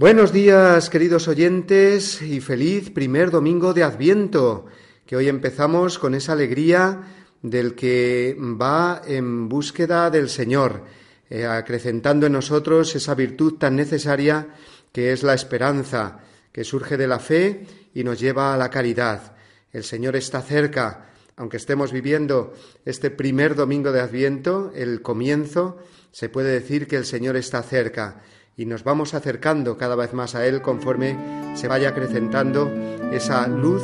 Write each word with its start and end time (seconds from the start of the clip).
Buenos 0.00 0.32
días, 0.32 0.88
queridos 0.88 1.28
oyentes, 1.28 2.22
y 2.22 2.40
feliz 2.40 2.88
primer 2.88 3.30
domingo 3.30 3.74
de 3.74 3.82
Adviento, 3.82 4.64
que 5.04 5.14
hoy 5.14 5.28
empezamos 5.28 5.98
con 5.98 6.14
esa 6.14 6.32
alegría 6.32 7.02
del 7.42 7.74
que 7.74 8.34
va 8.40 9.02
en 9.06 9.46
búsqueda 9.50 10.08
del 10.08 10.30
Señor, 10.30 10.86
eh, 11.28 11.44
acrecentando 11.44 12.24
en 12.24 12.32
nosotros 12.32 12.96
esa 12.96 13.14
virtud 13.14 13.58
tan 13.58 13.76
necesaria 13.76 14.48
que 14.90 15.12
es 15.12 15.22
la 15.22 15.34
esperanza, 15.34 16.20
que 16.50 16.64
surge 16.64 16.96
de 16.96 17.06
la 17.06 17.18
fe 17.18 17.66
y 17.92 18.02
nos 18.02 18.18
lleva 18.18 18.54
a 18.54 18.56
la 18.56 18.70
caridad. 18.70 19.36
El 19.70 19.84
Señor 19.84 20.16
está 20.16 20.40
cerca, 20.40 21.10
aunque 21.36 21.58
estemos 21.58 21.92
viviendo 21.92 22.54
este 22.86 23.10
primer 23.10 23.54
domingo 23.54 23.92
de 23.92 24.00
Adviento, 24.00 24.72
el 24.74 25.02
comienzo, 25.02 25.76
se 26.10 26.30
puede 26.30 26.52
decir 26.52 26.88
que 26.88 26.96
el 26.96 27.04
Señor 27.04 27.36
está 27.36 27.62
cerca 27.62 28.22
y 28.56 28.66
nos 28.66 28.84
vamos 28.84 29.14
acercando 29.14 29.76
cada 29.76 29.96
vez 29.96 30.12
más 30.12 30.34
a 30.34 30.46
Él 30.46 30.60
conforme 30.62 31.16
se 31.54 31.68
vaya 31.68 31.90
acrecentando 31.90 32.70
esa 33.12 33.46
luz 33.46 33.82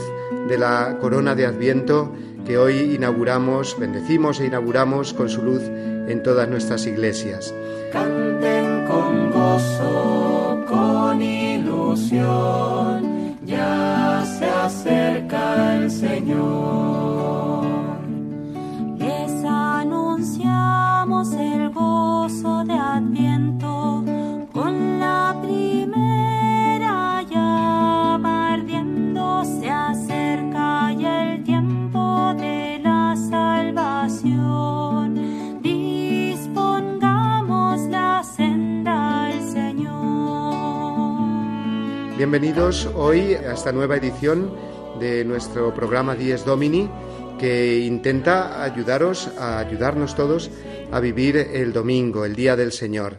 de 0.49 0.59
la 0.59 0.99
corona 1.01 1.35
de 1.35 1.47
Adviento 1.47 2.13
que 2.47 2.59
hoy 2.59 2.95
inauguramos, 2.95 3.79
bendecimos 3.79 4.41
e 4.41 4.47
inauguramos 4.47 5.13
con 5.13 5.29
su 5.29 5.43
luz 5.43 5.63
en 5.63 6.23
todas 6.23 6.49
nuestras 6.49 6.87
iglesias. 6.87 7.53
Canten 7.93 8.87
con 8.87 9.33
gozo, 9.33 10.65
con 10.69 11.21
ilusión, 11.21 12.67
ya 13.45 14.25
se 14.39 14.45
acerca 14.45 15.77
el 15.77 15.91
Señor. 15.91 16.76
Bienvenidos 42.29 42.91
hoy 42.97 43.35
a 43.35 43.53
esta 43.55 43.71
nueva 43.71 43.97
edición 43.97 44.53
de 44.99 45.25
nuestro 45.25 45.73
programa 45.73 46.17
Dies 46.17 46.45
Domini 46.45 46.91
que 47.39 47.79
intenta 47.79 48.65
ayudaros 48.65 49.29
a 49.39 49.61
ayudarnos 49.61 50.17
todos 50.17 50.51
a 50.91 50.99
vivir 50.99 51.37
el 51.37 51.73
domingo, 51.73 52.25
el 52.25 52.35
día 52.35 52.57
del 52.57 52.73
Señor. 52.73 53.19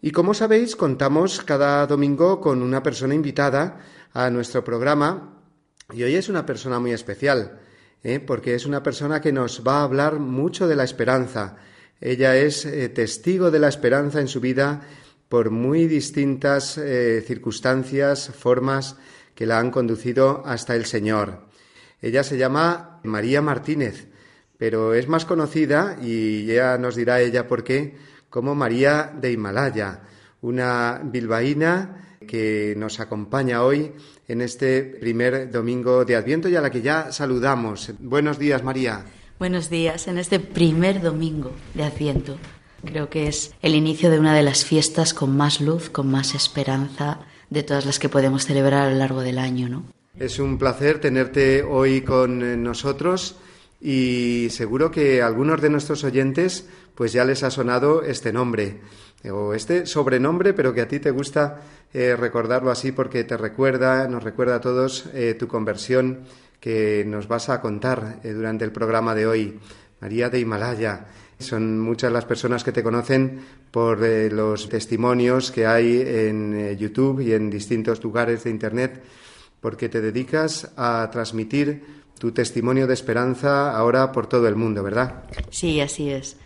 Y 0.00 0.12
como 0.12 0.34
sabéis, 0.34 0.76
contamos 0.76 1.42
cada 1.42 1.84
domingo 1.88 2.40
con 2.40 2.62
una 2.62 2.80
persona 2.80 3.12
invitada 3.12 3.80
a 4.12 4.30
nuestro 4.30 4.62
programa 4.62 5.42
y 5.92 6.04
hoy 6.04 6.14
es 6.14 6.28
una 6.28 6.46
persona 6.46 6.78
muy 6.78 6.92
especial, 6.92 7.58
¿eh? 8.04 8.20
porque 8.20 8.54
es 8.54 8.66
una 8.66 8.84
persona 8.84 9.20
que 9.20 9.32
nos 9.32 9.66
va 9.66 9.80
a 9.80 9.82
hablar 9.82 10.20
mucho 10.20 10.68
de 10.68 10.76
la 10.76 10.84
esperanza. 10.84 11.56
Ella 12.00 12.36
es 12.36 12.64
eh, 12.64 12.88
testigo 12.88 13.50
de 13.50 13.58
la 13.58 13.68
esperanza 13.68 14.20
en 14.20 14.28
su 14.28 14.38
vida 14.40 14.82
por 15.28 15.50
muy 15.50 15.86
distintas 15.86 16.78
eh, 16.78 17.22
circunstancias, 17.26 18.30
formas 18.34 18.96
que 19.34 19.46
la 19.46 19.58
han 19.58 19.70
conducido 19.70 20.42
hasta 20.46 20.74
el 20.74 20.84
Señor. 20.86 21.46
Ella 22.00 22.22
se 22.22 22.38
llama 22.38 23.00
María 23.04 23.42
Martínez, 23.42 24.08
pero 24.56 24.94
es 24.94 25.08
más 25.08 25.24
conocida, 25.24 25.96
y 26.02 26.46
ya 26.46 26.78
nos 26.78 26.96
dirá 26.96 27.20
ella 27.20 27.46
por 27.46 27.62
qué, 27.62 27.96
como 28.30 28.54
María 28.54 29.12
de 29.20 29.32
Himalaya, 29.32 30.02
una 30.40 31.00
bilbaína 31.04 32.16
que 32.26 32.74
nos 32.76 33.00
acompaña 33.00 33.62
hoy 33.62 33.92
en 34.26 34.40
este 34.40 34.82
primer 34.82 35.50
domingo 35.50 36.04
de 36.04 36.16
Adviento 36.16 36.48
y 36.48 36.56
a 36.56 36.60
la 36.60 36.70
que 36.70 36.82
ya 36.82 37.12
saludamos. 37.12 37.92
Buenos 37.98 38.38
días, 38.38 38.62
María. 38.62 39.04
Buenos 39.38 39.70
días, 39.70 40.08
en 40.08 40.18
este 40.18 40.40
primer 40.40 41.00
domingo 41.00 41.52
de 41.74 41.84
Adviento. 41.84 42.36
Creo 42.84 43.08
que 43.10 43.28
es 43.28 43.54
el 43.62 43.74
inicio 43.74 44.10
de 44.10 44.18
una 44.18 44.34
de 44.34 44.42
las 44.42 44.64
fiestas 44.64 45.14
con 45.14 45.36
más 45.36 45.60
luz, 45.60 45.90
con 45.90 46.10
más 46.10 46.34
esperanza 46.34 47.20
de 47.50 47.62
todas 47.62 47.86
las 47.86 47.98
que 47.98 48.08
podemos 48.08 48.44
celebrar 48.44 48.86
a 48.86 48.90
lo 48.90 48.96
largo 48.96 49.20
del 49.22 49.38
año, 49.38 49.68
¿no? 49.68 49.84
Es 50.18 50.38
un 50.38 50.58
placer 50.58 51.00
tenerte 51.00 51.62
hoy 51.62 52.02
con 52.02 52.42
eh, 52.42 52.56
nosotros 52.56 53.36
y 53.80 54.48
seguro 54.50 54.90
que 54.90 55.22
a 55.22 55.26
algunos 55.26 55.60
de 55.60 55.70
nuestros 55.70 56.02
oyentes 56.04 56.68
pues 56.94 57.12
ya 57.12 57.24
les 57.24 57.44
ha 57.44 57.50
sonado 57.50 58.02
este 58.02 58.32
nombre 58.32 58.80
o 59.30 59.54
este 59.54 59.86
sobrenombre, 59.86 60.52
pero 60.52 60.74
que 60.74 60.80
a 60.80 60.88
ti 60.88 60.98
te 60.98 61.12
gusta 61.12 61.60
eh, 61.92 62.16
recordarlo 62.16 62.70
así 62.70 62.92
porque 62.92 63.24
te 63.24 63.36
recuerda, 63.36 64.08
nos 64.08 64.22
recuerda 64.22 64.56
a 64.56 64.60
todos 64.60 65.06
eh, 65.14 65.34
tu 65.34 65.46
conversión 65.48 66.24
que 66.60 67.04
nos 67.06 67.28
vas 67.28 67.48
a 67.48 67.60
contar 67.60 68.20
eh, 68.24 68.32
durante 68.32 68.64
el 68.64 68.72
programa 68.72 69.14
de 69.14 69.26
hoy. 69.26 69.60
María 70.00 70.28
de 70.28 70.40
Himalaya. 70.40 71.06
Son 71.38 71.78
muchas 71.80 72.12
las 72.12 72.24
personas 72.24 72.64
que 72.64 72.72
te 72.72 72.82
conocen 72.82 73.40
por 73.70 74.04
eh, 74.04 74.28
los 74.30 74.68
testimonios 74.68 75.52
que 75.52 75.66
hay 75.66 76.00
en 76.00 76.54
eh, 76.54 76.76
YouTube 76.76 77.20
y 77.20 77.32
en 77.32 77.48
distintos 77.48 78.02
lugares 78.02 78.44
de 78.44 78.50
Internet, 78.50 79.02
porque 79.60 79.88
te 79.88 80.00
dedicas 80.00 80.72
a 80.76 81.08
transmitir 81.12 81.98
tu 82.18 82.32
testimonio 82.32 82.86
de 82.88 82.94
esperanza 82.94 83.76
ahora 83.76 84.10
por 84.10 84.26
todo 84.26 84.48
el 84.48 84.56
mundo, 84.56 84.82
¿verdad? 84.82 85.24
Sí, 85.50 85.80
así 85.80 86.10
es. 86.10 86.36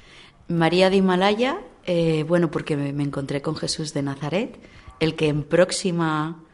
María 0.49 0.91
de 0.91 0.97
Himalaya, 0.97 1.61
eh, 1.87 2.25
bueno, 2.29 2.51
porque 2.51 2.77
me, 2.77 2.93
me 2.93 3.03
encontré 3.03 3.41
con 3.41 3.57
Jesús 3.57 3.95
de 3.95 4.03
Nazaret, 4.03 4.59
el 5.01 5.15
que 5.17 5.29
en 5.29 5.43
próxima, 5.43 6.45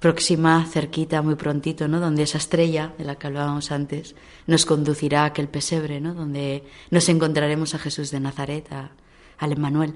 próxima, 0.00 0.64
cerquita, 0.66 1.22
muy 1.22 1.34
prontito, 1.34 1.88
¿no? 1.88 2.00
Donde 2.00 2.22
esa 2.22 2.38
estrella 2.38 2.94
de 2.98 3.04
la 3.04 3.16
que 3.16 3.26
hablábamos 3.26 3.72
antes 3.72 4.14
nos 4.46 4.64
conducirá 4.64 5.22
a 5.22 5.26
aquel 5.26 5.48
pesebre, 5.48 6.00
¿no? 6.00 6.14
Donde 6.14 6.64
nos 6.90 7.08
encontraremos 7.08 7.74
a 7.74 7.78
Jesús 7.78 8.10
de 8.10 8.20
Nazaret, 8.20 8.70
a, 8.72 8.92
al 9.38 9.52
Emmanuel. 9.52 9.94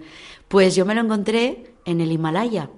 Pues 0.49 0.75
yo 0.75 0.85
me 0.85 0.95
lo 0.95 1.01
encontré 1.03 1.75
en 1.85 2.01
el 2.01 2.11
Himalaya. 2.13 2.71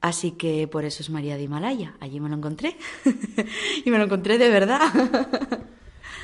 Así 0.00 0.32
que 0.32 0.68
por 0.68 0.84
eso 0.84 1.02
es 1.02 1.10
María 1.10 1.36
de 1.36 1.42
Himalaya. 1.42 1.94
Allí 2.00 2.20
me 2.20 2.28
lo 2.28 2.36
encontré. 2.36 2.76
y 3.84 3.90
me 3.90 3.98
lo 3.98 4.04
encontré 4.04 4.38
de 4.38 4.48
verdad. 4.48 4.80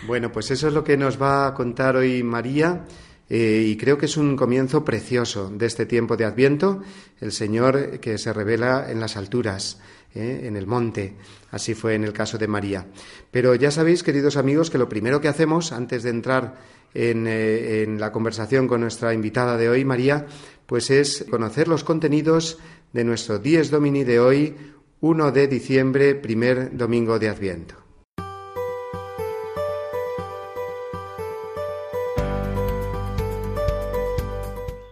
Bueno, 0.07 0.31
pues 0.31 0.51
eso 0.51 0.69
es 0.69 0.75
lo 0.75 0.85
que 0.85 0.99
nos 0.99 1.21
va 1.21 1.47
a 1.47 1.55
contar 1.55 1.97
hoy 1.97 2.23
María. 2.23 2.85
eh, 3.31 3.65
y 3.67 3.77
creo 3.79 3.97
que 3.97 4.05
es 4.05 4.19
un 4.19 4.37
comienzo 4.37 4.85
precioso 4.85 5.49
de 5.49 5.65
este 5.65 5.87
tiempo 5.87 6.19
de 6.19 6.27
Adviento, 6.27 6.83
el 7.21 7.33
Señor 7.33 8.01
que 8.01 8.19
se 8.19 8.33
revela 8.35 8.91
en 8.91 9.01
las 9.01 9.17
alturas, 9.17 9.81
eh, 10.15 10.43
en 10.45 10.57
el 10.57 10.67
monte. 10.67 11.15
Así 11.51 11.75
fue 11.75 11.95
en 11.95 12.05
el 12.05 12.13
caso 12.13 12.39
de 12.39 12.49
María. 12.49 12.87
Pero 13.31 13.55
ya 13.55 13.71
sabéis, 13.71 14.03
queridos 14.03 14.37
amigos, 14.37 14.71
que 14.71 14.79
lo 14.79 14.89
primero 14.89 15.21
que 15.21 15.29
hacemos 15.29 15.73
antes 15.73 16.03
de 16.03 16.11
entrar 16.11 16.57
en, 16.95 17.27
eh, 17.27 17.83
en 17.83 18.01
la 18.01 18.13
conversación 18.13 18.69
con 18.69 18.81
nuestra 18.81 19.13
invitada 19.13 19.57
de 19.57 19.69
hoy, 19.69 19.85
María, 19.85 20.27
pues 20.67 20.91
es 20.91 21.27
conocer 21.31 21.69
los 21.69 21.85
contenidos 21.85 22.59
de 22.93 23.05
nuestro 23.05 23.39
Dies 23.39 23.71
Domini 23.71 24.05
de 24.05 24.21
hoy, 24.21 24.55
1 25.01 25.33
de 25.33 25.49
diciembre, 25.49 26.15
primer 26.15 26.77
domingo 26.77 27.19
de 27.19 27.29
Adviento. 27.29 27.84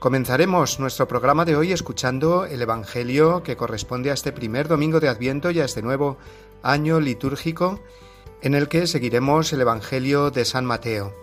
Comenzaremos 0.02 0.80
nuestro 0.80 1.06
programa 1.06 1.44
de 1.44 1.54
hoy 1.54 1.70
escuchando 1.70 2.44
el 2.44 2.60
Evangelio 2.60 3.44
que 3.44 3.56
corresponde 3.56 4.10
a 4.10 4.14
este 4.14 4.32
primer 4.32 4.66
domingo 4.66 4.98
de 4.98 5.08
Adviento 5.08 5.52
y 5.52 5.60
a 5.60 5.64
este 5.64 5.80
nuevo 5.80 6.18
año 6.60 6.98
litúrgico 6.98 7.78
en 8.40 8.54
el 8.54 8.66
que 8.66 8.88
seguiremos 8.88 9.52
el 9.52 9.60
Evangelio 9.60 10.32
de 10.32 10.44
San 10.44 10.64
Mateo. 10.64 11.14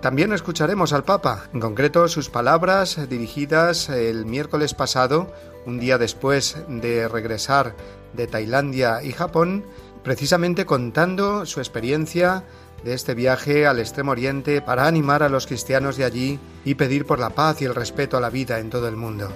También 0.00 0.32
escucharemos 0.32 0.92
al 0.92 1.02
Papa, 1.02 1.48
en 1.52 1.58
concreto 1.58 2.06
sus 2.06 2.30
palabras 2.30 3.08
dirigidas 3.08 3.88
el 3.88 4.24
miércoles 4.24 4.74
pasado, 4.74 5.32
un 5.66 5.80
día 5.80 5.98
después 5.98 6.56
de 6.68 7.08
regresar 7.08 7.74
de 8.12 8.28
Tailandia 8.28 9.02
y 9.02 9.10
Japón, 9.10 9.64
precisamente 10.04 10.66
contando 10.66 11.46
su 11.46 11.58
experiencia 11.58 12.44
de 12.84 12.92
este 12.92 13.14
viaje 13.14 13.66
al 13.66 13.80
Extremo 13.80 14.12
Oriente 14.12 14.60
para 14.60 14.86
animar 14.86 15.22
a 15.22 15.28
los 15.28 15.46
cristianos 15.46 15.96
de 15.96 16.04
allí 16.04 16.38
y 16.64 16.74
pedir 16.74 17.06
por 17.06 17.18
la 17.18 17.30
paz 17.30 17.62
y 17.62 17.64
el 17.64 17.74
respeto 17.74 18.16
a 18.16 18.20
la 18.20 18.30
vida 18.30 18.58
en 18.58 18.70
todo 18.70 18.86
el 18.88 18.96
mundo. 18.96 19.32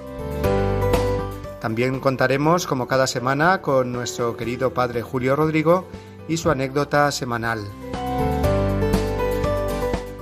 También 1.60 1.98
contaremos, 1.98 2.66
como 2.66 2.86
cada 2.86 3.06
semana, 3.06 3.62
con 3.62 3.90
nuestro 3.90 4.36
querido 4.36 4.72
padre 4.72 5.02
Julio 5.02 5.34
Rodrigo 5.34 5.88
y 6.28 6.36
su 6.36 6.50
anécdota 6.50 7.10
semanal. 7.10 7.66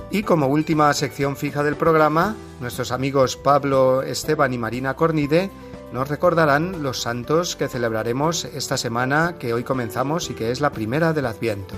Y 0.09 0.23
como 0.23 0.47
última 0.47 0.91
sección 0.93 1.35
fija 1.35 1.63
del 1.63 1.75
programa, 1.75 2.35
nuestros 2.61 2.91
amigos 2.91 3.35
Pablo 3.35 4.01
Esteban 4.01 4.53
y 4.53 4.57
Marina 4.57 4.95
Cornide 4.95 5.51
nos 5.91 6.07
recordarán 6.07 6.81
los 6.81 7.01
santos 7.01 7.55
que 7.55 7.67
celebraremos 7.67 8.45
esta 8.45 8.77
semana 8.77 9.35
que 9.37 9.53
hoy 9.53 9.63
comenzamos 9.63 10.29
y 10.29 10.33
que 10.33 10.51
es 10.51 10.59
la 10.59 10.71
primera 10.71 11.13
del 11.13 11.27
Adviento. 11.27 11.75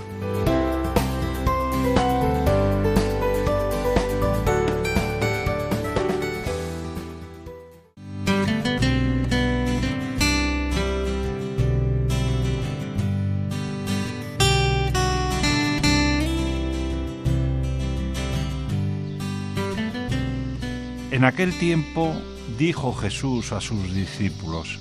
En 21.20 21.26
aquel 21.26 21.52
tiempo 21.58 22.14
dijo 22.58 22.94
Jesús 22.94 23.52
a 23.52 23.60
sus 23.60 23.92
discípulos, 23.92 24.78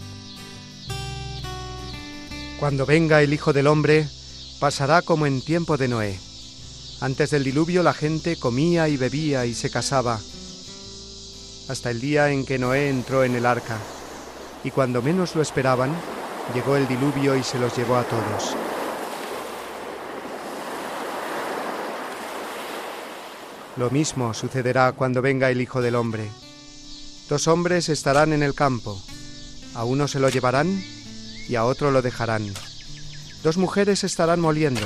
Cuando 2.61 2.85
venga 2.85 3.21
el 3.21 3.33
Hijo 3.33 3.51
del 3.51 3.67
Hombre, 3.67 4.07
pasará 4.57 5.01
como 5.01 5.25
en 5.25 5.41
tiempo 5.41 5.75
de 5.75 5.89
Noé. 5.89 6.17
Antes 7.01 7.31
del 7.31 7.43
diluvio 7.43 7.83
la 7.83 7.93
gente 7.93 8.37
comía 8.37 8.87
y 8.87 8.95
bebía 8.95 9.45
y 9.47 9.53
se 9.53 9.69
casaba, 9.69 10.17
hasta 11.67 11.91
el 11.91 11.99
día 11.99 12.31
en 12.31 12.45
que 12.45 12.57
Noé 12.57 12.87
entró 12.87 13.25
en 13.25 13.35
el 13.35 13.45
arca. 13.45 13.77
Y 14.63 14.71
cuando 14.71 15.01
menos 15.01 15.35
lo 15.35 15.41
esperaban, 15.41 15.93
llegó 16.53 16.77
el 16.77 16.87
diluvio 16.87 17.35
y 17.35 17.43
se 17.43 17.59
los 17.59 17.75
llevó 17.75 17.97
a 17.97 18.05
todos. 18.05 18.55
Lo 23.79 23.89
mismo 23.89 24.33
sucederá 24.33 24.91
cuando 24.91 25.21
venga 25.21 25.49
el 25.49 25.61
Hijo 25.61 25.81
del 25.81 25.95
Hombre. 25.95 26.29
Dos 27.29 27.47
hombres 27.47 27.87
estarán 27.87 28.33
en 28.33 28.43
el 28.43 28.53
campo, 28.53 29.01
a 29.73 29.85
uno 29.85 30.09
se 30.09 30.19
lo 30.19 30.27
llevarán 30.27 30.83
y 31.47 31.55
a 31.55 31.63
otro 31.63 31.89
lo 31.89 32.01
dejarán. 32.01 32.53
Dos 33.41 33.55
mujeres 33.55 34.03
estarán 34.03 34.41
moliendo, 34.41 34.85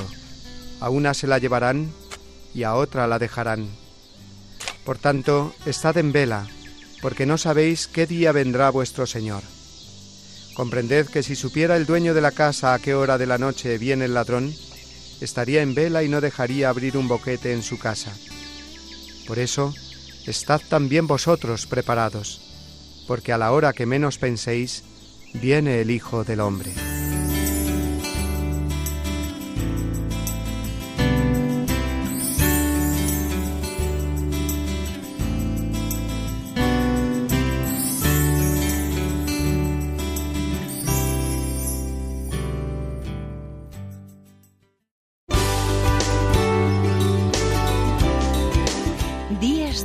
a 0.79 0.91
una 0.91 1.15
se 1.15 1.25
la 1.25 1.39
llevarán 1.39 1.91
y 2.53 2.61
a 2.61 2.75
otra 2.75 3.07
la 3.07 3.17
dejarán. 3.17 3.67
Por 4.85 4.99
tanto, 4.99 5.55
estad 5.65 5.97
en 5.97 6.11
vela, 6.11 6.45
porque 7.01 7.25
no 7.25 7.39
sabéis 7.39 7.87
qué 7.87 8.05
día 8.05 8.31
vendrá 8.31 8.69
vuestro 8.69 9.07
Señor. 9.07 9.41
Comprended 10.53 11.07
que 11.07 11.23
si 11.23 11.35
supiera 11.35 11.77
el 11.77 11.87
dueño 11.87 12.13
de 12.13 12.21
la 12.21 12.31
casa 12.31 12.75
a 12.75 12.79
qué 12.79 12.93
hora 12.93 13.17
de 13.17 13.25
la 13.25 13.39
noche 13.39 13.79
viene 13.79 14.05
el 14.05 14.13
ladrón, 14.13 14.53
estaría 15.19 15.63
en 15.63 15.73
vela 15.73 16.03
y 16.03 16.09
no 16.09 16.21
dejaría 16.21 16.69
abrir 16.69 16.95
un 16.95 17.07
boquete 17.07 17.53
en 17.53 17.63
su 17.63 17.79
casa. 17.79 18.13
Por 19.27 19.39
eso, 19.39 19.73
estad 20.27 20.61
también 20.69 21.07
vosotros 21.07 21.65
preparados, 21.65 22.41
porque 23.07 23.33
a 23.33 23.37
la 23.37 23.51
hora 23.51 23.73
que 23.73 23.85
menos 23.85 24.17
penséis, 24.17 24.83
viene 25.33 25.81
el 25.81 25.91
Hijo 25.91 26.23
del 26.23 26.41
Hombre. 26.41 26.92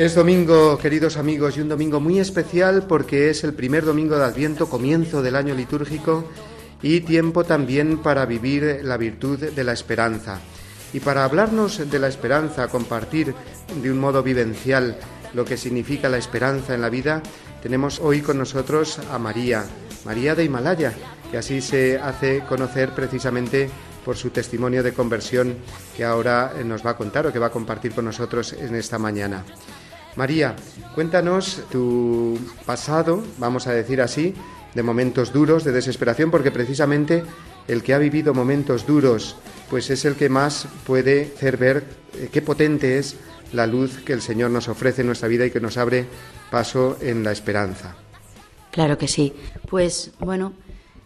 Es 0.00 0.14
domingo, 0.14 0.78
queridos 0.78 1.18
amigos, 1.18 1.58
y 1.58 1.60
un 1.60 1.68
domingo 1.68 2.00
muy 2.00 2.20
especial 2.20 2.84
porque 2.88 3.28
es 3.28 3.44
el 3.44 3.52
primer 3.52 3.84
domingo 3.84 4.16
de 4.16 4.24
Adviento, 4.24 4.66
comienzo 4.70 5.20
del 5.20 5.36
año 5.36 5.54
litúrgico 5.54 6.24
y 6.80 7.00
tiempo 7.00 7.44
también 7.44 7.98
para 7.98 8.24
vivir 8.24 8.80
la 8.82 8.96
virtud 8.96 9.38
de 9.38 9.62
la 9.62 9.74
esperanza. 9.74 10.40
Y 10.94 11.00
para 11.00 11.24
hablarnos 11.24 11.90
de 11.90 11.98
la 11.98 12.08
esperanza, 12.08 12.68
compartir 12.68 13.34
de 13.82 13.92
un 13.92 13.98
modo 13.98 14.22
vivencial 14.22 14.96
lo 15.34 15.44
que 15.44 15.58
significa 15.58 16.08
la 16.08 16.16
esperanza 16.16 16.74
en 16.74 16.80
la 16.80 16.88
vida, 16.88 17.22
tenemos 17.62 18.00
hoy 18.00 18.22
con 18.22 18.38
nosotros 18.38 19.00
a 19.12 19.18
María, 19.18 19.66
María 20.06 20.34
de 20.34 20.44
Himalaya, 20.44 20.94
que 21.30 21.36
así 21.36 21.60
se 21.60 21.98
hace 21.98 22.40
conocer 22.48 22.94
precisamente 22.94 23.68
por 24.02 24.16
su 24.16 24.30
testimonio 24.30 24.82
de 24.82 24.94
conversión 24.94 25.56
que 25.94 26.06
ahora 26.06 26.54
nos 26.64 26.86
va 26.86 26.92
a 26.92 26.96
contar 26.96 27.26
o 27.26 27.32
que 27.34 27.38
va 27.38 27.48
a 27.48 27.52
compartir 27.52 27.92
con 27.92 28.06
nosotros 28.06 28.54
en 28.54 28.74
esta 28.76 28.98
mañana. 28.98 29.44
María, 30.16 30.56
cuéntanos 30.94 31.62
tu 31.70 32.38
pasado, 32.66 33.22
vamos 33.38 33.66
a 33.66 33.72
decir 33.72 34.00
así, 34.00 34.34
de 34.74 34.82
momentos 34.82 35.32
duros, 35.32 35.64
de 35.64 35.72
desesperación, 35.72 36.30
porque 36.30 36.50
precisamente 36.50 37.24
el 37.68 37.82
que 37.82 37.94
ha 37.94 37.98
vivido 37.98 38.34
momentos 38.34 38.86
duros, 38.86 39.36
pues 39.68 39.90
es 39.90 40.04
el 40.04 40.16
que 40.16 40.28
más 40.28 40.66
puede 40.86 41.32
hacer 41.36 41.56
ver 41.56 41.84
eh, 42.14 42.28
qué 42.32 42.42
potente 42.42 42.98
es 42.98 43.16
la 43.52 43.66
luz 43.66 44.02
que 44.04 44.12
el 44.12 44.22
Señor 44.22 44.50
nos 44.50 44.68
ofrece 44.68 45.02
en 45.02 45.08
nuestra 45.08 45.28
vida 45.28 45.46
y 45.46 45.50
que 45.50 45.60
nos 45.60 45.76
abre 45.76 46.06
paso 46.50 46.96
en 47.00 47.24
la 47.24 47.32
esperanza. 47.32 47.96
Claro 48.70 48.98
que 48.98 49.08
sí. 49.08 49.32
Pues 49.68 50.12
bueno, 50.20 50.52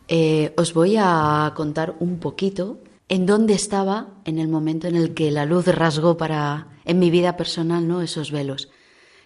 eh, 0.08 0.52
os 0.56 0.74
voy 0.74 0.96
a 0.98 1.52
contar 1.56 1.94
un 2.00 2.18
poquito 2.18 2.80
en 3.08 3.26
dónde 3.26 3.54
estaba 3.54 4.08
en 4.24 4.38
el 4.38 4.48
momento 4.48 4.88
en 4.88 4.96
el 4.96 5.14
que 5.14 5.30
la 5.30 5.44
luz 5.44 5.66
rasgó 5.66 6.16
para 6.16 6.68
en 6.84 6.98
mi 6.98 7.10
vida 7.10 7.36
personal, 7.36 7.86
¿no? 7.88 8.02
Esos 8.02 8.30
velos. 8.30 8.70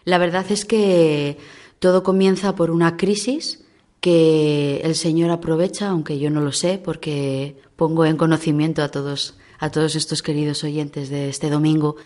La 0.04 0.18
verdad 0.18 0.46
es 0.50 0.64
que 0.64 1.38
todo 1.78 2.02
comienza 2.02 2.54
por 2.54 2.70
una 2.70 2.96
crisis 2.96 3.64
que 4.00 4.80
el 4.84 4.94
Señor 4.94 5.30
aprovecha, 5.30 5.88
aunque 5.88 6.18
yo 6.18 6.30
no 6.30 6.40
lo 6.40 6.52
sé, 6.52 6.78
porque 6.78 7.56
pongo 7.76 8.04
en 8.04 8.16
conocimiento 8.16 8.82
a 8.82 8.90
todos, 8.90 9.36
a 9.58 9.70
todos 9.70 9.96
estos 9.96 10.22
queridos 10.22 10.64
oyentes 10.64 11.08
de 11.08 11.28
este 11.28 11.50
domingo, 11.50 11.96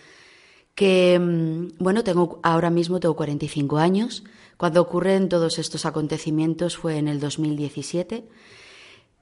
que, 0.75 1.19
mm, 1.19 1.83
bueno, 1.83 2.03
tengo, 2.03 2.41
ahora 2.43 2.71
mismo 2.71 2.99
tengo 2.99 3.15
45 3.15 3.79
años. 3.79 4.25
Cuando 4.57 4.81
ocurren 4.81 5.29
todos 5.29 5.59
estos 5.59 5.85
acontecimientos 5.85 6.77
fue 6.77 6.97
en 6.97 7.09
el 7.09 7.21
2017, 7.21 8.25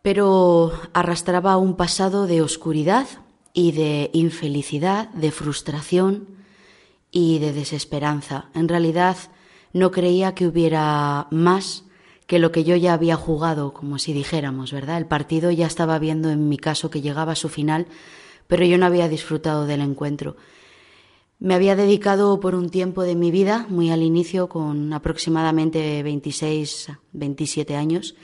pero 0.03 0.73
arrastraba 0.93 1.57
un 1.57 1.77
pasado 1.77 2.27
de 2.27 2.43
oscuridad 2.43 3.07
y 3.53 3.73
de 3.73 4.11
infelicidad, 4.13 5.09
de 5.11 5.31
frustración, 5.31 6.40
y 7.11 7.39
de 7.39 7.53
desesperanza. 7.53 8.51
En 8.55 8.69
realidad 8.69 9.17
no 9.73 9.91
creía 9.91 10.35
que 10.35 10.47
hubiera 10.47 11.27
más 11.31 11.85
que 12.27 12.39
lo 12.39 12.53
que 12.53 12.63
yo 12.63 12.77
ya 12.77 12.95
había 12.95 13.17
jugado, 13.17 13.73
como 13.73 13.99
si 13.99 14.13
dijéramos, 14.13 14.73
¿verdad? 14.73 14.99
El 14.99 15.07
partido 15.07 15.51
ya 15.51 15.67
estaba 15.67 15.99
viendo 15.99 16.31
en 16.31 16.49
mi 16.49 16.59
caso 16.59 16.91
que 16.91 17.01
llegaba 17.01 17.33
a 17.33 17.37
su 17.37 17.49
final, 17.49 17.89
pero 18.47 18.65
yo 18.65 18.79
no 18.79 18.87
había 18.87 19.09
disfrutado 19.09 19.67
del 19.67 19.81
encuentro. 19.81 20.37
Me 21.41 21.55
había 21.55 21.75
dedicado 21.75 22.39
por 22.39 22.55
un 22.55 22.69
tiempo 22.69 23.03
de 23.03 23.17
mi 23.17 23.31
vida, 23.31 23.67
muy 23.69 23.91
al 23.91 24.03
inicio, 24.03 24.49
con 24.49 24.93
aproximadamente 24.93 26.03
26, 26.03 26.93
27 27.13 27.75
años, 27.75 28.15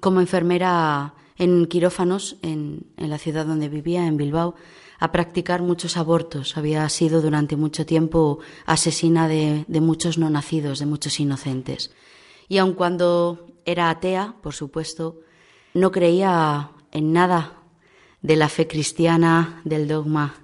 como 0.00 0.20
enfermera 0.20 1.14
en 1.36 1.66
quirófanos 1.66 2.36
en, 2.42 2.86
en 2.96 3.10
la 3.10 3.18
ciudad 3.18 3.46
donde 3.46 3.68
vivía, 3.68 4.06
en 4.06 4.16
Bilbao, 4.16 4.54
a 4.98 5.12
practicar 5.12 5.62
muchos 5.62 5.96
abortos. 5.96 6.56
Había 6.56 6.88
sido 6.88 7.20
durante 7.20 7.56
mucho 7.56 7.86
tiempo 7.86 8.38
asesina 8.66 9.28
de, 9.28 9.64
de 9.68 9.80
muchos 9.80 10.18
no 10.18 10.30
nacidos, 10.30 10.78
de 10.78 10.86
muchos 10.86 11.18
inocentes. 11.20 11.90
Y 12.48 12.58
aun 12.58 12.74
cuando 12.74 13.46
era 13.64 13.90
atea, 13.90 14.36
por 14.42 14.54
supuesto, 14.54 15.20
no 15.72 15.90
creía 15.90 16.70
en 16.92 17.12
nada 17.12 17.62
de 18.22 18.36
la 18.36 18.48
fe 18.48 18.66
cristiana, 18.66 19.60
del 19.64 19.88
dogma 19.88 20.34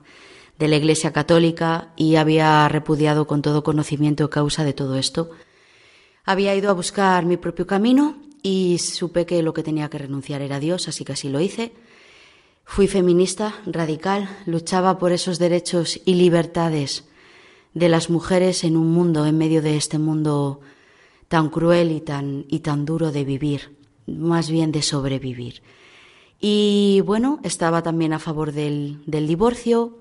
de 0.60 0.68
la 0.68 0.76
Iglesia 0.76 1.12
Católica 1.12 1.92
y 1.96 2.16
había 2.16 2.68
repudiado 2.68 3.26
con 3.26 3.40
todo 3.40 3.62
conocimiento 3.62 4.28
causa 4.28 4.62
de 4.62 4.74
todo 4.74 4.96
esto. 4.96 5.30
Había 6.26 6.54
ido 6.54 6.68
a 6.68 6.74
buscar 6.74 7.24
mi 7.24 7.38
propio 7.38 7.66
camino 7.66 8.18
y 8.42 8.76
supe 8.78 9.24
que 9.24 9.42
lo 9.42 9.54
que 9.54 9.62
tenía 9.62 9.88
que 9.88 9.96
renunciar 9.96 10.42
era 10.42 10.60
Dios, 10.60 10.86
así 10.86 11.02
que 11.02 11.12
así 11.12 11.30
lo 11.30 11.40
hice. 11.40 11.72
Fui 12.72 12.86
feminista, 12.86 13.54
radical, 13.66 14.28
luchaba 14.46 14.96
por 15.00 15.10
esos 15.10 15.40
derechos 15.40 16.00
y 16.04 16.14
libertades 16.14 17.04
de 17.74 17.88
las 17.88 18.10
mujeres 18.10 18.62
en 18.62 18.76
un 18.76 18.92
mundo, 18.92 19.26
en 19.26 19.36
medio 19.36 19.60
de 19.60 19.76
este 19.76 19.98
mundo 19.98 20.60
tan 21.26 21.50
cruel 21.50 21.90
y 21.90 22.00
tan, 22.00 22.44
y 22.46 22.60
tan 22.60 22.84
duro 22.84 23.10
de 23.10 23.24
vivir, 23.24 23.76
más 24.06 24.52
bien 24.52 24.70
de 24.70 24.82
sobrevivir. 24.82 25.62
Y 26.38 27.02
bueno, 27.04 27.40
estaba 27.42 27.82
también 27.82 28.12
a 28.12 28.20
favor 28.20 28.52
del, 28.52 29.02
divorcio 29.04 29.98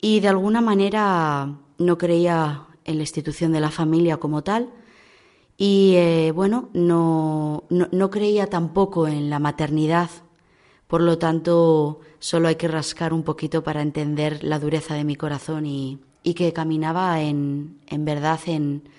y 0.00 0.18
de 0.18 0.26
alguna 0.26 0.60
manera 0.60 1.56
no 1.78 1.98
creía 1.98 2.66
en 2.84 2.96
la 2.96 3.04
institución 3.04 3.52
de 3.52 3.60
la 3.60 3.70
familia 3.70 4.16
como 4.16 4.42
tal. 4.42 4.70
Y 5.56 5.92
eh, 5.94 6.32
bueno, 6.34 6.68
no, 6.72 7.62
no, 7.70 8.10
creía 8.10 8.48
tampoco 8.48 9.06
en 9.06 9.30
la 9.30 9.38
maternidad. 9.38 10.10
Por 10.92 11.00
lo 11.00 11.16
tanto, 11.16 12.00
solo 12.18 12.48
hay 12.48 12.56
que 12.56 12.68
rascar 12.68 13.14
un 13.14 13.22
poquito 13.22 13.64
para 13.64 13.80
entender 13.80 14.44
la 14.44 14.58
dureza 14.58 14.94
de 14.94 15.04
mi 15.04 15.16
corazón 15.16 15.64
y, 15.64 16.00
que 16.22 16.52
caminaba 16.52 17.22
en, 17.22 17.78
en 17.86 18.04
verdad 18.04 18.38
en, 18.44 18.90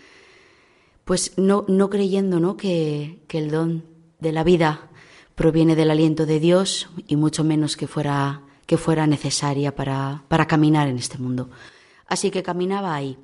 pues 1.05 1.33
no, 1.37 1.65
no 1.67 1.91
creyendo 1.91 2.39
¿no? 2.39 2.57
Que, 2.57 3.19
que 3.27 3.37
el 3.37 3.51
don 3.51 3.83
de 4.19 4.31
la 4.31 4.43
vida 4.43 4.89
proviene 5.35 5.75
del 5.75 5.91
aliento 5.91 6.25
de 6.25 6.39
Dios 6.39 6.89
y 7.05 7.15
mucho 7.15 7.43
menos 7.43 7.77
que 7.77 7.85
fuera, 7.85 8.41
que 8.65 8.77
fuera 8.77 9.05
necesaria 9.05 9.75
para, 9.75 10.23
para 10.29 10.47
caminar 10.47 10.87
en 10.87 10.97
este 10.97 11.19
mundo. 11.19 11.51
Así 12.07 12.31
que 12.31 12.41
caminaba 12.41 12.95
ahí. 12.95 13.19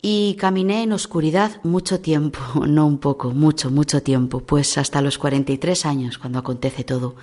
Y 0.00 0.36
caminé 0.36 0.84
en 0.84 0.92
oscuridad 0.92 1.62
mucho 1.64 2.00
tiempo, 2.00 2.40
no 2.66 2.86
un 2.86 2.96
poco, 2.96 3.32
mucho, 3.32 3.70
mucho 3.70 4.02
tiempo, 4.02 4.40
pues 4.40 4.78
hasta 4.78 5.02
los 5.02 5.18
43 5.18 5.84
años, 5.84 6.16
cuando 6.16 6.38
acontece 6.38 6.82
todo. 6.82 7.16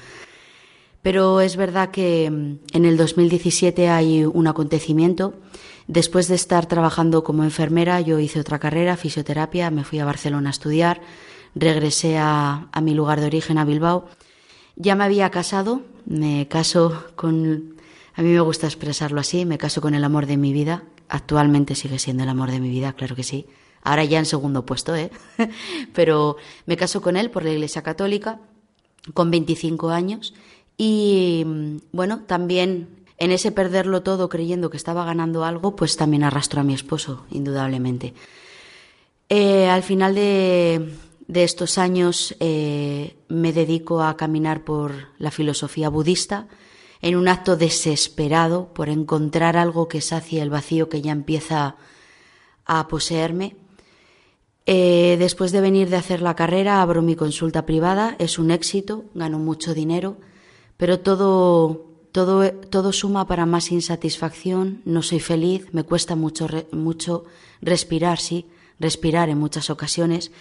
Pero 1.02 1.42
es 1.42 1.56
verdad 1.56 1.92
que 1.92 2.30
mm, 2.30 2.60
en 2.74 2.86
el 2.86 2.98
2017 2.98 3.90
hay 3.90 4.26
un 4.26 4.48
acontecimiento. 4.48 5.34
Después 5.88 6.28
de 6.28 6.36
estar 6.36 6.66
trabajando 6.66 7.24
como 7.24 7.44
enfermera, 7.44 8.02
yo 8.02 8.20
hice 8.20 8.40
otra 8.40 8.60
carrera, 8.60 8.98
fisioterapia, 8.98 9.72
me 9.72 9.84
fui 9.84 10.00
a 10.00 10.06
Barcelona 10.06 10.50
a 10.50 10.52
estudiar 10.52 11.02
regresé 11.60 12.18
a, 12.18 12.70
mi 12.82 12.94
lugar 12.94 13.20
de 13.20 13.28
origen, 13.28 13.58
a 13.58 13.66
Bilbao. 13.66 14.06
Ya 14.76 14.96
me 14.96 15.04
había 15.04 15.30
casado, 15.32 15.82
me 16.06 16.48
caso 16.48 17.06
con, 17.16 17.76
a 18.14 18.22
mí 18.22 18.30
me 18.30 18.40
gusta 18.42 18.68
expresarlo 18.68 19.20
así, 19.20 19.46
me 19.46 19.58
caso 19.58 19.82
con 19.82 19.96
el 19.96 20.04
amor 20.04 20.26
de 20.26 20.38
mi 20.38 20.54
vida. 20.54 20.84
Actualmente 21.10 21.76
sigue 21.76 22.00
siendo 22.00 22.24
el 22.24 22.30
amor 22.30 22.52
de 22.52 22.60
mi 22.60 22.70
vida, 22.70 22.94
claro 22.94 23.16
que 23.16 23.24
sí. 23.24 23.48
Ahora 23.82 24.04
ya 24.04 24.20
en 24.20 24.26
segundo 24.26 24.66
puesto, 24.66 24.96
¿eh? 24.96 25.10
Pero 25.94 26.38
me 26.66 26.78
caso 26.78 27.02
con 27.02 27.16
él 27.16 27.32
por 27.32 27.44
la 27.44 27.52
Iglesia 27.52 27.82
Católica, 27.82 28.40
con 29.14 29.32
25 29.32 29.90
años. 29.90 30.34
Y 30.78 31.46
bueno, 31.92 32.22
también 32.28 32.88
en 33.18 33.32
ese 33.32 33.52
perderlo 33.52 34.04
todo 34.04 34.30
creyendo 34.30 34.70
que 34.70 34.78
estaba 34.78 35.04
ganando 35.04 35.44
algo, 35.44 35.76
pues 35.76 35.98
también 35.98 36.24
arrastro 36.24 36.62
a 36.62 36.64
mi 36.64 36.74
esposo, 36.74 37.26
indudablemente. 37.32 38.14
Eh, 39.30 39.68
al 39.68 39.84
final 39.84 40.16
de, 40.16 40.94
de 41.28 41.44
estos 41.44 41.78
años 41.78 42.36
eh, 42.40 43.18
me 43.28 43.54
dedico 43.54 44.02
a 44.02 44.16
caminar 44.16 44.64
por 44.64 44.94
la 45.18 45.32
filosofía 45.32 45.90
budista 45.90 46.48
en 47.02 47.16
un 47.16 47.28
acto 47.28 47.58
desesperado 47.58 48.74
por 48.74 48.90
encontrar 48.90 49.58
algo 49.58 49.88
que 49.88 50.02
sacie 50.02 50.42
el 50.42 50.50
vacío 50.50 50.90
que 50.90 51.02
ya 51.02 51.12
empieza 51.12 51.76
a 52.66 52.88
poseerme. 52.88 53.56
Eh, 54.66 55.16
después 55.20 55.52
de 55.52 55.62
venir 55.62 55.90
de 55.90 55.96
hacer 55.96 56.22
la 56.22 56.36
carrera, 56.36 56.82
abro 56.82 57.02
mi 57.02 57.16
consulta 57.16 57.66
privada, 57.66 58.16
es 58.20 58.38
un 58.38 58.52
éxito, 58.52 59.06
gano 59.14 59.40
mucho 59.40 59.74
dinero, 59.74 60.18
pero 60.78 61.00
todo, 61.00 61.86
todo, 62.12 62.50
todo 62.52 62.94
suma 62.94 63.28
para 63.28 63.46
más 63.46 63.72
insatisfacción, 63.72 64.82
no 64.86 65.02
soy 65.02 65.20
feliz, 65.20 65.68
me 65.74 65.84
cuesta 65.84 66.16
mucho, 66.16 66.48
mucho 66.72 67.26
respirar, 67.62 68.20
sí, 68.20 68.46
respirar 68.80 69.30
en 69.30 69.40
muchas 69.40 69.70
ocasiones 69.70 70.32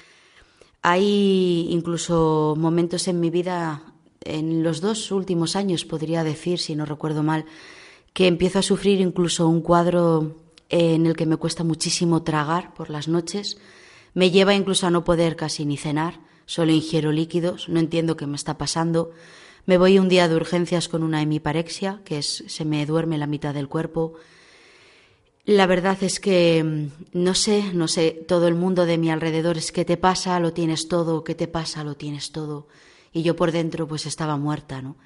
hay 0.89 1.67
incluso 1.71 2.55
momentos 2.57 3.09
en 3.09 3.19
mi 3.19 3.29
vida, 3.29 3.83
en 4.21 4.63
los 4.63 4.81
dos 4.81 5.11
últimos 5.11 5.57
años 5.57 5.85
podría 5.85 6.23
decir, 6.23 6.61
si 6.61 6.77
no 6.77 6.87
recuerdo 6.87 7.25
mal, 7.25 7.45
que 8.13 8.29
empiezo 8.29 8.61
a 8.61 8.63
sufrir 8.63 9.01
incluso 9.01 9.49
un 9.49 9.63
cuadro 9.63 10.37
en 10.69 11.07
el 11.07 11.17
que 11.17 11.27
me 11.27 11.39
cuesta 11.39 11.65
muchísimo 11.65 12.23
tragar 12.23 12.73
por 12.73 12.89
las 12.89 13.09
noches. 13.09 13.59
Me 14.15 14.31
lleva 14.31 14.55
incluso 14.55 14.87
a 14.87 14.93
no 14.93 15.03
poder 15.03 15.35
casi 15.35 15.67
ni 15.67 15.77
cenar, 15.77 16.21
solo 16.47 16.71
ingiero 16.71 17.11
líquidos, 17.11 17.69
no 17.69 17.81
entiendo 17.81 18.17
qué 18.17 18.29
me 18.29 18.37
está 18.37 18.57
pasando. 18.57 19.11
Me 19.67 19.79
voy 19.79 19.99
un 19.99 20.09
día 20.09 20.29
de 20.29 20.37
urgencias 20.37 20.89
con 20.89 21.03
una 21.03 21.21
hemiparexia, 21.21 22.01
que 22.05 22.19
es 22.19 22.45
se 22.47 22.65
me 22.65 22.87
duerme 22.87 23.19
la 23.19 23.27
mitad 23.27 23.53
del 23.53 23.69
cuerpo. 23.69 24.15
La 25.45 25.67
verdad 25.67 25.99
es 26.03 26.21
que 26.21 26.63
mm, 26.63 27.19
no 27.19 27.35
sé, 27.35 27.73
no 27.75 27.89
sé, 27.89 28.13
todo 28.29 28.47
el 28.47 28.55
mundo 28.55 28.87
de 28.87 28.97
mi 28.97 29.11
alrededor 29.11 29.59
es 29.59 29.73
que 29.73 29.85
te 29.85 29.97
pasa, 29.97 30.39
lo 30.39 30.53
tienes 30.53 30.87
todo, 30.87 31.25
¿qué 31.25 31.35
te 31.35 31.49
pasa, 31.49 31.83
lo 31.83 31.97
tienes 31.97 32.31
todo. 32.31 32.69
Y 33.13 33.23
yo 33.23 33.35
por 33.35 33.51
dentro 33.51 33.89
pues 33.89 34.07
estaba 34.07 34.37
muerta, 34.37 34.83
¿no? 34.83 34.97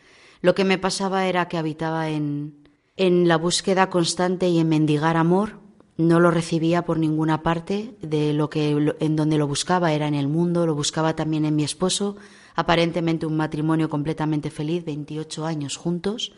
Lo 0.42 0.54
que 0.54 0.64
me 0.64 0.76
pasaba 0.76 1.26
era 1.26 1.48
que 1.48 1.56
habitaba 1.56 2.10
en, 2.10 2.68
en 2.98 3.28
la 3.28 3.36
búsqueda 3.38 3.88
constante 3.88 4.48
y 4.48 4.58
en 4.58 4.68
mendigar 4.68 5.16
amor. 5.16 5.58
No 5.96 6.20
lo 6.20 6.30
recibía 6.30 6.82
por 6.82 6.98
ninguna 6.98 7.42
parte, 7.42 7.94
de 8.02 8.34
lo 8.34 8.50
que 8.50 8.94
en 9.00 9.16
donde 9.16 9.38
lo 9.38 9.46
buscaba 9.46 9.92
era 9.92 10.06
en 10.06 10.14
el 10.14 10.28
mundo, 10.28 10.66
lo 10.66 10.74
buscaba 10.74 11.16
también 11.16 11.46
en 11.46 11.56
mi 11.56 11.64
esposo, 11.64 12.16
aparentemente 12.60 13.26
un 13.26 13.36
matrimonio 13.36 13.88
completamente 13.88 14.50
feliz, 14.50 14.84
28 14.84 15.46
años 15.46 15.76
juntos 15.76 16.32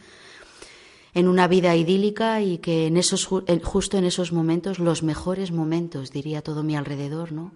en 1.15 1.29
una 1.29 1.47
vida 1.47 1.77
idílica 1.77 2.41
y 2.41 2.59
que 2.59 2.87
en 2.87 2.97
esos, 2.97 3.27
justo 3.27 3.99
en 3.99 4.05
esos 4.05 4.33
momentos, 4.33 4.79
los 4.79 5.03
mejores 5.03 5.53
momentos, 5.53 6.11
diría 6.11 6.43
todo 6.43 6.63
mi 6.63 6.75
alrededor, 6.75 7.33
¿no? 7.33 7.53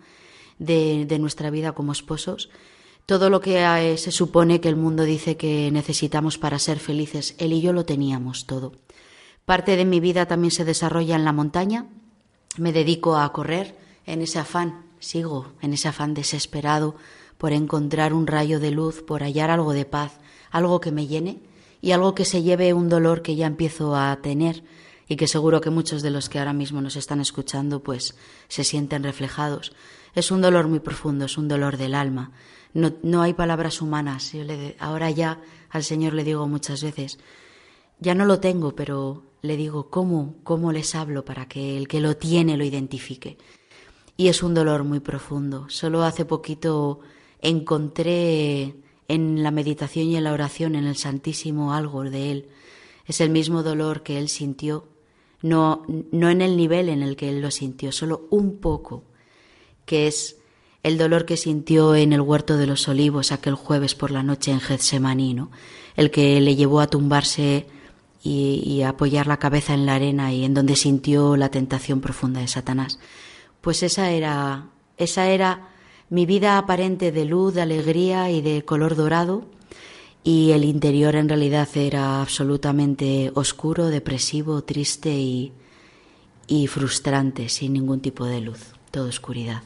de, 0.59 1.07
de 1.07 1.19
nuestra 1.19 1.51
vida 1.51 1.73
como 1.73 1.93
esposos, 1.93 2.51
todo 3.07 3.31
lo 3.31 3.41
que 3.41 3.65
eh, 3.65 3.97
se 3.97 4.11
supone 4.11 4.61
que 4.61 4.69
el 4.69 4.77
mundo 4.77 5.05
dice 5.05 5.37
que 5.37 5.71
necesitamos 5.71 6.39
para 6.39 6.59
ser 6.59 6.79
felices, 6.79 7.35
él 7.39 7.53
y 7.53 7.61
yo 7.61 7.73
lo 7.73 7.85
teníamos 7.85 8.47
todo. 8.47 8.73
Parte 9.45 9.77
de 9.77 9.85
mi 9.85 10.01
vida 10.01 10.27
también 10.27 10.51
se 10.51 10.65
desarrolla 10.65 11.15
en 11.15 11.25
la 11.25 11.33
montaña, 11.33 11.87
me 12.59 12.73
dedico 12.73 13.17
a 13.17 13.33
correr 13.33 13.79
en 14.07 14.23
ese 14.23 14.39
afán, 14.39 14.87
sigo 14.99 15.53
en 15.63 15.73
ese 15.73 15.89
afán 15.89 16.15
desesperado 16.15 16.97
por 17.39 17.53
encontrar 17.53 18.13
un 18.13 18.27
rayo 18.27 18.61
de 18.61 18.71
luz, 18.71 19.03
por 19.03 19.23
hallar 19.23 19.51
algo 19.51 19.73
de 19.73 19.85
paz, 19.85 20.19
algo 20.51 20.81
que 20.81 20.93
me 20.93 21.07
llene 21.07 21.41
y 21.81 21.93
algo 21.93 22.15
que 22.15 22.25
se 22.25 22.43
lleve 22.43 22.73
un 22.73 22.89
dolor 22.89 23.23
que 23.23 23.37
ya 23.37 23.47
empiezo 23.47 23.97
a 23.97 24.17
tener 24.23 24.65
y 25.09 25.17
que 25.17 25.29
seguro 25.29 25.61
que 25.61 25.71
muchos 25.71 26.03
de 26.03 26.11
los 26.11 26.29
que 26.29 26.39
ahora 26.39 26.53
mismo 26.53 26.81
nos 26.81 26.97
están 26.97 27.21
escuchando 27.21 27.83
pues 27.83 28.17
se 28.49 28.65
sienten 28.65 29.05
reflejados. 29.05 29.73
Es 30.15 30.31
un 30.31 30.41
dolor 30.41 30.67
muy 30.69 30.81
profundo, 30.81 31.27
es 31.27 31.39
un 31.39 31.49
dolor 31.49 31.77
del 31.77 31.95
alma. 31.95 32.33
No, 32.75 32.93
no 33.03 33.23
hay 33.23 33.35
palabras 33.35 33.81
humanas. 33.83 34.33
Yo 34.33 34.45
le, 34.45 34.77
ahora 34.81 35.11
ya 35.11 35.41
al 35.71 35.85
Señor 35.85 36.15
le 36.15 36.25
digo 36.25 36.49
muchas 36.49 36.83
veces, 36.83 37.19
ya 38.01 38.15
no 38.15 38.25
lo 38.25 38.41
tengo, 38.41 38.75
pero 38.75 39.23
le 39.43 39.57
digo, 39.57 39.91
¿cómo, 39.91 40.37
cómo 40.43 40.73
les 40.73 40.95
hablo 40.95 41.25
para 41.25 41.47
que 41.47 41.77
el 41.77 41.87
que 41.87 42.01
lo 42.01 42.17
tiene 42.17 42.57
lo 42.57 42.65
identifique? 42.65 43.39
Y 44.17 44.29
es 44.29 44.43
un 44.43 44.55
dolor 44.55 44.85
muy 44.85 45.01
profundo. 45.01 45.67
Solo 45.69 46.03
hace 46.03 46.25
poquito 46.25 47.01
encontré 47.41 48.75
en 49.09 49.43
la 49.43 49.51
meditación 49.51 50.07
y 50.07 50.17
en 50.17 50.25
la 50.25 50.33
oración 50.33 50.75
en 50.75 50.85
el 50.85 50.97
Santísimo 50.97 51.73
algo 51.73 52.05
de 52.05 52.33
Él. 52.33 52.49
Es 53.07 53.21
el 53.21 53.31
mismo 53.31 53.63
dolor 53.63 54.03
que 54.03 54.19
Él 54.19 54.29
sintió, 54.29 54.89
no, 55.43 55.85
no 56.11 56.31
en 56.31 56.43
el 56.43 56.57
nivel 56.57 56.89
en 56.89 57.03
el 57.03 57.17
que 57.17 57.29
Él 57.29 57.41
lo 57.41 57.51
sintió, 57.51 57.93
solo 57.93 58.27
un 58.31 58.59
poco, 58.59 59.05
que 59.85 60.09
es 60.09 60.37
el 60.83 60.99
dolor 60.99 61.25
que 61.25 61.37
sintió 61.37 61.95
en 61.95 62.13
el 62.13 62.21
huerto 62.21 62.57
de 62.57 62.67
los 62.67 62.89
olivos 62.89 63.33
aquel 63.33 63.55
jueves 63.55 63.95
por 63.95 64.11
la 64.11 64.23
noche 64.23 64.51
en 64.53 64.61
Getsemaní, 64.61 65.37
el 65.97 66.11
que 66.11 66.41
le 66.41 66.57
llevó 66.57 66.81
a 66.81 66.89
tumbarse 66.89 67.67
y, 68.23 68.63
y, 68.65 68.83
a 68.83 68.91
apoyar 68.91 69.27
la 69.27 69.39
cabeza 69.39 69.75
en 69.75 69.87
la 69.87 69.95
arena 69.95 70.33
y 70.33 70.45
en 70.45 70.55
donde 70.55 70.75
sintió 70.75 71.37
la 71.37 71.51
tentación 71.51 72.01
profunda 72.01 72.41
de 72.41 72.49
Satanás. 72.49 72.99
Pues 73.61 73.83
esa 73.83 74.11
era, 74.11 74.67
esa 74.97 75.29
era 75.29 75.76
mi 76.09 76.27
vida 76.27 76.59
aparente 76.59 77.13
de 77.13 77.25
luz, 77.25 77.55
de 77.55 77.63
alegría 77.63 78.31
y 78.31 78.41
de 78.41 78.65
color 78.65 78.97
dorado. 78.97 79.45
y 80.23 80.51
el 80.51 80.65
interior 80.65 81.15
en 81.15 81.29
realidad 81.29 81.69
era 81.77 82.21
absolutamente 82.21 83.31
oscuro, 83.35 83.87
depresivo, 83.87 84.65
triste 84.65 85.11
y, 86.49 86.67
frustrante, 86.67 87.49
sin 87.49 87.75
ningún 87.75 88.01
tipo 88.01 88.27
de 88.27 88.41
luz, 88.41 88.73
toda 88.91 89.09
oscuridad. 89.09 89.63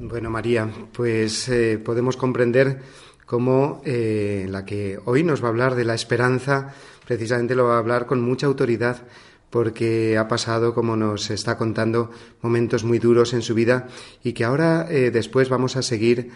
Bueno, 0.00 0.30
María, 0.30 0.70
pues 0.90 1.50
eh, 1.50 1.78
podemos 1.78 2.16
comprender 2.16 2.80
cómo 3.26 3.82
eh, 3.84 4.46
la 4.48 4.64
que 4.64 4.98
hoy 5.04 5.22
nos 5.22 5.42
va 5.42 5.48
a 5.48 5.50
hablar 5.50 5.74
de 5.74 5.84
la 5.84 5.94
esperanza, 5.94 6.74
precisamente 7.06 7.54
lo 7.54 7.64
va 7.64 7.74
a 7.74 7.78
hablar 7.78 8.06
con 8.06 8.22
mucha 8.22 8.46
autoridad, 8.46 9.02
porque 9.50 10.18
ha 10.18 10.28
pasado, 10.28 10.74
como 10.74 10.96
nos 10.96 11.30
está 11.30 11.56
contando, 11.56 12.10
momentos 12.42 12.84
muy 12.84 12.98
duros 12.98 13.32
en 13.32 13.42
su 13.42 13.54
vida 13.54 13.88
y 14.22 14.32
que 14.32 14.44
ahora 14.44 14.86
eh, 14.90 15.10
después 15.10 15.48
vamos 15.48 15.76
a 15.76 15.82
seguir 15.82 16.30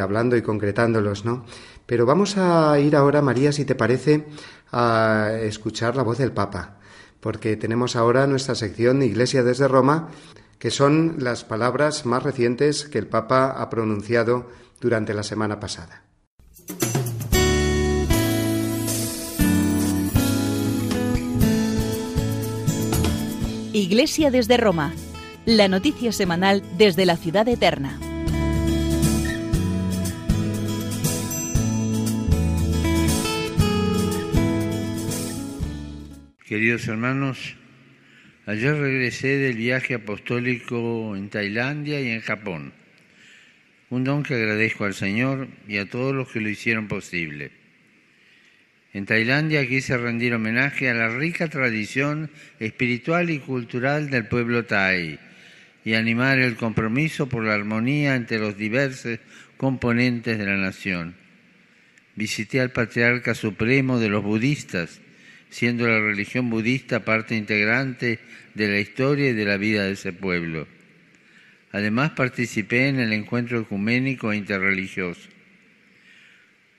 hablando 0.00 0.36
y 0.36 0.42
concretándolos, 0.42 1.24
¿no? 1.24 1.44
Pero 1.86 2.06
vamos 2.06 2.36
a 2.36 2.78
ir 2.80 2.96
ahora, 2.96 3.22
María, 3.22 3.52
si 3.52 3.64
te 3.64 3.74
parece, 3.74 4.26
a 4.72 5.30
escuchar 5.42 5.96
la 5.96 6.02
voz 6.02 6.18
del 6.18 6.32
Papa, 6.32 6.78
porque 7.20 7.56
tenemos 7.56 7.96
ahora 7.96 8.26
nuestra 8.26 8.54
sección 8.54 9.02
Iglesia 9.02 9.42
desde 9.42 9.68
Roma, 9.68 10.08
que 10.58 10.70
son 10.70 11.16
las 11.18 11.44
palabras 11.44 12.06
más 12.06 12.22
recientes 12.22 12.84
que 12.84 12.98
el 12.98 13.08
Papa 13.08 13.50
ha 13.50 13.68
pronunciado 13.68 14.48
durante 14.80 15.12
la 15.12 15.22
semana 15.22 15.60
pasada. 15.60 16.04
Iglesia 23.74 24.30
desde 24.30 24.58
Roma, 24.58 24.92
la 25.46 25.66
noticia 25.66 26.12
semanal 26.12 26.62
desde 26.76 27.06
la 27.06 27.16
ciudad 27.16 27.48
eterna. 27.48 27.98
Queridos 36.44 36.86
hermanos, 36.86 37.56
ayer 38.44 38.74
regresé 38.76 39.38
del 39.38 39.56
viaje 39.56 39.94
apostólico 39.94 41.16
en 41.16 41.30
Tailandia 41.30 41.98
y 42.02 42.10
en 42.10 42.20
Japón, 42.20 42.74
un 43.88 44.04
don 44.04 44.22
que 44.22 44.34
agradezco 44.34 44.84
al 44.84 44.92
Señor 44.92 45.48
y 45.66 45.78
a 45.78 45.88
todos 45.88 46.14
los 46.14 46.30
que 46.30 46.40
lo 46.40 46.50
hicieron 46.50 46.88
posible. 46.88 47.61
En 48.94 49.06
Tailandia 49.06 49.66
quise 49.66 49.96
rendir 49.96 50.34
homenaje 50.34 50.90
a 50.90 50.94
la 50.94 51.08
rica 51.08 51.48
tradición 51.48 52.30
espiritual 52.60 53.30
y 53.30 53.38
cultural 53.38 54.10
del 54.10 54.26
pueblo 54.26 54.66
thai 54.66 55.18
y 55.84 55.94
animar 55.94 56.38
el 56.38 56.56
compromiso 56.56 57.26
por 57.26 57.42
la 57.44 57.54
armonía 57.54 58.14
entre 58.14 58.38
los 58.38 58.56
diversos 58.56 59.18
componentes 59.56 60.38
de 60.38 60.44
la 60.44 60.56
nación. 60.56 61.14
Visité 62.16 62.60
al 62.60 62.70
patriarca 62.70 63.34
supremo 63.34 63.98
de 63.98 64.10
los 64.10 64.22
budistas, 64.22 65.00
siendo 65.48 65.88
la 65.88 65.98
religión 65.98 66.50
budista 66.50 67.04
parte 67.04 67.34
integrante 67.34 68.18
de 68.54 68.68
la 68.68 68.78
historia 68.78 69.30
y 69.30 69.32
de 69.32 69.44
la 69.46 69.56
vida 69.56 69.84
de 69.84 69.92
ese 69.92 70.12
pueblo. 70.12 70.68
Además 71.72 72.10
participé 72.10 72.88
en 72.88 73.00
el 73.00 73.14
encuentro 73.14 73.58
ecuménico 73.60 74.32
e 74.32 74.36
interreligioso. 74.36 75.30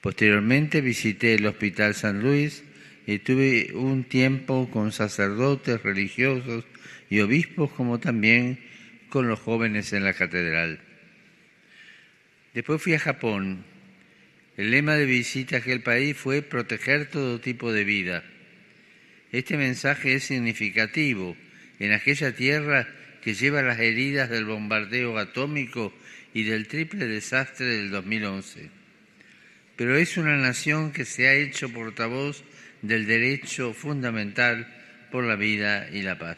Posteriormente 0.03 0.81
visité 0.81 1.35
el 1.35 1.45
Hospital 1.45 1.95
San 1.95 2.19
Luis 2.19 2.65
y 3.07 3.19
tuve 3.19 3.71
un 3.73 4.03
tiempo 4.03 4.69
con 4.69 4.91
sacerdotes 4.91 5.81
religiosos 5.81 6.65
y 7.09 7.21
obispos 7.21 7.71
como 7.71 8.01
también 8.01 8.59
con 9.07 9.29
los 9.29 9.39
jóvenes 9.39 9.93
en 9.93 10.03
la 10.03 10.11
catedral. 10.11 10.81
Después 12.53 12.81
fui 12.81 12.95
a 12.95 12.99
Japón. 12.99 13.63
El 14.57 14.71
lema 14.71 14.95
de 14.95 15.05
visita 15.05 15.55
a 15.55 15.59
aquel 15.59 15.79
país 15.79 16.17
fue 16.17 16.41
proteger 16.41 17.05
todo 17.05 17.39
tipo 17.39 17.71
de 17.71 17.85
vida. 17.85 18.25
Este 19.31 19.55
mensaje 19.55 20.15
es 20.15 20.25
significativo 20.25 21.37
en 21.79 21.93
aquella 21.93 22.35
tierra 22.35 22.89
que 23.21 23.35
lleva 23.35 23.61
las 23.61 23.79
heridas 23.79 24.29
del 24.29 24.43
bombardeo 24.43 25.17
atómico 25.17 25.93
y 26.33 26.43
del 26.43 26.67
triple 26.67 27.07
desastre 27.07 27.67
del 27.67 27.89
2011. 27.89 28.82
Pero 29.83 29.97
es 29.97 30.15
una 30.15 30.37
nación 30.37 30.93
que 30.93 31.03
se 31.03 31.27
ha 31.27 31.33
hecho 31.33 31.67
portavoz 31.67 32.45
del 32.81 33.05
derecho 33.05 33.73
fundamental 33.73 34.65
por 35.11 35.25
la 35.25 35.35
vida 35.35 35.89
y 35.91 36.03
la 36.03 36.17
paz. 36.17 36.37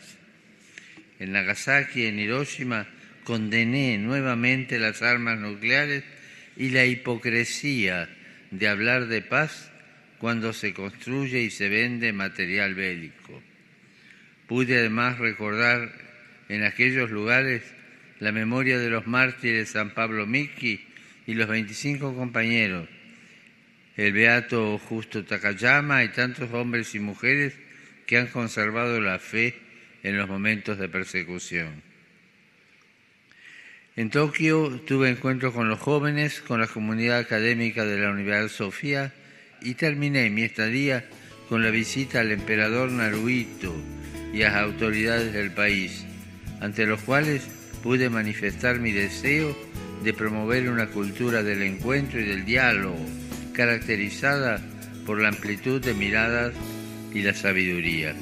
En 1.19 1.33
Nagasaki 1.33 2.01
y 2.01 2.05
en 2.07 2.17
Hiroshima 2.17 2.87
condené 3.23 3.99
nuevamente 3.99 4.79
las 4.79 5.03
armas 5.03 5.37
nucleares 5.37 6.03
y 6.57 6.71
la 6.71 6.85
hipocresía 6.85 8.09
de 8.49 8.67
hablar 8.67 9.05
de 9.05 9.21
paz 9.21 9.71
cuando 10.17 10.51
se 10.51 10.73
construye 10.73 11.43
y 11.43 11.51
se 11.51 11.69
vende 11.69 12.13
material 12.13 12.73
bélico. 12.73 13.43
Pude 14.47 14.79
además 14.79 15.19
recordar 15.19 15.91
en 16.49 16.63
aquellos 16.63 17.11
lugares 17.11 17.61
la 18.17 18.31
memoria 18.31 18.79
de 18.79 18.89
los 18.89 19.05
mártires 19.05 19.69
San 19.69 19.91
Pablo 19.91 20.25
Miki 20.25 20.83
y 21.27 21.35
los 21.35 21.47
25 21.47 22.15
compañeros, 22.15 22.89
el 23.97 24.11
beato 24.11 24.77
Justo 24.77 25.23
Takayama 25.23 26.03
y 26.03 26.09
tantos 26.09 26.51
hombres 26.51 26.95
y 26.95 26.99
mujeres 26.99 27.53
que 28.05 28.17
han 28.17 28.27
conservado 28.27 28.99
la 28.99 29.19
fe 29.19 29.55
en 30.03 30.17
los 30.17 30.27
momentos 30.27 30.77
de 30.77 30.89
persecución. 30.89 31.81
En 33.95 34.09
Tokio 34.09 34.81
tuve 34.85 35.09
encuentro 35.09 35.53
con 35.53 35.69
los 35.69 35.79
jóvenes, 35.79 36.41
con 36.41 36.59
la 36.59 36.67
comunidad 36.67 37.19
académica 37.19 37.85
de 37.85 37.97
la 37.97 38.11
Universidad 38.11 38.49
Sofía, 38.49 39.13
y 39.61 39.75
terminé 39.75 40.29
mi 40.29 40.43
estadía 40.43 41.05
con 41.47 41.63
la 41.63 41.69
visita 41.69 42.19
al 42.19 42.31
emperador 42.31 42.91
Naruhito 42.91 43.73
y 44.33 44.41
a 44.43 44.49
las 44.49 44.63
autoridades 44.63 45.31
del 45.31 45.51
país, 45.51 46.05
ante 46.59 46.85
los 46.85 47.01
cuales 47.01 47.43
pude 47.81 48.09
manifestar 48.09 48.79
mi 48.79 48.91
deseo 48.91 49.57
de 50.03 50.13
promover 50.13 50.69
una 50.69 50.87
cultura 50.87 51.41
del 51.41 51.61
encuentro 51.61 52.19
y 52.19 52.25
del 52.25 52.43
diálogo, 52.43 52.99
caracterizada 53.55 54.61
por 55.05 55.19
la 55.19 55.29
amplitud 55.29 55.81
de 55.81 55.93
miradas 55.93 56.53
y 57.13 57.21
la 57.21 57.33
sabiduría. 57.33 58.13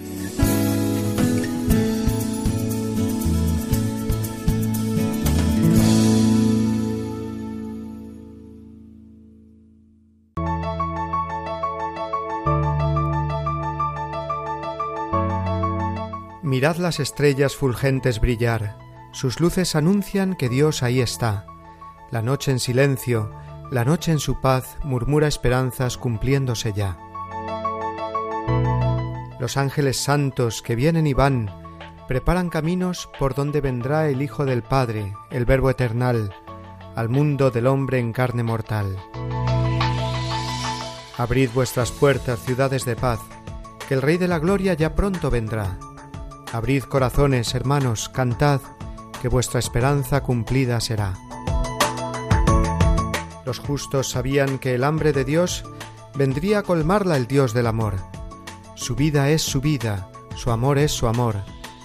Mirad 16.44 16.78
las 16.78 17.00
estrellas 17.00 17.56
fulgentes 17.56 18.20
brillar, 18.20 18.78
sus 19.12 19.40
luces 19.40 19.76
anuncian 19.76 20.36
que 20.36 20.50
Dios 20.50 20.84
ahí 20.84 21.02
está. 21.02 21.48
La 22.12 22.22
noche 22.22 22.52
en 22.52 22.60
silencio, 22.60 23.34
la 23.74 23.84
noche 23.84 24.12
en 24.12 24.20
su 24.20 24.40
paz 24.40 24.78
murmura 24.84 25.28
esperanzas 25.28 25.98
cumpliéndose 25.98 26.74
ya. 26.74 26.96
Los 29.40 29.58
ángeles 29.58 29.98
santos 29.98 30.62
que 30.62 30.76
vienen 30.76 31.08
y 31.08 31.14
van, 31.14 31.50
preparan 32.08 32.50
caminos 32.50 33.10
por 33.18 33.34
donde 33.34 33.62
vendrá 33.62 34.08
el 34.10 34.22
Hijo 34.22 34.46
del 34.46 34.62
Padre, 34.62 35.16
el 35.32 35.46
Verbo 35.46 35.72
eternal, 35.72 36.32
al 36.96 37.10
mundo 37.10 37.50
del 37.50 37.66
hombre 37.66 37.98
en 37.98 38.14
carne 38.14 38.44
mortal. 38.44 38.96
Abrid 41.18 41.50
vuestras 41.52 41.92
puertas, 41.92 42.42
ciudades 42.42 42.86
de 42.86 42.96
paz, 42.96 43.22
que 43.88 43.96
el 43.96 44.04
Rey 44.04 44.18
de 44.18 44.28
la 44.28 44.38
Gloria 44.38 44.76
ya 44.76 44.94
pronto 44.94 45.32
vendrá. 45.32 45.80
Abrid 46.52 46.84
corazones, 46.84 47.56
hermanos, 47.56 48.08
cantad, 48.08 48.62
que 49.20 49.30
vuestra 49.30 49.60
esperanza 49.60 50.22
cumplida 50.22 50.80
será. 50.80 51.16
Los 53.46 53.60
justos 53.60 54.10
sabían 54.10 54.60
que 54.60 54.76
el 54.76 54.84
hambre 54.84 55.14
de 55.14 55.26
Dios 55.26 55.64
vendría 56.16 56.60
a 56.60 56.64
colmarla 56.64 57.18
el 57.18 57.28
Dios 57.28 57.54
del 57.54 57.68
amor. 57.68 57.96
Su 58.76 58.96
vida 58.96 59.30
es 59.30 59.42
su 59.42 59.62
vida, 59.62 60.10
su 60.36 60.52
amor 60.52 60.78
es 60.78 60.92
su 60.92 61.08
amor, 61.08 61.44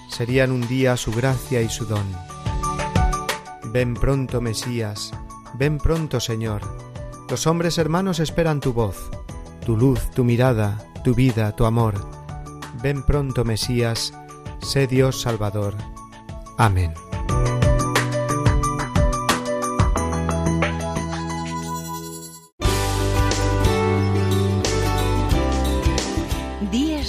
serían 0.08 0.52
un 0.52 0.66
día 0.68 0.96
su 0.96 1.12
gracia 1.12 1.60
y 1.60 1.68
su 1.68 1.86
don. 1.86 2.06
Ven 3.72 3.94
pronto, 3.94 4.40
Mesías, 4.40 5.12
ven 5.54 5.78
pronto, 5.78 6.20
Señor. 6.20 6.62
Los 7.28 7.46
hombres 7.46 7.76
hermanos 7.78 8.20
esperan 8.20 8.60
tu 8.60 8.72
voz, 8.72 9.10
tu 9.64 9.76
luz, 9.76 10.10
tu 10.14 10.24
mirada, 10.24 10.78
tu 11.04 11.14
vida, 11.14 11.54
tu 11.54 11.66
amor. 11.66 11.94
Ven 12.82 13.02
pronto, 13.02 13.44
Mesías, 13.44 14.14
sé 14.60 14.86
Dios 14.86 15.20
Salvador. 15.20 15.74
Amén. 16.56 16.94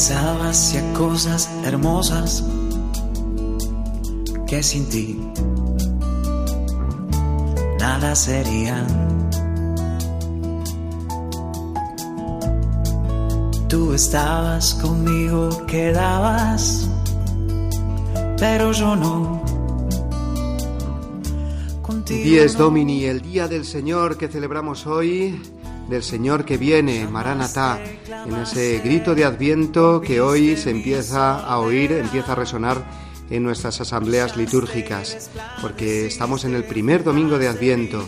Lanzaba 0.00 0.48
hacia 0.48 0.94
cosas 0.94 1.50
hermosas 1.62 2.42
que 4.46 4.62
sin 4.62 4.88
ti 4.88 5.20
nada 7.78 8.14
serían. 8.14 8.86
Tú 13.68 13.92
estabas 13.92 14.72
conmigo, 14.76 15.50
quedabas, 15.66 16.88
pero 18.38 18.72
yo 18.72 18.96
no. 18.96 19.42
Contigo 21.82 22.24
Dies. 22.24 22.56
Domini, 22.56 23.04
el 23.04 23.20
día 23.20 23.48
del 23.48 23.66
Señor 23.66 24.16
que 24.16 24.28
celebramos 24.28 24.86
hoy, 24.86 25.38
del 25.90 26.04
Señor 26.04 26.44
que 26.44 26.56
viene, 26.56 27.08
Maranatá, 27.08 27.80
en 28.24 28.34
ese 28.36 28.78
grito 28.78 29.16
de 29.16 29.24
Adviento 29.24 30.00
que 30.00 30.20
hoy 30.20 30.56
se 30.56 30.70
empieza 30.70 31.40
a 31.40 31.58
oír, 31.58 31.90
empieza 31.90 32.32
a 32.32 32.36
resonar 32.36 32.84
en 33.28 33.42
nuestras 33.42 33.80
asambleas 33.80 34.36
litúrgicas, 34.36 35.30
porque 35.60 36.06
estamos 36.06 36.44
en 36.44 36.54
el 36.54 36.62
primer 36.62 37.02
domingo 37.02 37.38
de 37.38 37.48
Adviento, 37.48 38.06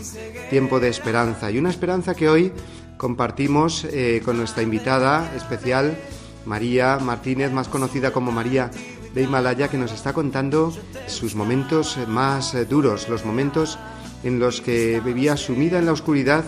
tiempo 0.49 0.79
de 0.79 0.87
esperanza, 0.87 1.51
y 1.51 1.57
una 1.57 1.69
esperanza 1.69 2.15
que 2.15 2.29
hoy 2.29 2.53
compartimos 2.95 3.83
eh, 3.83 4.21
con 4.23 4.37
nuestra 4.37 4.63
invitada 4.63 5.33
especial, 5.35 5.97
María 6.45 6.99
Martínez, 6.99 7.51
más 7.51 7.67
conocida 7.67 8.11
como 8.11 8.31
María 8.31 8.71
de 9.13 9.23
Himalaya, 9.23 9.67
que 9.67 9.77
nos 9.77 9.91
está 9.91 10.13
contando 10.13 10.73
sus 11.07 11.35
momentos 11.35 11.99
más 12.07 12.55
eh, 12.55 12.63
duros, 12.63 13.09
los 13.09 13.25
momentos 13.25 13.77
en 14.23 14.39
los 14.39 14.61
que 14.61 15.01
vivía 15.01 15.35
sumida 15.35 15.79
en 15.79 15.85
la 15.85 15.91
oscuridad 15.91 16.45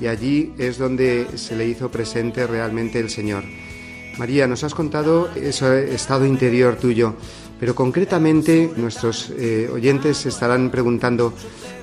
y 0.00 0.06
allí 0.06 0.52
es 0.58 0.78
donde 0.78 1.26
se 1.36 1.56
le 1.56 1.66
hizo 1.66 1.90
presente 1.90 2.46
realmente 2.46 2.98
el 2.98 3.10
Señor. 3.10 3.44
María, 4.18 4.46
nos 4.46 4.64
has 4.64 4.74
contado 4.74 5.30
ese 5.34 5.94
estado 5.94 6.24
interior 6.24 6.76
tuyo, 6.76 7.14
pero 7.60 7.74
concretamente 7.74 8.70
nuestros 8.76 9.30
eh, 9.30 9.68
oyentes 9.72 10.18
se 10.18 10.30
estarán 10.30 10.70
preguntando 10.70 11.34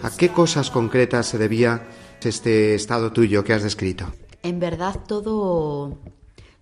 a 0.01 0.09
qué 0.09 0.29
cosas 0.29 0.69
concretas 0.69 1.27
se 1.27 1.37
debía 1.37 1.87
este 2.21 2.75
estado 2.75 3.11
tuyo 3.11 3.43
que 3.43 3.53
has 3.53 3.63
descrito. 3.63 4.05
En 4.43 4.59
verdad 4.59 4.99
todo, 5.07 5.97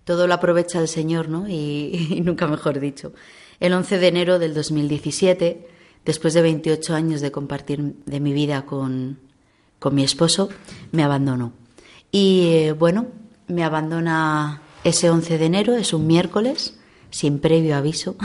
todo 0.04 0.26
lo 0.26 0.34
aprovecha 0.34 0.80
el 0.80 0.88
Señor, 0.88 1.28
¿no? 1.28 1.48
Y, 1.48 2.08
y 2.16 2.20
nunca 2.20 2.46
mejor 2.46 2.80
dicho. 2.80 3.12
El 3.60 3.72
11 3.72 3.98
de 3.98 4.08
enero 4.08 4.38
del 4.38 4.54
2017, 4.54 5.68
después 6.04 6.34
de 6.34 6.42
28 6.42 6.94
años 6.94 7.20
de 7.20 7.30
compartir 7.30 7.94
de 8.04 8.20
mi 8.20 8.32
vida 8.32 8.66
con, 8.66 9.18
con 9.82 9.94
mi 9.96 10.04
esposo, 10.04 10.48
me 10.92 11.02
abandonó. 11.02 11.52
Y 12.12 12.46
eh, 12.46 12.72
bueno, 12.72 13.08
me 13.48 13.64
abandona 13.64 14.62
ese 14.84 15.10
11 15.10 15.38
de 15.38 15.44
enero, 15.44 15.74
es 15.74 15.92
un 15.92 16.06
miércoles, 16.06 16.78
sin 17.10 17.40
previo 17.40 17.76
aviso. 17.76 18.16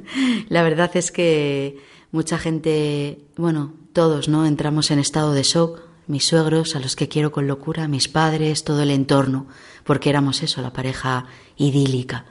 La 0.50 0.62
verdad 0.62 0.90
es 0.94 1.10
que 1.10 1.78
mucha 2.12 2.38
gente, 2.38 3.18
bueno, 3.36 3.72
todos, 3.94 4.28
¿no? 4.28 4.46
Entramos 4.46 4.90
en 4.90 4.98
estado 4.98 5.32
de 5.32 5.42
shock, 5.42 5.80
mis 6.06 6.26
suegros, 6.26 6.76
a 6.76 6.80
los 6.80 6.96
que 6.96 7.08
quiero 7.08 7.32
con 7.32 7.46
locura, 7.46 7.88
mis 7.88 8.08
padres, 8.08 8.62
todo 8.62 8.82
el 8.82 8.90
entorno, 8.90 9.46
porque 9.84 10.10
éramos 10.10 10.42
eso, 10.42 10.60
la 10.60 10.74
pareja 10.74 11.24
idílica. 11.56 12.26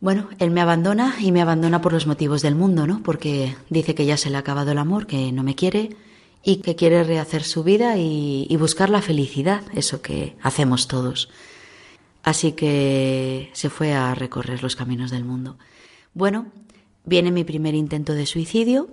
Bueno, 0.00 0.28
él 0.38 0.50
me 0.50 0.60
abandona 0.60 1.16
y 1.18 1.32
me 1.32 1.40
abandona 1.40 1.80
por 1.80 1.94
los 1.94 2.06
motivos 2.06 2.42
del 2.42 2.54
mundo, 2.54 2.86
¿no? 2.86 3.02
Porque 3.02 3.56
dice 3.70 3.94
que 3.94 4.04
ya 4.04 4.18
se 4.18 4.28
le 4.28 4.36
ha 4.36 4.40
acabado 4.40 4.70
el 4.70 4.78
amor, 4.78 5.06
que 5.06 5.32
no 5.32 5.42
me 5.42 5.54
quiere 5.54 5.96
y 6.42 6.56
que 6.56 6.76
quiere 6.76 7.04
rehacer 7.04 7.44
su 7.44 7.62
vida 7.62 7.96
y, 7.98 8.54
buscar 8.58 8.90
la 8.90 9.02
felicidad, 9.02 9.62
eso 9.74 10.00
que 10.00 10.36
hacemos 10.42 10.88
todos. 10.88 11.28
Así 12.22 12.52
que 12.52 13.50
se 13.52 13.70
fue 13.70 13.92
a 13.92 14.14
recorrer 14.14 14.62
los 14.62 14.76
caminos 14.76 15.10
del 15.10 15.24
mundo. 15.24 15.58
Bueno, 16.14 16.46
viene 17.04 17.30
mi 17.30 17.44
primer 17.44 17.74
intento 17.74 18.14
de 18.14 18.26
suicidio, 18.26 18.88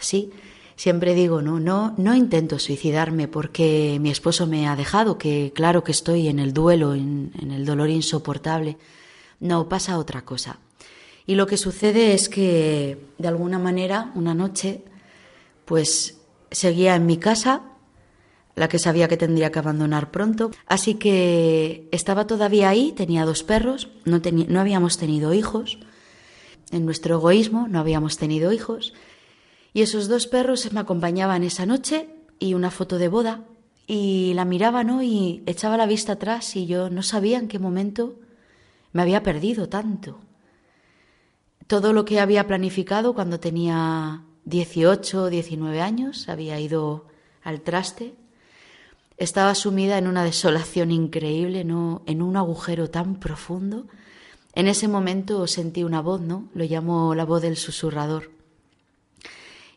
sí. 0.00 0.30
Siempre 0.78 1.14
digo, 1.14 1.40
no, 1.40 1.58
no, 1.58 1.94
no 1.96 2.14
intento 2.14 2.58
suicidarme 2.58 3.28
porque 3.28 3.96
mi 3.98 4.10
esposo 4.10 4.46
me 4.46 4.68
ha 4.68 4.76
dejado, 4.76 5.16
que 5.16 5.50
claro 5.54 5.82
que 5.82 5.92
estoy 5.92 6.28
en 6.28 6.38
el 6.38 6.52
duelo, 6.52 6.94
en 6.94 7.32
el 7.50 7.64
dolor 7.64 7.88
insoportable. 7.88 8.76
No, 9.40 9.70
pasa 9.70 9.98
otra 9.98 10.22
cosa. 10.26 10.58
Y 11.26 11.34
lo 11.34 11.46
que 11.46 11.56
sucede 11.56 12.14
es 12.14 12.28
que, 12.28 12.98
de 13.18 13.28
alguna 13.28 13.58
manera, 13.58 14.12
una 14.14 14.34
noche, 14.34 14.82
pues 15.64 16.15
seguía 16.56 16.94
en 16.94 17.04
mi 17.04 17.18
casa, 17.18 17.62
la 18.54 18.68
que 18.68 18.78
sabía 18.78 19.08
que 19.08 19.18
tendría 19.18 19.52
que 19.52 19.58
abandonar 19.58 20.10
pronto. 20.10 20.50
Así 20.66 20.94
que 20.94 21.86
estaba 21.92 22.26
todavía 22.26 22.70
ahí, 22.70 22.92
tenía 22.92 23.26
dos 23.26 23.42
perros, 23.42 23.90
no, 24.06 24.22
no 24.48 24.60
habíamos 24.60 24.96
tenido 24.96 25.34
hijos. 25.34 25.78
En 26.70 26.86
nuestro 26.86 27.16
egoísmo 27.16 27.68
no 27.68 27.78
habíamos 27.78 28.16
tenido 28.16 28.52
hijos. 28.52 28.94
Y 29.74 29.82
esos 29.82 30.08
dos 30.08 30.26
perros 30.26 30.72
me 30.72 30.80
acompañaban 30.80 31.42
esa 31.42 31.66
noche 31.66 32.08
y 32.38 32.54
una 32.54 32.70
foto 32.70 32.96
de 32.96 33.08
boda. 33.08 33.44
Y 33.86 34.32
la 34.34 34.46
miraba, 34.46 34.82
¿no? 34.82 35.02
Y 35.02 35.42
echaba 35.44 35.76
la 35.76 35.84
vista 35.84 36.14
atrás 36.14 36.56
y 36.56 36.64
yo 36.66 36.88
no 36.88 37.02
sabía 37.02 37.38
en 37.38 37.48
qué 37.48 37.58
momento 37.58 38.16
me 38.92 39.02
había 39.02 39.22
perdido 39.22 39.68
tanto. 39.68 40.20
Todo 41.66 41.92
lo 41.92 42.06
que 42.06 42.18
había 42.18 42.46
planificado 42.46 43.12
cuando 43.12 43.38
tenía 43.38 44.25
18 44.46 45.24
o 45.24 45.30
19 45.30 45.80
años 45.80 46.28
había 46.28 46.58
ido 46.58 47.04
al 47.42 47.60
traste. 47.60 48.14
Estaba 49.18 49.54
sumida 49.54 49.98
en 49.98 50.06
una 50.06 50.24
desolación 50.24 50.90
increíble, 50.90 51.64
¿no? 51.64 52.02
en 52.06 52.22
un 52.22 52.36
agujero 52.36 52.88
tan 52.88 53.16
profundo. 53.16 53.86
En 54.54 54.68
ese 54.68 54.88
momento 54.88 55.46
sentí 55.46 55.84
una 55.84 56.00
voz, 56.00 56.20
¿no? 56.20 56.48
Lo 56.54 56.64
llamo 56.64 57.14
la 57.14 57.24
voz 57.24 57.42
del 57.42 57.56
susurrador. 57.56 58.30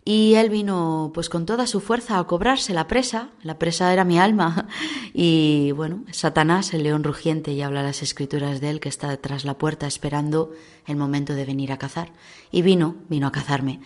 Y 0.06 0.36
él 0.36 0.50
vino 0.50 1.12
pues 1.14 1.30
con 1.30 1.46
toda 1.46 1.68
su 1.68 1.82
fuerza 1.82 2.18
a 2.18 2.24
cobrarse 2.26 2.74
la 2.74 2.88
presa, 2.88 3.30
la 3.44 3.60
presa 3.60 3.92
era 3.92 4.06
mi 4.06 4.20
alma. 4.20 4.68
Y 5.14 5.72
bueno, 5.72 6.06
Satanás, 6.12 6.74
el 6.74 6.84
león 6.84 7.04
rugiente, 7.04 7.52
y 7.52 7.62
habla 7.62 7.84
las 7.84 8.04
escrituras 8.04 8.62
de 8.62 8.70
él 8.70 8.80
que 8.80 8.88
está 8.88 9.10
detrás 9.10 9.44
la 9.44 9.58
puerta 9.58 9.88
esperando 9.88 10.52
el 10.86 10.96
momento 10.96 11.34
de 11.34 11.46
venir 11.46 11.72
a 11.72 11.78
cazar. 11.78 12.14
Y 12.52 12.62
vino, 12.62 12.96
vino 13.10 13.28
a 13.28 13.32
cazarme. 13.32 13.82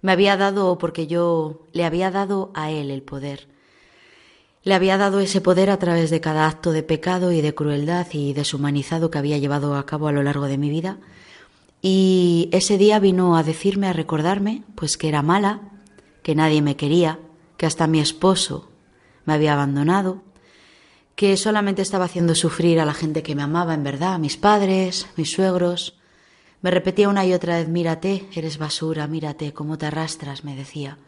Me 0.00 0.12
había 0.12 0.36
dado, 0.36 0.78
porque 0.78 1.06
yo 1.06 1.66
le 1.72 1.84
había 1.84 2.10
dado 2.10 2.50
a 2.54 2.70
él 2.70 2.90
el 2.90 3.02
poder. 3.02 3.48
Le 4.62 4.74
había 4.74 4.98
dado 4.98 5.20
ese 5.20 5.40
poder 5.40 5.70
a 5.70 5.78
través 5.78 6.10
de 6.10 6.20
cada 6.20 6.46
acto 6.46 6.72
de 6.72 6.82
pecado 6.82 7.32
y 7.32 7.40
de 7.40 7.54
crueldad 7.54 8.06
y 8.12 8.32
deshumanizado 8.32 9.10
que 9.10 9.18
había 9.18 9.38
llevado 9.38 9.76
a 9.76 9.86
cabo 9.86 10.08
a 10.08 10.12
lo 10.12 10.22
largo 10.22 10.46
de 10.46 10.58
mi 10.58 10.70
vida. 10.70 10.98
Y 11.80 12.48
ese 12.52 12.76
día 12.76 12.98
vino 12.98 13.36
a 13.36 13.42
decirme, 13.42 13.88
a 13.88 13.92
recordarme, 13.92 14.62
pues 14.74 14.96
que 14.96 15.08
era 15.08 15.22
mala, 15.22 15.60
que 16.22 16.34
nadie 16.34 16.60
me 16.60 16.76
quería, 16.76 17.18
que 17.56 17.66
hasta 17.66 17.86
mi 17.86 18.00
esposo 18.00 18.68
me 19.24 19.34
había 19.34 19.52
abandonado, 19.52 20.22
que 21.14 21.36
solamente 21.36 21.82
estaba 21.82 22.04
haciendo 22.04 22.34
sufrir 22.34 22.80
a 22.80 22.84
la 22.84 22.94
gente 22.94 23.22
que 23.22 23.34
me 23.34 23.42
amaba 23.42 23.74
en 23.74 23.82
verdad, 23.82 24.14
a 24.14 24.18
mis 24.18 24.36
padres, 24.36 25.08
mis 25.16 25.32
suegros. 25.32 25.97
Me 26.60 26.70
repetía 26.72 27.08
una 27.08 27.24
y 27.24 27.32
otra 27.32 27.58
vez, 27.58 27.68
mírate, 27.68 28.26
eres 28.34 28.58
basura, 28.58 29.06
mírate, 29.06 29.52
cómo 29.52 29.78
te 29.78 29.86
arrastras, 29.86 30.42
me 30.42 30.56
decía. 30.56 30.98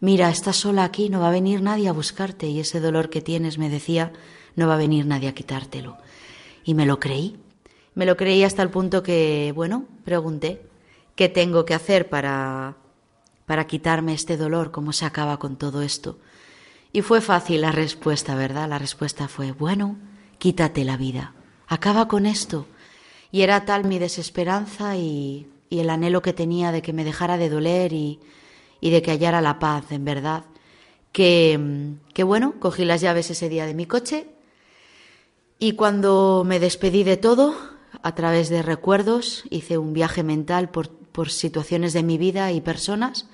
Mira, 0.00 0.28
estás 0.28 0.56
sola 0.56 0.84
aquí, 0.84 1.08
no 1.08 1.20
va 1.20 1.28
a 1.28 1.32
venir 1.32 1.62
nadie 1.62 1.88
a 1.88 1.92
buscarte 1.92 2.48
y 2.48 2.58
ese 2.58 2.80
dolor 2.80 3.08
que 3.08 3.20
tienes, 3.20 3.58
me 3.58 3.70
decía, 3.70 4.12
no 4.56 4.66
va 4.66 4.74
a 4.74 4.78
venir 4.78 5.06
nadie 5.06 5.28
a 5.28 5.34
quitártelo. 5.34 5.96
Y 6.64 6.74
me 6.74 6.84
lo 6.84 6.98
creí. 6.98 7.36
Me 7.94 8.06
lo 8.06 8.16
creí 8.16 8.42
hasta 8.42 8.62
el 8.62 8.70
punto 8.70 9.02
que, 9.02 9.52
bueno, 9.54 9.84
pregunté, 10.04 10.62
¿qué 11.14 11.28
tengo 11.28 11.64
que 11.64 11.74
hacer 11.74 12.08
para, 12.08 12.76
para 13.46 13.66
quitarme 13.66 14.14
este 14.14 14.36
dolor? 14.36 14.72
¿Cómo 14.72 14.92
se 14.92 15.04
acaba 15.04 15.38
con 15.38 15.56
todo 15.56 15.82
esto? 15.82 16.18
Y 16.92 17.02
fue 17.02 17.20
fácil 17.20 17.60
la 17.60 17.72
respuesta, 17.72 18.34
¿verdad? 18.34 18.68
La 18.68 18.78
respuesta 18.78 19.28
fue, 19.28 19.52
bueno, 19.52 19.96
quítate 20.38 20.84
la 20.84 20.96
vida, 20.96 21.34
acaba 21.68 22.08
con 22.08 22.26
esto. 22.26 22.66
Y 23.30 23.42
era 23.42 23.64
tal 23.64 23.84
mi 23.84 23.98
desesperanza 23.98 24.96
y, 24.96 25.46
el 25.70 25.90
anhelo 25.90 26.22
que 26.22 26.32
tenía 26.32 26.72
de 26.72 26.80
que 26.80 26.94
me 26.94 27.04
dejara 27.04 27.36
de 27.36 27.50
doler 27.50 27.92
y, 27.92 28.20
de 28.80 29.02
que 29.02 29.10
hallara 29.10 29.40
la 29.40 29.58
paz, 29.58 29.92
en 29.92 30.04
verdad, 30.04 30.44
que, 31.12 31.94
que 32.14 32.22
bueno, 32.22 32.54
cogí 32.58 32.84
las 32.84 33.00
llaves 33.00 33.30
ese 33.30 33.48
día 33.48 33.66
de 33.66 33.74
mi 33.74 33.86
coche 33.86 34.26
y 35.58 35.72
cuando 35.72 36.44
me 36.46 36.60
despedí 36.60 37.04
de 37.04 37.16
todo, 37.16 37.54
a 38.02 38.14
través 38.14 38.48
de 38.48 38.62
recuerdos, 38.62 39.44
hice 39.50 39.76
un 39.76 39.92
viaje 39.92 40.22
mental 40.22 40.70
por 40.70 41.30
situaciones 41.30 41.92
de 41.92 42.02
mi 42.02 42.16
vida 42.16 42.52
y 42.52 42.60
personas, 42.60 43.28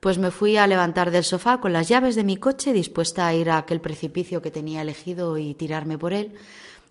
pues 0.00 0.18
me 0.18 0.30
fui 0.30 0.56
a 0.56 0.66
levantar 0.66 1.10
del 1.10 1.24
sofá 1.24 1.60
con 1.60 1.72
las 1.72 1.88
llaves 1.88 2.14
de 2.14 2.24
mi 2.24 2.36
coche 2.36 2.72
dispuesta 2.72 3.26
a 3.26 3.34
ir 3.34 3.50
a 3.50 3.58
aquel 3.58 3.80
precipicio 3.80 4.42
que 4.42 4.50
tenía 4.50 4.82
elegido 4.82 5.38
y 5.38 5.54
tirarme 5.54 5.98
por 5.98 6.12
él, 6.12 6.34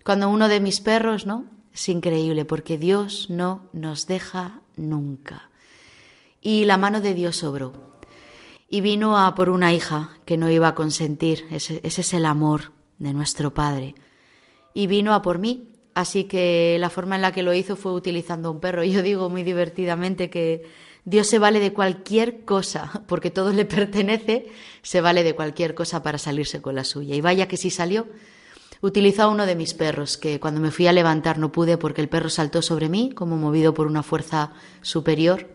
cuando 0.04 0.30
uno 0.30 0.48
de 0.48 0.60
mis 0.60 0.82
perros, 0.82 1.26
¿no? 1.26 1.46
Es 1.76 1.90
increíble 1.90 2.46
porque 2.46 2.78
Dios 2.78 3.30
no 3.30 3.68
nos 3.74 4.08
deja 4.08 4.62
nunca. 4.78 5.50
Y 6.40 6.64
la 6.64 6.78
mano 6.78 7.02
de 7.02 7.14
Dios 7.14 7.36
sobró. 7.36 7.74
Y 8.70 8.80
vino 8.80 9.18
a 9.18 9.36
por 9.36 9.50
una 9.50 9.74
hija 9.74 10.18
que 10.24 10.38
no 10.38 10.50
iba 10.50 10.70
a 10.70 10.74
consentir. 10.74 11.46
Ese, 11.52 11.82
ese 11.84 12.00
es 12.00 12.14
el 12.14 12.26
amor 12.26 12.72
de 12.98 13.12
nuestro 13.12 13.54
Padre. 13.54 13.94
Y 14.74 14.88
vino 14.88 15.14
a 15.14 15.22
por 15.22 15.38
mí. 15.38 15.74
Así 15.96 16.24
que 16.24 16.78
la 16.80 16.90
forma 16.90 17.18
en 17.18 17.22
la 17.22 17.34
que 17.34 17.44
lo 17.44 17.54
hizo 17.54 17.76
fue 17.76 17.92
utilizando 17.92 18.52
un 18.52 18.62
perro. 18.62 18.86
Yo 18.86 19.02
digo 19.02 19.30
muy 19.30 19.44
divertidamente 19.44 20.30
que 20.30 20.64
Dios 21.04 21.28
se 21.28 21.40
vale 21.40 21.60
de 21.60 21.74
cualquier 21.74 22.46
cosa, 22.46 23.04
porque 23.06 23.32
todo 23.32 23.52
le 23.52 23.66
pertenece, 23.66 24.48
se 24.82 25.02
vale 25.02 25.24
de 25.24 25.36
cualquier 25.36 25.76
cosa 25.76 26.02
para 26.02 26.20
salirse 26.20 26.62
con 26.62 26.76
la 26.76 26.86
suya. 26.86 27.16
Y 27.16 27.22
vaya 27.22 27.50
que 27.50 27.58
sí 27.58 27.70
salió. 27.70 28.08
Utilizó 28.86 29.32
uno 29.32 29.48
de 29.48 29.56
mis 29.56 29.74
perros, 29.74 30.16
que 30.16 30.40
cuando 30.40 30.62
me 30.62 30.70
fui 30.70 30.86
a 30.86 30.94
levantar 30.94 31.40
no 31.40 31.52
pude 31.52 31.76
porque 31.76 32.02
el 32.02 32.08
perro 32.08 32.30
saltó 32.30 32.62
sobre 32.62 32.88
mí, 32.88 33.10
como 33.16 33.36
movido 33.36 33.74
por 33.74 33.88
una 33.88 34.04
fuerza 34.04 34.52
superior, 34.84 35.50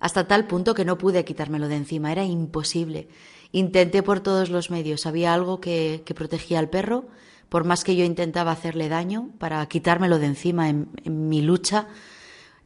hasta 0.00 0.26
tal 0.26 0.48
punto 0.48 0.74
que 0.74 0.84
no 0.84 0.98
pude 0.98 1.24
quitármelo 1.24 1.68
de 1.68 1.76
encima, 1.76 2.10
era 2.10 2.24
imposible. 2.24 3.06
Intenté 3.52 4.02
por 4.02 4.18
todos 4.18 4.50
los 4.50 4.72
medios, 4.72 5.06
había 5.06 5.34
algo 5.34 5.60
que, 5.60 6.02
protegía 6.16 6.58
al 6.58 6.68
perro, 6.68 7.04
por 7.48 7.62
más 7.62 7.84
que 7.84 7.94
yo 7.94 8.04
intentaba 8.04 8.50
hacerle 8.50 8.88
daño 8.88 9.30
para 9.38 9.64
quitármelo 9.66 10.18
de 10.18 10.26
encima 10.26 10.68
en 10.68 10.88
mi 11.04 11.42
lucha, 11.42 11.86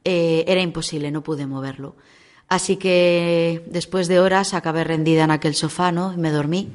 eh, 0.07 0.43
era 0.49 0.63
imposible, 0.63 1.11
no 1.11 1.23
pude 1.23 1.47
moverlo. 1.47 1.97
Así 2.49 2.79
que 2.79 3.63
después 3.67 4.09
de 4.09 4.21
horas 4.21 4.55
acabé 4.55 4.85
rendida 4.85 5.25
en 5.25 5.33
aquel 5.33 5.55
sofá, 5.55 5.93
¿no? 5.93 6.17
Me 6.17 6.31
dormí. 6.31 6.73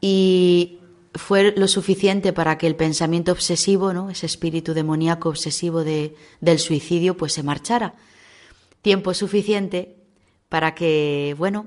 Y 0.00 0.78
fue 1.14 1.54
lo 1.56 1.68
suficiente 1.68 2.32
para 2.32 2.58
que 2.58 2.66
el 2.66 2.76
pensamiento 2.76 3.32
obsesivo, 3.32 3.92
¿no? 3.92 4.10
Ese 4.10 4.26
espíritu 4.26 4.74
demoníaco 4.74 5.28
obsesivo 5.28 5.84
de, 5.84 6.14
del 6.40 6.58
suicidio, 6.58 7.16
pues 7.16 7.32
se 7.32 7.42
marchara. 7.42 7.94
Tiempo 8.80 9.14
suficiente 9.14 9.96
para 10.48 10.74
que, 10.74 11.34
bueno, 11.38 11.66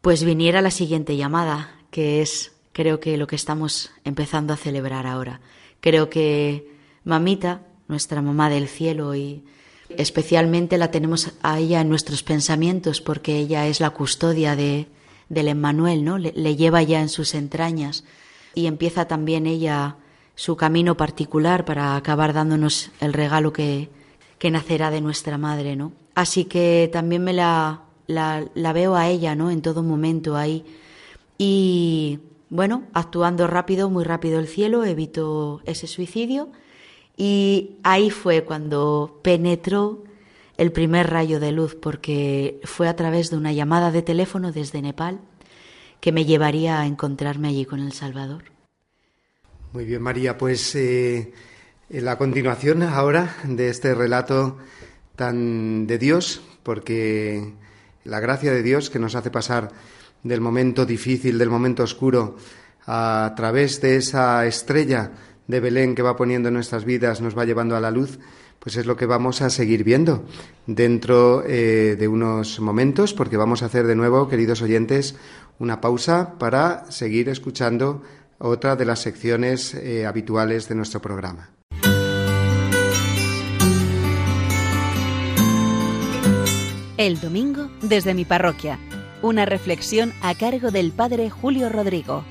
pues 0.00 0.24
viniera 0.24 0.62
la 0.62 0.70
siguiente 0.70 1.16
llamada, 1.16 1.74
que 1.90 2.22
es, 2.22 2.52
creo 2.72 3.00
que 3.00 3.16
lo 3.16 3.26
que 3.26 3.36
estamos 3.36 3.90
empezando 4.04 4.52
a 4.52 4.56
celebrar 4.56 5.06
ahora. 5.06 5.40
Creo 5.80 6.10
que 6.10 6.70
mamita, 7.04 7.62
nuestra 7.88 8.22
mamá 8.22 8.48
del 8.50 8.68
cielo 8.68 9.14
y 9.14 9.44
Especialmente 9.96 10.78
la 10.78 10.90
tenemos 10.90 11.32
a 11.42 11.58
ella 11.58 11.80
en 11.80 11.88
nuestros 11.88 12.22
pensamientos 12.22 13.00
porque 13.00 13.36
ella 13.36 13.66
es 13.66 13.80
la 13.80 13.90
custodia 13.90 14.56
de, 14.56 14.86
del 15.28 15.48
Emmanuel, 15.48 16.04
¿no? 16.04 16.18
Le, 16.18 16.56
lleva 16.56 16.82
ya 16.82 17.00
en 17.00 17.08
sus 17.08 17.34
entrañas 17.34 18.04
y 18.54 18.66
empieza 18.66 19.06
también 19.06 19.46
ella 19.46 19.96
su 20.34 20.56
camino 20.56 20.96
particular 20.96 21.64
para 21.64 21.96
acabar 21.96 22.32
dándonos 22.32 22.90
el 23.00 23.12
regalo 23.12 23.52
que, 23.52 23.90
que 24.38 24.50
nacerá 24.50 24.90
de 24.90 25.00
nuestra 25.00 25.38
madre, 25.38 25.76
¿no? 25.76 25.92
Así 26.14 26.44
que 26.44 26.90
también 26.92 27.24
me 27.24 27.32
la, 27.32 27.82
la, 28.06 28.44
la 28.54 28.72
veo 28.72 28.96
a 28.96 29.08
ella, 29.08 29.34
¿no? 29.34 29.50
En 29.50 29.62
todo 29.62 29.82
momento 29.82 30.36
ahí. 30.36 30.64
Y 31.38 32.20
bueno, 32.50 32.84
actuando 32.92 33.46
rápido, 33.46 33.88
muy 33.88 34.04
rápido 34.04 34.38
el 34.38 34.48
cielo, 34.48 34.84
evito 34.84 35.60
ese 35.64 35.86
suicidio 35.86 36.50
y 37.16 37.76
ahí 37.82 38.10
fue 38.10 38.44
cuando 38.44 39.20
penetró 39.22 40.04
el 40.56 40.72
primer 40.72 41.10
rayo 41.10 41.40
de 41.40 41.52
luz, 41.52 41.74
porque 41.74 42.60
fue 42.64 42.88
a 42.88 42.96
través 42.96 43.30
de 43.30 43.36
una 43.36 43.52
llamada 43.52 43.90
de 43.90 44.02
teléfono 44.02 44.52
desde 44.52 44.82
Nepal 44.82 45.20
que 46.02 46.10
me 46.10 46.24
llevaría 46.24 46.80
a 46.80 46.86
encontrarme 46.86 47.46
allí 47.46 47.64
con 47.64 47.78
el 47.78 47.92
Salvador. 47.92 48.42
Muy 49.72 49.84
bien, 49.84 50.02
María, 50.02 50.36
pues 50.36 50.74
eh, 50.74 51.32
la 51.90 52.18
continuación 52.18 52.82
ahora 52.82 53.36
de 53.44 53.68
este 53.68 53.94
relato 53.94 54.58
tan 55.14 55.86
de 55.86 55.98
Dios, 55.98 56.42
porque 56.64 57.54
la 58.02 58.18
gracia 58.18 58.50
de 58.50 58.64
Dios 58.64 58.90
que 58.90 58.98
nos 58.98 59.14
hace 59.14 59.30
pasar 59.30 59.70
del 60.24 60.40
momento 60.40 60.84
difícil, 60.84 61.38
del 61.38 61.50
momento 61.50 61.84
oscuro, 61.84 62.36
a 62.84 63.32
través 63.36 63.80
de 63.80 63.94
esa 63.94 64.44
estrella 64.44 65.12
de 65.46 65.60
Belén 65.60 65.94
que 65.94 66.02
va 66.02 66.16
poniendo 66.16 66.48
en 66.48 66.54
nuestras 66.54 66.84
vidas 66.84 67.20
nos 67.20 67.38
va 67.38 67.44
llevando 67.44 67.76
a 67.76 67.80
la 67.80 67.92
luz, 67.92 68.18
pues 68.58 68.76
es 68.76 68.86
lo 68.86 68.96
que 68.96 69.06
vamos 69.06 69.42
a 69.42 69.50
seguir 69.50 69.82
viendo 69.84 70.24
dentro 70.66 71.44
eh, 71.46 71.96
de 71.98 72.08
unos 72.08 72.60
momentos, 72.60 73.12
porque 73.12 73.36
vamos 73.36 73.62
a 73.62 73.66
hacer 73.66 73.86
de 73.86 73.96
nuevo, 73.96 74.28
queridos 74.28 74.62
oyentes, 74.62 75.16
una 75.62 75.80
pausa 75.80 76.40
para 76.40 76.90
seguir 76.90 77.28
escuchando 77.28 78.02
otra 78.38 78.74
de 78.74 78.84
las 78.84 78.98
secciones 78.98 79.74
eh, 79.74 80.06
habituales 80.06 80.68
de 80.68 80.74
nuestro 80.74 81.00
programa. 81.00 81.50
El 86.96 87.20
domingo 87.20 87.70
desde 87.80 88.12
mi 88.12 88.24
parroquia. 88.24 88.80
Una 89.22 89.46
reflexión 89.46 90.12
a 90.20 90.34
cargo 90.34 90.72
del 90.72 90.90
Padre 90.90 91.30
Julio 91.30 91.68
Rodrigo. 91.68 92.24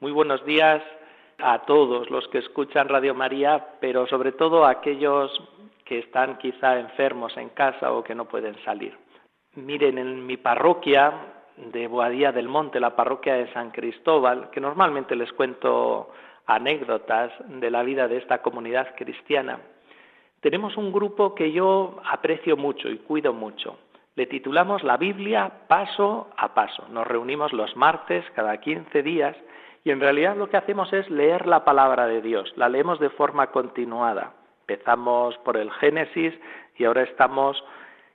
Muy 0.00 0.12
buenos 0.12 0.42
días 0.46 0.80
a 1.42 1.60
todos 1.60 2.10
los 2.10 2.26
que 2.28 2.38
escuchan 2.38 2.88
Radio 2.88 3.14
María, 3.14 3.74
pero 3.80 4.06
sobre 4.06 4.32
todo 4.32 4.64
a 4.64 4.70
aquellos 4.70 5.30
que 5.84 5.98
están 5.98 6.38
quizá 6.38 6.78
enfermos 6.78 7.36
en 7.36 7.50
casa 7.50 7.92
o 7.92 8.04
que 8.04 8.14
no 8.14 8.26
pueden 8.26 8.56
salir. 8.64 8.96
Miren, 9.56 9.98
en 9.98 10.26
mi 10.26 10.36
parroquia 10.36 11.12
de 11.56 11.86
Boadía 11.88 12.32
del 12.32 12.48
Monte, 12.48 12.78
la 12.80 12.94
parroquia 12.94 13.34
de 13.34 13.52
San 13.52 13.70
Cristóbal, 13.70 14.50
que 14.50 14.60
normalmente 14.60 15.16
les 15.16 15.32
cuento 15.32 16.10
anécdotas 16.46 17.32
de 17.46 17.70
la 17.70 17.82
vida 17.82 18.08
de 18.08 18.18
esta 18.18 18.42
comunidad 18.42 18.94
cristiana, 18.96 19.58
tenemos 20.40 20.76
un 20.76 20.90
grupo 20.90 21.34
que 21.34 21.52
yo 21.52 22.00
aprecio 22.04 22.56
mucho 22.56 22.88
y 22.88 22.98
cuido 22.98 23.32
mucho. 23.32 23.76
Le 24.14 24.26
titulamos 24.26 24.82
La 24.82 24.96
Biblia 24.96 25.50
paso 25.68 26.28
a 26.36 26.54
paso. 26.54 26.86
Nos 26.90 27.06
reunimos 27.06 27.52
los 27.52 27.76
martes 27.76 28.24
cada 28.34 28.56
15 28.58 29.02
días 29.02 29.36
y 29.84 29.90
en 29.90 30.00
realidad 30.00 30.36
lo 30.36 30.48
que 30.48 30.56
hacemos 30.56 30.92
es 30.92 31.08
leer 31.10 31.46
la 31.46 31.64
palabra 31.64 32.06
de 32.06 32.20
Dios, 32.20 32.52
la 32.56 32.68
leemos 32.68 32.98
de 33.00 33.10
forma 33.10 33.48
continuada. 33.48 34.34
Empezamos 34.66 35.36
por 35.38 35.56
el 35.56 35.70
Génesis 35.72 36.34
y 36.76 36.84
ahora 36.84 37.02
estamos 37.02 37.62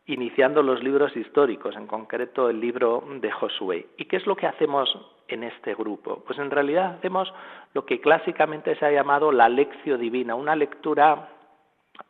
iniciando 0.06 0.62
los 0.62 0.84
libros 0.84 1.15
históricos, 1.17 1.75
en 1.75 1.88
concreto 1.88 2.49
el 2.49 2.60
libro 2.60 3.04
de 3.19 3.32
Josué. 3.32 3.88
¿Y 3.97 4.06
qué 4.06 4.17
es 4.17 4.28
lo 4.28 4.36
que 4.36 4.45
hacemos 4.45 4.95
en 5.28 5.43
este 5.43 5.73
grupo? 5.73 6.23
Pues 6.28 6.38
en 6.38 6.51
realidad 6.51 6.95
hacemos 6.97 7.34
lo 7.73 7.86
que 7.86 7.99
clásicamente 7.99 8.75
se 8.75 8.86
ha 8.86 8.91
llamado 8.91 9.32
la 9.32 9.49
lección 9.49 9.99
divina, 9.99 10.36
una 10.36 10.56
lectura 10.56 11.30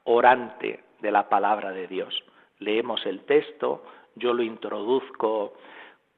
orante 0.03 0.83
de 0.99 1.11
la 1.11 1.29
palabra 1.29 1.71
de 1.71 1.87
Dios. 1.87 2.23
Leemos 2.59 3.05
el 3.05 3.21
texto, 3.21 3.83
yo 4.15 4.33
lo 4.33 4.43
introduzco 4.43 5.53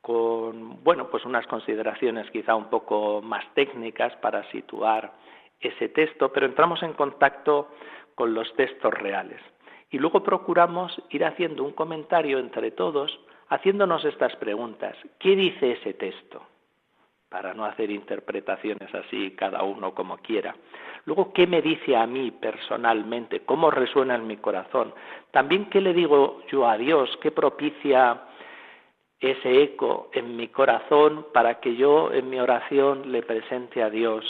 con 0.08 0.82
bueno, 0.86 1.10
pues 1.10 1.26
unas 1.26 1.46
consideraciones 1.48 2.32
quizá 2.32 2.56
un 2.56 2.70
poco 2.70 3.22
más 3.22 3.44
técnicas 3.54 4.16
para 4.22 4.50
situar 4.52 5.12
ese 5.60 5.90
texto, 5.90 6.32
pero 6.32 6.46
entramos 6.46 6.82
en 6.82 6.94
contacto 6.94 7.68
con 8.16 8.34
los 8.34 8.52
textos 8.56 8.94
reales. 8.94 9.42
Y 9.90 10.00
luego 10.00 10.24
procuramos 10.24 10.98
ir 11.10 11.26
haciendo 11.26 11.62
un 11.66 11.74
comentario 11.74 12.40
entre 12.40 12.72
todos, 12.72 13.20
haciéndonos 13.50 14.06
estas 14.06 14.34
preguntas. 14.38 14.96
¿Qué 15.20 15.36
dice 15.36 15.74
ese 15.74 15.94
texto? 15.96 16.42
Para 17.28 17.54
no 17.54 17.66
hacer 17.66 17.92
interpretaciones 17.92 18.94
así 18.96 19.32
cada 19.32 19.64
uno 19.64 19.94
como 19.94 20.20
quiera. 20.20 20.56
Luego, 21.04 21.34
¿qué 21.34 21.48
me 21.48 21.62
dice 21.62 21.98
a 21.98 22.08
mí 22.08 22.32
personalmente? 22.32 23.42
¿Cómo 23.42 23.72
resuena 23.72 24.16
en 24.16 24.26
mi 24.26 24.38
corazón? 24.38 24.94
También, 25.32 25.66
¿qué 25.70 25.82
le 25.82 25.94
digo 25.94 26.44
yo 26.50 26.66
a 26.66 26.78
Dios? 26.78 27.10
¿Qué 27.22 27.32
propicia 27.32 28.22
ese 29.20 29.64
eco 29.64 30.10
en 30.14 30.36
mi 30.36 30.48
corazón 30.50 31.28
para 31.34 31.60
que 31.60 31.76
yo 31.76 32.12
en 32.12 32.30
mi 32.30 32.40
oración 32.40 33.12
le 33.12 33.24
presente 33.24 33.82
a 33.82 33.90
Dios 33.90 34.24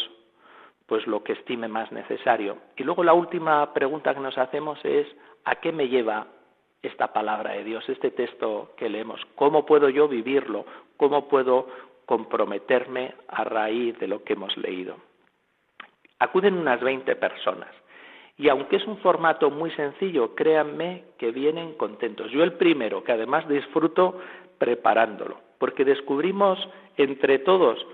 pues 0.85 1.05
lo 1.05 1.21
que 1.21 1.33
estime 1.33 1.67
más 1.67 1.91
necesario. 1.91 2.57
Y 2.77 2.83
luego 2.83 3.03
la 3.03 3.13
última 3.13 3.73
pregunta 3.73 4.13
que 4.13 4.21
nos 4.21 4.37
hacemos 4.37 4.79
es 4.83 5.05
¿a 5.43 5.55
qué 5.55 5.71
me 5.71 5.89
lleva 5.89 6.27
esta 6.81 7.11
palabra 7.11 7.51
de 7.53 7.65
Dios, 7.65 7.87
este 7.89 8.11
texto 8.11 8.71
que 8.77 8.89
leemos? 8.89 9.19
¿Cómo 9.35 9.65
puedo 9.65 9.89
yo 9.89 10.07
vivirlo? 10.07 10.65
¿Cómo 10.95 11.27
puedo 11.27 11.67
comprometerme 12.05 13.15
a 13.27 13.43
raíz 13.43 13.99
de 13.99 14.07
lo 14.07 14.23
que 14.23 14.33
hemos 14.33 14.55
leído? 14.55 14.95
Acuden 16.19 16.55
unas 16.55 16.79
20 16.79 17.15
personas. 17.17 17.69
Y 18.37 18.49
aunque 18.49 18.77
es 18.77 18.85
un 18.85 18.97
formato 18.99 19.49
muy 19.49 19.71
sencillo, 19.71 20.35
créanme 20.35 21.03
que 21.17 21.31
vienen 21.31 21.73
contentos. 21.73 22.31
Yo 22.31 22.43
el 22.43 22.53
primero, 22.53 23.03
que 23.03 23.11
además 23.11 23.47
disfruto 23.47 24.19
preparándolo, 24.57 25.39
porque 25.57 25.85
descubrimos 25.85 26.57
entre 26.97 27.39
todos 27.39 27.85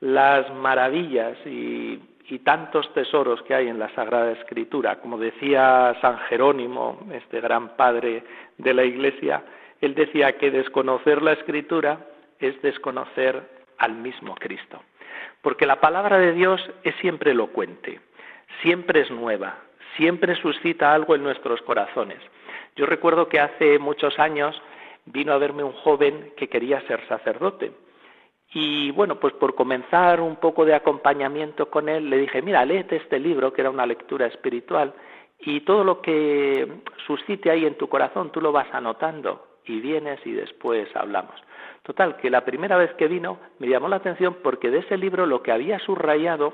las 0.00 0.52
maravillas 0.54 1.36
y, 1.46 2.00
tantos 2.44 2.92
tesoros 2.92 3.42
que 3.42 3.54
hay 3.54 3.68
en 3.68 3.78
la 3.78 3.88
Sagrada 3.94 4.32
Escritura. 4.32 5.00
Como 5.00 5.16
decía 5.18 5.96
San 6.00 6.18
Jerónimo, 6.28 7.06
este 7.12 7.40
gran 7.40 7.74
padre 7.76 8.22
de 8.58 8.74
la 8.74 8.84
Iglesia, 8.84 9.42
él 9.80 9.94
decía 9.94 10.36
que 10.36 10.50
desconocer 10.50 11.22
la 11.22 11.32
Escritura 11.32 11.98
es 12.38 12.60
desconocer 12.60 13.42
al 13.78 13.94
mismo 13.94 14.34
Cristo. 14.34 14.82
Porque 15.40 15.66
la 15.66 15.80
palabra 15.80 16.18
de 16.18 16.32
Dios 16.32 16.60
es 16.84 16.94
siempre 16.96 17.30
elocuente, 17.30 18.00
siempre 18.62 19.00
es 19.00 19.10
nueva, 19.10 19.56
siempre 19.96 20.34
suscita 20.36 20.92
algo 20.92 21.14
en 21.14 21.22
nuestros 21.22 21.62
corazones. 21.62 22.18
Yo 22.76 22.86
recuerdo 22.86 23.28
que 23.28 23.40
hace 23.40 23.78
muchos 23.78 24.18
años 24.18 24.60
vino 25.12 25.32
a 25.32 25.38
verme 25.38 25.64
un 25.64 25.72
joven 25.72 26.32
que 26.36 26.48
quería 26.48 26.80
ser 26.82 27.06
sacerdote. 27.08 27.72
Y 28.52 28.90
bueno, 28.92 29.20
pues 29.20 29.34
por 29.34 29.54
comenzar 29.54 30.20
un 30.20 30.36
poco 30.36 30.64
de 30.64 30.74
acompañamiento 30.74 31.70
con 31.70 31.88
él, 31.88 32.08
le 32.08 32.18
dije, 32.18 32.40
mira, 32.40 32.64
léete 32.64 32.96
este 32.96 33.18
libro, 33.18 33.52
que 33.52 33.60
era 33.60 33.70
una 33.70 33.86
lectura 33.86 34.26
espiritual, 34.26 34.94
y 35.40 35.60
todo 35.60 35.84
lo 35.84 36.00
que 36.00 36.80
suscite 37.06 37.50
ahí 37.50 37.66
en 37.66 37.76
tu 37.76 37.88
corazón, 37.88 38.32
tú 38.32 38.40
lo 38.40 38.50
vas 38.50 38.68
anotando, 38.72 39.58
y 39.66 39.80
vienes 39.80 40.18
y 40.24 40.32
después 40.32 40.88
hablamos. 40.96 41.34
Total, 41.82 42.16
que 42.16 42.30
la 42.30 42.44
primera 42.44 42.76
vez 42.76 42.92
que 42.94 43.06
vino 43.06 43.38
me 43.58 43.68
llamó 43.68 43.88
la 43.88 43.96
atención 43.96 44.38
porque 44.42 44.70
de 44.70 44.78
ese 44.78 44.96
libro 44.96 45.26
lo 45.26 45.42
que 45.42 45.52
había 45.52 45.78
subrayado 45.80 46.52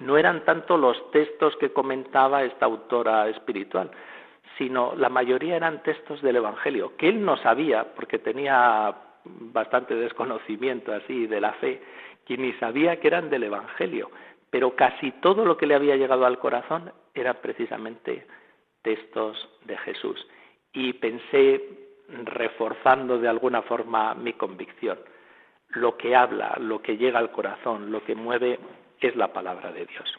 no 0.00 0.18
eran 0.18 0.44
tanto 0.44 0.76
los 0.76 1.10
textos 1.10 1.56
que 1.56 1.72
comentaba 1.72 2.42
esta 2.42 2.66
autora 2.66 3.28
espiritual, 3.28 3.90
sino 4.58 4.94
la 4.96 5.08
mayoría 5.08 5.56
eran 5.56 5.82
textos 5.82 6.22
del 6.22 6.36
Evangelio, 6.36 6.96
que 6.96 7.08
él 7.08 7.24
no 7.24 7.36
sabía, 7.36 7.94
porque 7.94 8.18
tenía 8.18 8.94
bastante 9.24 9.94
desconocimiento 9.94 10.92
así 10.92 11.26
de 11.26 11.40
la 11.40 11.52
fe, 11.54 11.82
que 12.24 12.36
ni 12.36 12.52
sabía 12.54 12.98
que 13.00 13.08
eran 13.08 13.30
del 13.30 13.44
Evangelio, 13.44 14.10
pero 14.50 14.74
casi 14.74 15.12
todo 15.12 15.44
lo 15.44 15.56
que 15.56 15.66
le 15.66 15.74
había 15.74 15.96
llegado 15.96 16.26
al 16.26 16.38
corazón 16.38 16.92
eran 17.14 17.36
precisamente 17.42 18.26
textos 18.82 19.48
de 19.64 19.76
Jesús. 19.78 20.26
Y 20.72 20.92
pensé, 20.94 21.62
reforzando 22.24 23.18
de 23.18 23.28
alguna 23.28 23.62
forma 23.62 24.14
mi 24.14 24.34
convicción, 24.34 24.98
lo 25.70 25.96
que 25.96 26.14
habla, 26.14 26.56
lo 26.60 26.80
que 26.80 26.96
llega 26.96 27.18
al 27.18 27.32
corazón, 27.32 27.90
lo 27.90 28.04
que 28.04 28.14
mueve 28.14 28.58
es 29.00 29.16
la 29.16 29.32
palabra 29.32 29.72
de 29.72 29.86
Dios. 29.86 30.18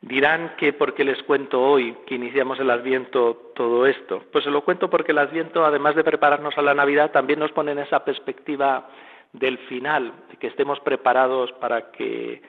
Dirán 0.00 0.54
que 0.56 0.72
porque 0.72 1.04
les 1.04 1.20
cuento 1.24 1.60
hoy 1.60 1.96
que 2.06 2.14
iniciamos 2.14 2.60
el 2.60 2.70
Adviento 2.70 3.52
todo 3.54 3.84
esto. 3.86 4.22
Pues 4.30 4.44
se 4.44 4.50
lo 4.50 4.62
cuento 4.62 4.88
porque 4.88 5.12
el 5.12 5.18
Adviento, 5.18 5.64
además 5.64 5.96
de 5.96 6.04
prepararnos 6.04 6.56
a 6.56 6.62
la 6.62 6.74
Navidad, 6.74 7.10
también 7.10 7.40
nos 7.40 7.52
pone 7.52 7.72
en 7.72 7.80
esa 7.80 8.04
perspectiva 8.04 8.88
del 9.32 9.58
final, 9.58 10.12
de 10.30 10.36
que 10.36 10.46
estemos 10.46 10.78
preparados 10.80 11.52
para 11.52 11.90
que 11.90 12.40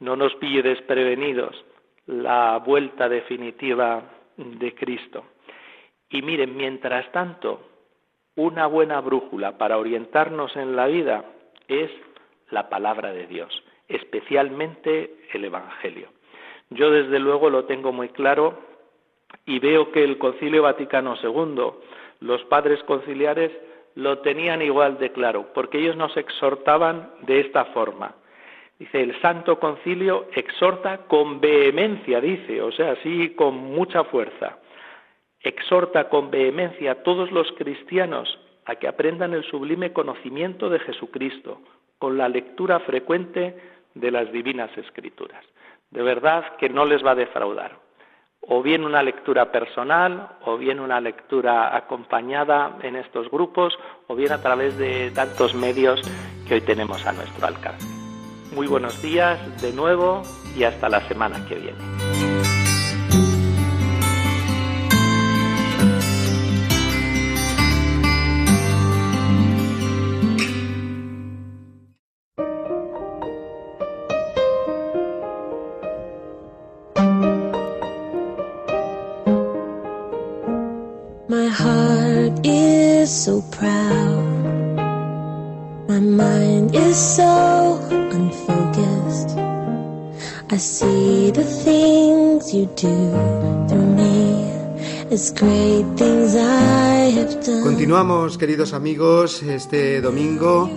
no 0.00 0.16
nos 0.16 0.34
pille 0.36 0.62
desprevenidos 0.62 1.64
la 2.06 2.58
vuelta 2.58 3.08
definitiva 3.08 4.02
de 4.36 4.74
Cristo. 4.74 5.24
Y 6.08 6.22
miren, 6.22 6.56
mientras 6.56 7.10
tanto, 7.12 7.60
una 8.36 8.66
buena 8.66 9.00
brújula 9.00 9.58
para 9.58 9.78
orientarnos 9.78 10.56
en 10.56 10.74
la 10.74 10.86
vida 10.86 11.24
es 11.68 11.90
la 12.50 12.68
palabra 12.68 13.12
de 13.12 13.26
Dios, 13.26 13.62
especialmente 13.88 15.28
el 15.32 15.44
Evangelio. 15.44 16.08
Yo 16.70 16.90
desde 16.90 17.18
luego 17.18 17.50
lo 17.50 17.64
tengo 17.64 17.92
muy 17.92 18.08
claro 18.08 18.58
y 19.46 19.58
veo 19.58 19.92
que 19.92 20.02
el 20.02 20.18
Concilio 20.18 20.62
Vaticano 20.62 21.16
II, 21.22 21.72
los 22.20 22.44
padres 22.44 22.82
conciliares, 22.84 23.52
lo 23.94 24.18
tenían 24.18 24.62
igual 24.62 24.98
de 24.98 25.12
claro, 25.12 25.52
porque 25.54 25.78
ellos 25.78 25.96
nos 25.96 26.16
exhortaban 26.16 27.10
de 27.22 27.40
esta 27.40 27.66
forma. 27.66 28.14
Dice, 28.78 29.02
el 29.02 29.20
Santo 29.20 29.60
Concilio 29.60 30.26
exhorta 30.34 31.06
con 31.06 31.40
vehemencia, 31.40 32.20
dice, 32.20 32.60
o 32.60 32.72
sea, 32.72 32.96
sí, 33.02 33.30
con 33.36 33.54
mucha 33.54 34.02
fuerza. 34.04 34.58
Exhorta 35.40 36.08
con 36.08 36.30
vehemencia 36.30 36.92
a 36.92 37.02
todos 37.02 37.30
los 37.30 37.52
cristianos 37.52 38.40
a 38.64 38.76
que 38.76 38.88
aprendan 38.88 39.34
el 39.34 39.44
sublime 39.44 39.92
conocimiento 39.92 40.70
de 40.70 40.80
Jesucristo, 40.80 41.60
con 41.98 42.18
la 42.18 42.28
lectura 42.28 42.80
frecuente 42.80 43.54
de 43.94 44.10
las 44.10 44.32
divinas 44.32 44.76
escrituras 44.76 45.44
de 45.94 46.02
verdad 46.02 46.56
que 46.58 46.68
no 46.68 46.84
les 46.84 47.04
va 47.04 47.12
a 47.12 47.14
defraudar. 47.14 47.78
O 48.40 48.62
bien 48.62 48.84
una 48.84 49.02
lectura 49.02 49.52
personal, 49.52 50.36
o 50.44 50.58
bien 50.58 50.80
una 50.80 51.00
lectura 51.00 51.74
acompañada 51.74 52.76
en 52.82 52.96
estos 52.96 53.30
grupos, 53.30 53.78
o 54.08 54.14
bien 54.16 54.32
a 54.32 54.42
través 54.42 54.76
de 54.76 55.12
tantos 55.12 55.54
medios 55.54 56.00
que 56.46 56.54
hoy 56.54 56.60
tenemos 56.60 57.06
a 57.06 57.12
nuestro 57.12 57.46
alcance. 57.46 57.86
Muy 58.54 58.66
buenos 58.66 59.00
días 59.00 59.38
de 59.62 59.72
nuevo 59.72 60.22
y 60.56 60.64
hasta 60.64 60.88
la 60.88 61.00
semana 61.08 61.46
que 61.48 61.54
viene. 61.54 62.43
Continuamos, 97.62 98.38
queridos 98.38 98.72
amigos, 98.72 99.42
este 99.42 100.00
domingo 100.00 100.70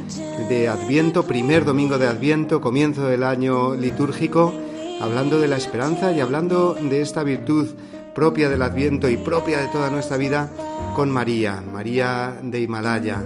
de 0.50 0.68
Adviento, 0.68 1.24
primer 1.24 1.66
domingo 1.66 1.98
de 1.98 2.08
Adviento, 2.08 2.62
comienzo 2.62 3.08
del 3.08 3.24
año 3.24 3.76
litúrgico, 3.76 4.54
hablando 5.02 5.40
de 5.40 5.48
la 5.48 5.58
esperanza 5.58 6.12
y 6.12 6.20
hablando 6.20 6.76
de 6.76 7.02
esta 7.02 7.24
virtud 7.24 7.70
propia 8.14 8.50
del 8.50 8.62
Adviento 8.62 9.10
y 9.10 9.18
propia 9.18 9.60
de 9.60 9.68
toda 9.68 9.90
nuestra 9.90 10.18
vida 10.18 10.52
con 10.96 11.10
María, 11.12 11.62
María 11.62 12.38
de 12.42 12.62
Himalaya. 12.62 13.24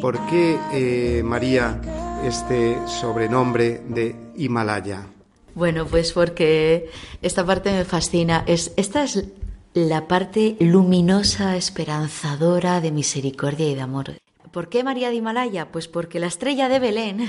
¿Por 0.00 0.18
qué 0.26 0.58
eh, 0.72 1.22
María 1.24 1.80
este 2.24 2.76
sobrenombre 2.86 3.82
de 3.88 4.14
Himalaya? 4.36 5.13
Bueno, 5.54 5.86
pues 5.86 6.12
porque 6.12 6.90
esta 7.22 7.46
parte 7.46 7.72
me 7.72 7.84
fascina. 7.84 8.44
Es, 8.46 8.72
esta 8.76 9.04
es 9.04 9.24
la 9.72 10.08
parte 10.08 10.56
luminosa, 10.60 11.56
esperanzadora 11.56 12.80
de 12.80 12.90
misericordia 12.90 13.68
y 13.68 13.74
de 13.74 13.80
amor. 13.80 14.12
¿Por 14.50 14.68
qué 14.68 14.84
María 14.84 15.10
de 15.10 15.16
Himalaya? 15.16 15.72
Pues 15.72 15.88
porque 15.88 16.20
la 16.20 16.26
estrella 16.28 16.68
de 16.68 16.78
Belén 16.78 17.28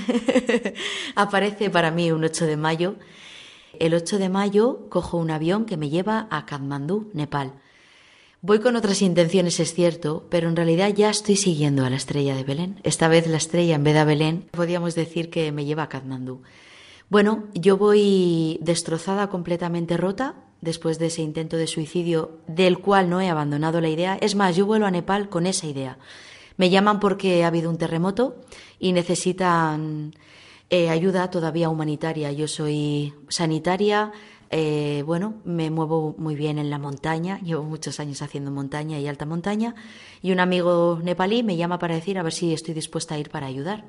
aparece 1.16 1.70
para 1.70 1.90
mí 1.90 2.10
un 2.12 2.24
8 2.24 2.46
de 2.46 2.56
mayo. 2.56 2.96
El 3.78 3.94
8 3.94 4.18
de 4.18 4.28
mayo 4.28 4.88
cojo 4.88 5.18
un 5.18 5.30
avión 5.30 5.64
que 5.64 5.76
me 5.76 5.90
lleva 5.90 6.28
a 6.30 6.46
Kathmandú, 6.46 7.10
Nepal. 7.14 7.52
Voy 8.42 8.60
con 8.60 8.76
otras 8.76 9.02
intenciones, 9.02 9.58
es 9.58 9.74
cierto, 9.74 10.26
pero 10.30 10.48
en 10.48 10.56
realidad 10.56 10.90
ya 10.94 11.10
estoy 11.10 11.36
siguiendo 11.36 11.84
a 11.84 11.90
la 11.90 11.96
estrella 11.96 12.36
de 12.36 12.44
Belén. 12.44 12.80
Esta 12.84 13.08
vez 13.08 13.26
la 13.26 13.38
estrella 13.38 13.74
en 13.74 13.82
vez 13.82 13.94
de 13.94 14.00
a 14.00 14.04
Belén, 14.04 14.46
podríamos 14.52 14.94
decir 14.94 15.30
que 15.30 15.50
me 15.50 15.64
lleva 15.64 15.84
a 15.84 15.88
Kathmandú. 15.88 16.42
Bueno, 17.08 17.44
yo 17.54 17.76
voy 17.76 18.58
destrozada, 18.62 19.28
completamente 19.28 19.96
rota, 19.96 20.34
después 20.60 20.98
de 20.98 21.06
ese 21.06 21.22
intento 21.22 21.56
de 21.56 21.68
suicidio 21.68 22.40
del 22.48 22.78
cual 22.78 23.08
no 23.08 23.20
he 23.20 23.28
abandonado 23.28 23.80
la 23.80 23.88
idea. 23.88 24.18
Es 24.20 24.34
más, 24.34 24.56
yo 24.56 24.66
vuelo 24.66 24.86
a 24.86 24.90
Nepal 24.90 25.28
con 25.28 25.46
esa 25.46 25.66
idea. 25.66 25.98
Me 26.56 26.70
llaman 26.70 26.98
porque 26.98 27.44
ha 27.44 27.48
habido 27.48 27.70
un 27.70 27.78
terremoto 27.78 28.36
y 28.80 28.92
necesitan 28.92 30.14
eh, 30.68 30.88
ayuda 30.88 31.30
todavía 31.30 31.68
humanitaria. 31.68 32.32
Yo 32.32 32.48
soy 32.48 33.14
sanitaria, 33.28 34.10
eh, 34.50 35.02
bueno, 35.06 35.34
me 35.44 35.70
muevo 35.70 36.14
muy 36.18 36.34
bien 36.34 36.58
en 36.58 36.70
la 36.70 36.78
montaña, 36.78 37.38
llevo 37.40 37.62
muchos 37.62 38.00
años 38.00 38.22
haciendo 38.22 38.50
montaña 38.50 38.98
y 38.98 39.06
alta 39.06 39.26
montaña, 39.26 39.74
y 40.22 40.32
un 40.32 40.40
amigo 40.40 41.00
nepalí 41.02 41.42
me 41.42 41.56
llama 41.56 41.78
para 41.78 41.94
decir 41.94 42.18
a 42.18 42.22
ver 42.22 42.32
si 42.32 42.52
estoy 42.52 42.74
dispuesta 42.74 43.14
a 43.14 43.18
ir 43.18 43.30
para 43.30 43.46
ayudar. 43.46 43.84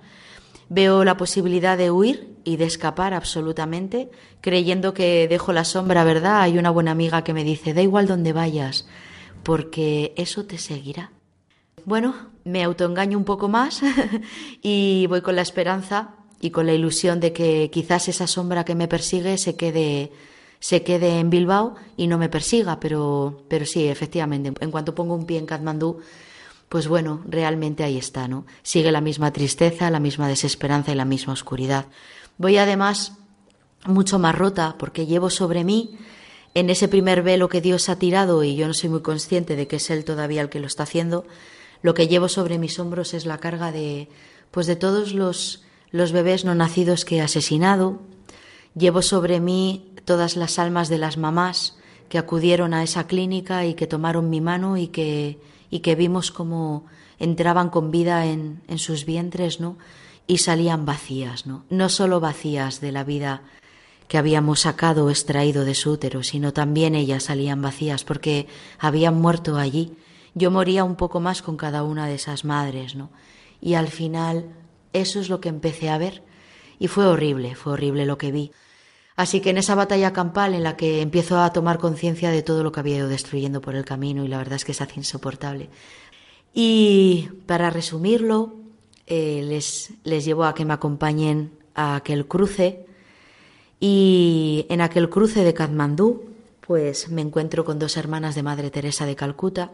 Veo 0.69 1.03
la 1.03 1.17
posibilidad 1.17 1.77
de 1.77 1.91
huir 1.91 2.35
y 2.43 2.57
de 2.57 2.65
escapar 2.65 3.13
absolutamente, 3.13 4.09
creyendo 4.41 4.93
que 4.93 5.27
dejo 5.27 5.53
la 5.53 5.63
sombra, 5.63 6.03
¿verdad? 6.03 6.41
Hay 6.41 6.57
una 6.57 6.71
buena 6.71 6.91
amiga 6.91 7.23
que 7.23 7.33
me 7.33 7.43
dice, 7.43 7.73
da 7.73 7.81
igual 7.81 8.07
donde 8.07 8.33
vayas, 8.33 8.87
porque 9.43 10.13
eso 10.17 10.45
te 10.45 10.57
seguirá. 10.57 11.11
Bueno, 11.85 12.15
me 12.43 12.63
autoengaño 12.63 13.17
un 13.17 13.23
poco 13.23 13.47
más 13.47 13.81
y 14.61 15.07
voy 15.07 15.21
con 15.21 15.35
la 15.35 15.41
esperanza 15.41 16.15
y 16.41 16.51
con 16.51 16.65
la 16.65 16.73
ilusión 16.73 17.19
de 17.19 17.33
que 17.33 17.69
quizás 17.71 18.07
esa 18.07 18.27
sombra 18.27 18.65
que 18.65 18.75
me 18.75 18.87
persigue 18.87 19.37
se 19.37 19.55
quede 19.55 20.11
se 20.59 20.83
quede 20.83 21.19
en 21.19 21.29
Bilbao 21.29 21.75
y 21.97 22.07
no 22.07 22.17
me 22.17 22.29
persiga, 22.29 22.79
pero 22.79 23.43
pero 23.47 23.65
sí, 23.65 23.87
efectivamente, 23.87 24.51
en 24.59 24.71
cuanto 24.71 24.95
pongo 24.95 25.15
un 25.15 25.25
pie 25.25 25.37
en 25.37 25.45
Katmandú 25.45 25.99
pues 26.69 26.87
bueno, 26.87 27.21
realmente 27.27 27.83
ahí 27.83 27.97
está, 27.97 28.27
¿no? 28.27 28.45
Sigue 28.61 28.91
la 28.91 29.01
misma 29.01 29.31
tristeza, 29.31 29.89
la 29.89 29.99
misma 29.99 30.27
desesperanza 30.27 30.91
y 30.91 30.95
la 30.95 31.05
misma 31.05 31.33
oscuridad. 31.33 31.85
Voy 32.37 32.57
además 32.57 33.13
mucho 33.85 34.19
más 34.19 34.35
rota 34.35 34.75
porque 34.77 35.05
llevo 35.05 35.29
sobre 35.29 35.63
mí 35.63 35.97
en 36.53 36.69
ese 36.69 36.87
primer 36.87 37.23
velo 37.23 37.47
que 37.47 37.61
Dios 37.61 37.87
ha 37.87 37.97
tirado 37.97 38.43
y 38.43 38.55
yo 38.55 38.67
no 38.67 38.73
soy 38.73 38.89
muy 38.89 39.01
consciente 39.01 39.55
de 39.55 39.67
que 39.67 39.77
es 39.77 39.89
Él 39.89 40.03
todavía 40.03 40.41
el 40.41 40.49
que 40.49 40.59
lo 40.59 40.67
está 40.67 40.83
haciendo, 40.83 41.25
lo 41.81 41.93
que 41.93 42.07
llevo 42.07 42.27
sobre 42.27 42.57
mis 42.57 42.79
hombros 42.79 43.13
es 43.13 43.25
la 43.25 43.37
carga 43.37 43.71
de 43.71 44.09
pues 44.51 44.65
de 44.65 44.75
todos 44.75 45.13
los, 45.13 45.63
los 45.91 46.11
bebés 46.11 46.43
no 46.45 46.55
nacidos 46.55 47.05
que 47.05 47.17
he 47.17 47.21
asesinado, 47.21 48.01
llevo 48.75 49.01
sobre 49.01 49.39
mí 49.39 49.93
todas 50.03 50.35
las 50.35 50.57
almas 50.57 50.89
de 50.89 50.97
las 50.97 51.17
mamás 51.17 51.77
que 52.09 52.17
acudieron 52.17 52.73
a 52.73 52.83
esa 52.83 53.07
clínica 53.07 53.65
y 53.65 53.73
que 53.73 53.87
tomaron 53.87 54.29
mi 54.29 54.41
mano 54.41 54.77
y 54.77 54.87
que, 54.87 55.37
y 55.69 55.79
que 55.79 55.95
vimos 55.95 56.31
cómo 56.31 56.85
entraban 57.19 57.69
con 57.69 57.91
vida 57.91 58.25
en, 58.25 58.61
en 58.67 58.79
sus 58.79 59.05
vientres, 59.05 59.59
¿no? 59.59 59.77
Y 60.27 60.39
salían 60.39 60.85
vacías, 60.85 61.45
¿no? 61.45 61.65
No 61.69 61.89
solo 61.89 62.19
vacías 62.19 62.81
de 62.81 62.91
la 62.91 63.03
vida 63.03 63.41
que 64.07 64.17
habíamos 64.17 64.61
sacado 64.61 65.05
o 65.05 65.09
extraído 65.09 65.65
de 65.65 65.75
su 65.75 65.91
útero, 65.91 66.23
sino 66.23 66.53
también 66.53 66.95
ellas 66.95 67.23
salían 67.23 67.61
vacías 67.61 68.03
porque 68.03 68.47
habían 68.79 69.19
muerto 69.19 69.57
allí. 69.57 69.93
Yo 70.33 70.51
moría 70.51 70.83
un 70.83 70.95
poco 70.95 71.19
más 71.19 71.41
con 71.41 71.57
cada 71.57 71.83
una 71.83 72.07
de 72.07 72.15
esas 72.15 72.45
madres, 72.45 72.95
¿no? 72.95 73.09
Y 73.61 73.73
al 73.73 73.87
final 73.87 74.45
eso 74.93 75.19
es 75.19 75.29
lo 75.29 75.41
que 75.41 75.49
empecé 75.49 75.89
a 75.89 75.97
ver 75.97 76.23
y 76.79 76.87
fue 76.87 77.05
horrible, 77.05 77.55
fue 77.55 77.73
horrible 77.73 78.05
lo 78.05 78.17
que 78.17 78.31
vi. 78.31 78.51
Así 79.17 79.41
que 79.41 79.49
en 79.49 79.57
esa 79.57 79.73
batalla 79.73 80.13
campal 80.13 80.53
en 80.53 80.61
la 80.61 80.77
que 80.77 81.01
empiezo 81.01 81.39
a 81.39 81.51
tomar 81.51 81.79
conciencia 81.79 82.29
de 82.29 82.43
todo 82.43 82.63
lo 82.63 82.71
que 82.71 82.79
había 82.79 82.97
ido 82.97 83.09
destruyendo 83.09 83.61
por 83.61 83.75
el 83.75 83.83
camino 83.83 84.23
y 84.23 84.27
la 84.27 84.37
verdad 84.37 84.57
es 84.57 84.63
que 84.63 84.75
se 84.75 84.83
hace 84.83 84.93
insoportable. 84.97 85.69
Y 86.53 87.29
para 87.47 87.71
resumirlo, 87.71 88.53
eh, 89.07 89.41
les, 89.43 89.89
les 90.03 90.23
llevo 90.23 90.45
a 90.45 90.53
que 90.53 90.65
me 90.65 90.73
acompañen 90.73 91.51
a 91.73 91.95
aquel 91.95 92.27
cruce 92.27 92.85
y 93.79 94.67
en 94.69 94.81
aquel 94.81 95.09
cruce 95.09 95.43
de 95.43 95.53
Katmandú 95.55 96.35
pues 96.61 97.09
me 97.09 97.21
encuentro 97.21 97.65
con 97.65 97.79
dos 97.79 97.97
hermanas 97.97 98.35
de 98.35 98.43
Madre 98.43 98.69
Teresa 98.69 99.07
de 99.07 99.15
Calcuta. 99.15 99.71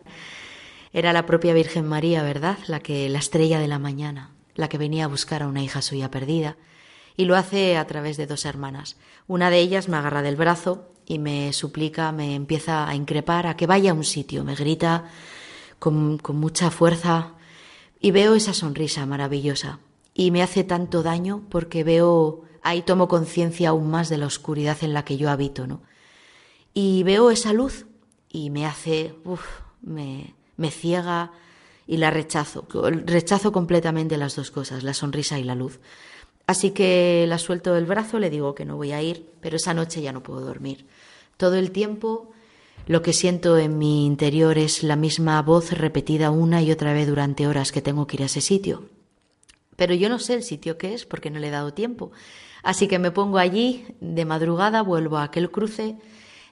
Era 0.93 1.11
la 1.11 1.25
propia 1.25 1.53
Virgen 1.53 1.85
María, 1.85 2.23
¿verdad? 2.23 2.59
La 2.67 2.79
que 2.79 3.09
la 3.09 3.19
estrella 3.19 3.59
de 3.59 3.67
la 3.67 3.79
mañana, 3.79 4.31
la 4.55 4.69
que 4.69 4.77
venía 4.77 5.05
a 5.05 5.09
buscar 5.09 5.43
a 5.43 5.47
una 5.47 5.63
hija 5.63 5.81
suya 5.81 6.09
perdida 6.09 6.55
y 7.17 7.25
lo 7.25 7.35
hace 7.35 7.77
a 7.77 7.85
través 7.87 8.17
de 8.17 8.27
dos 8.27 8.45
hermanas. 8.45 8.97
Una 9.27 9.49
de 9.49 9.59
ellas 9.59 9.89
me 9.89 9.97
agarra 9.97 10.21
del 10.21 10.35
brazo 10.35 10.89
y 11.05 11.19
me 11.19 11.53
suplica, 11.53 12.11
me 12.11 12.35
empieza 12.35 12.87
a 12.87 12.95
increpar 12.95 13.47
a 13.47 13.55
que 13.55 13.67
vaya 13.67 13.91
a 13.91 13.93
un 13.93 14.03
sitio, 14.03 14.43
me 14.43 14.55
grita 14.55 15.05
con, 15.79 16.17
con 16.17 16.37
mucha 16.37 16.71
fuerza 16.71 17.33
y 17.99 18.11
veo 18.11 18.35
esa 18.35 18.53
sonrisa 18.53 19.05
maravillosa 19.05 19.79
y 20.13 20.31
me 20.31 20.43
hace 20.43 20.63
tanto 20.63 21.03
daño 21.03 21.43
porque 21.49 21.83
veo, 21.83 22.43
ahí 22.61 22.81
tomo 22.81 23.07
conciencia 23.07 23.69
aún 23.69 23.89
más 23.89 24.09
de 24.09 24.17
la 24.17 24.27
oscuridad 24.27 24.77
en 24.81 24.93
la 24.93 25.05
que 25.05 25.17
yo 25.17 25.29
habito, 25.29 25.67
¿no? 25.67 25.81
Y 26.73 27.03
veo 27.03 27.29
esa 27.29 27.53
luz 27.53 27.85
y 28.29 28.49
me 28.49 28.65
hace, 28.65 29.15
uff, 29.23 29.45
me, 29.81 30.33
me 30.57 30.71
ciega 30.71 31.31
y 31.85 31.97
la 31.97 32.09
rechazo. 32.09 32.65
Rechazo 33.05 33.51
completamente 33.51 34.17
las 34.17 34.35
dos 34.35 34.51
cosas, 34.51 34.83
la 34.83 34.93
sonrisa 34.93 35.37
y 35.39 35.43
la 35.43 35.55
luz. 35.55 35.79
Así 36.45 36.71
que 36.71 37.25
la 37.27 37.37
suelto 37.37 37.73
del 37.73 37.85
brazo, 37.85 38.19
le 38.19 38.29
digo 38.29 38.53
que 38.53 38.65
no 38.65 38.75
voy 38.75 38.91
a 38.91 39.01
ir, 39.01 39.25
pero 39.39 39.55
esa 39.55 39.73
noche 39.73 40.01
ya 40.01 40.11
no 40.11 40.23
puedo 40.23 40.41
dormir. 40.41 40.85
Todo 41.37 41.55
el 41.55 41.71
tiempo 41.71 42.31
lo 42.85 43.01
que 43.01 43.13
siento 43.13 43.57
en 43.57 43.77
mi 43.77 44.05
interior 44.05 44.57
es 44.57 44.83
la 44.83 44.97
misma 44.97 45.41
voz 45.41 45.71
repetida 45.71 46.31
una 46.31 46.61
y 46.61 46.71
otra 46.71 46.93
vez 46.93 47.07
durante 47.07 47.47
horas 47.47 47.71
que 47.71 47.81
tengo 47.81 48.07
que 48.07 48.17
ir 48.17 48.23
a 48.23 48.25
ese 48.25 48.41
sitio. 48.41 48.83
Pero 49.77 49.93
yo 49.93 50.09
no 50.09 50.19
sé 50.19 50.33
el 50.33 50.43
sitio 50.43 50.77
que 50.77 50.93
es 50.93 51.05
porque 51.05 51.31
no 51.31 51.39
le 51.39 51.47
he 51.47 51.51
dado 51.51 51.73
tiempo. 51.73 52.11
Así 52.61 52.87
que 52.87 52.99
me 52.99 53.11
pongo 53.11 53.37
allí, 53.37 53.85
de 54.01 54.25
madrugada 54.25 54.81
vuelvo 54.81 55.17
a 55.17 55.23
aquel 55.23 55.49
cruce 55.49 55.95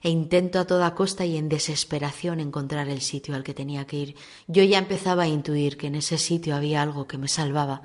e 0.02 0.10
intento 0.10 0.60
a 0.60 0.66
toda 0.66 0.96
costa 0.96 1.26
y 1.26 1.38
en 1.38 1.50
desesperación 1.50 2.40
encontrar 2.40 2.88
el 2.88 3.02
sitio 3.02 3.36
al 3.36 3.44
que 3.44 3.54
tenía 3.54 3.86
que 3.86 3.98
ir. 3.98 4.16
Yo 4.48 4.64
ya 4.64 4.80
empezaba 4.80 5.24
a 5.24 5.28
intuir 5.28 5.78
que 5.78 5.88
en 5.88 5.96
ese 5.96 6.18
sitio 6.18 6.56
había 6.56 6.82
algo 6.82 7.08
que 7.08 7.18
me 7.18 7.28
salvaba 7.28 7.84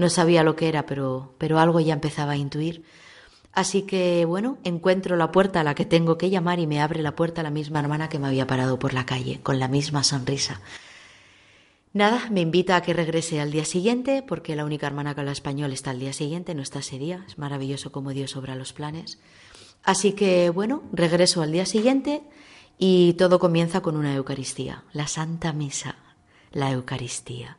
no 0.00 0.08
sabía 0.08 0.42
lo 0.42 0.56
que 0.56 0.68
era, 0.68 0.86
pero, 0.86 1.34
pero 1.38 1.58
algo 1.58 1.78
ya 1.78 1.94
empezaba 1.94 2.32
a 2.32 2.36
intuir. 2.36 2.84
Así 3.52 3.82
que, 3.82 4.24
bueno, 4.24 4.58
encuentro 4.64 5.16
la 5.16 5.30
puerta 5.30 5.60
a 5.60 5.64
la 5.64 5.74
que 5.74 5.84
tengo 5.84 6.16
que 6.16 6.30
llamar 6.30 6.58
y 6.58 6.66
me 6.66 6.80
abre 6.80 7.02
la 7.02 7.14
puerta 7.14 7.42
la 7.42 7.50
misma 7.50 7.80
hermana 7.80 8.08
que 8.08 8.18
me 8.18 8.26
había 8.26 8.46
parado 8.46 8.78
por 8.78 8.94
la 8.94 9.06
calle, 9.06 9.40
con 9.42 9.58
la 9.58 9.68
misma 9.68 10.02
sonrisa. 10.02 10.60
Nada, 11.92 12.28
me 12.30 12.40
invita 12.40 12.76
a 12.76 12.82
que 12.82 12.94
regrese 12.94 13.40
al 13.40 13.50
día 13.50 13.64
siguiente, 13.64 14.22
porque 14.26 14.56
la 14.56 14.64
única 14.64 14.86
hermana 14.86 15.14
que 15.14 15.20
habla 15.20 15.32
español 15.32 15.72
está 15.72 15.90
al 15.90 15.98
día 15.98 16.12
siguiente, 16.12 16.54
no 16.54 16.62
está 16.62 16.78
ese 16.78 16.98
día. 16.98 17.24
Es 17.28 17.36
maravilloso 17.36 17.92
cómo 17.92 18.10
Dios 18.10 18.36
obra 18.36 18.54
los 18.54 18.72
planes. 18.72 19.18
Así 19.82 20.12
que, 20.12 20.50
bueno, 20.50 20.82
regreso 20.92 21.42
al 21.42 21.52
día 21.52 21.66
siguiente 21.66 22.22
y 22.78 23.14
todo 23.14 23.38
comienza 23.38 23.80
con 23.82 23.96
una 23.96 24.14
Eucaristía, 24.14 24.84
la 24.92 25.08
Santa 25.08 25.52
Misa, 25.52 25.96
la 26.52 26.70
Eucaristía. 26.70 27.58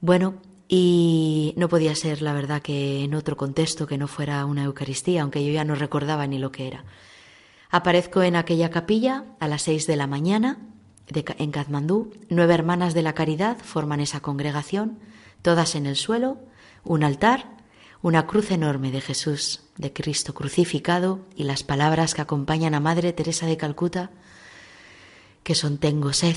Bueno, 0.00 0.36
y 0.74 1.52
no 1.58 1.68
podía 1.68 1.94
ser, 1.94 2.22
la 2.22 2.32
verdad, 2.32 2.62
que 2.62 3.04
en 3.04 3.14
otro 3.14 3.36
contexto 3.36 3.86
que 3.86 3.98
no 3.98 4.08
fuera 4.08 4.46
una 4.46 4.64
Eucaristía, 4.64 5.20
aunque 5.20 5.44
yo 5.44 5.52
ya 5.52 5.66
no 5.66 5.74
recordaba 5.74 6.26
ni 6.26 6.38
lo 6.38 6.50
que 6.50 6.66
era. 6.66 6.86
Aparezco 7.68 8.22
en 8.22 8.36
aquella 8.36 8.70
capilla 8.70 9.26
a 9.38 9.48
las 9.48 9.60
seis 9.60 9.86
de 9.86 9.96
la 9.96 10.06
mañana 10.06 10.60
en 11.08 11.50
Katmandú. 11.50 12.14
Nueve 12.30 12.54
hermanas 12.54 12.94
de 12.94 13.02
la 13.02 13.12
caridad 13.12 13.58
forman 13.58 14.00
esa 14.00 14.20
congregación, 14.20 14.98
todas 15.42 15.74
en 15.74 15.84
el 15.84 15.96
suelo, 15.96 16.38
un 16.84 17.04
altar, 17.04 17.58
una 18.00 18.26
cruz 18.26 18.50
enorme 18.50 18.90
de 18.90 19.02
Jesús, 19.02 19.64
de 19.76 19.92
Cristo 19.92 20.32
crucificado 20.32 21.20
y 21.36 21.44
las 21.44 21.64
palabras 21.64 22.14
que 22.14 22.22
acompañan 22.22 22.74
a 22.74 22.80
Madre 22.80 23.12
Teresa 23.12 23.44
de 23.44 23.58
Calcuta, 23.58 24.10
que 25.42 25.54
son 25.54 25.76
tengo 25.76 26.14
sed. 26.14 26.36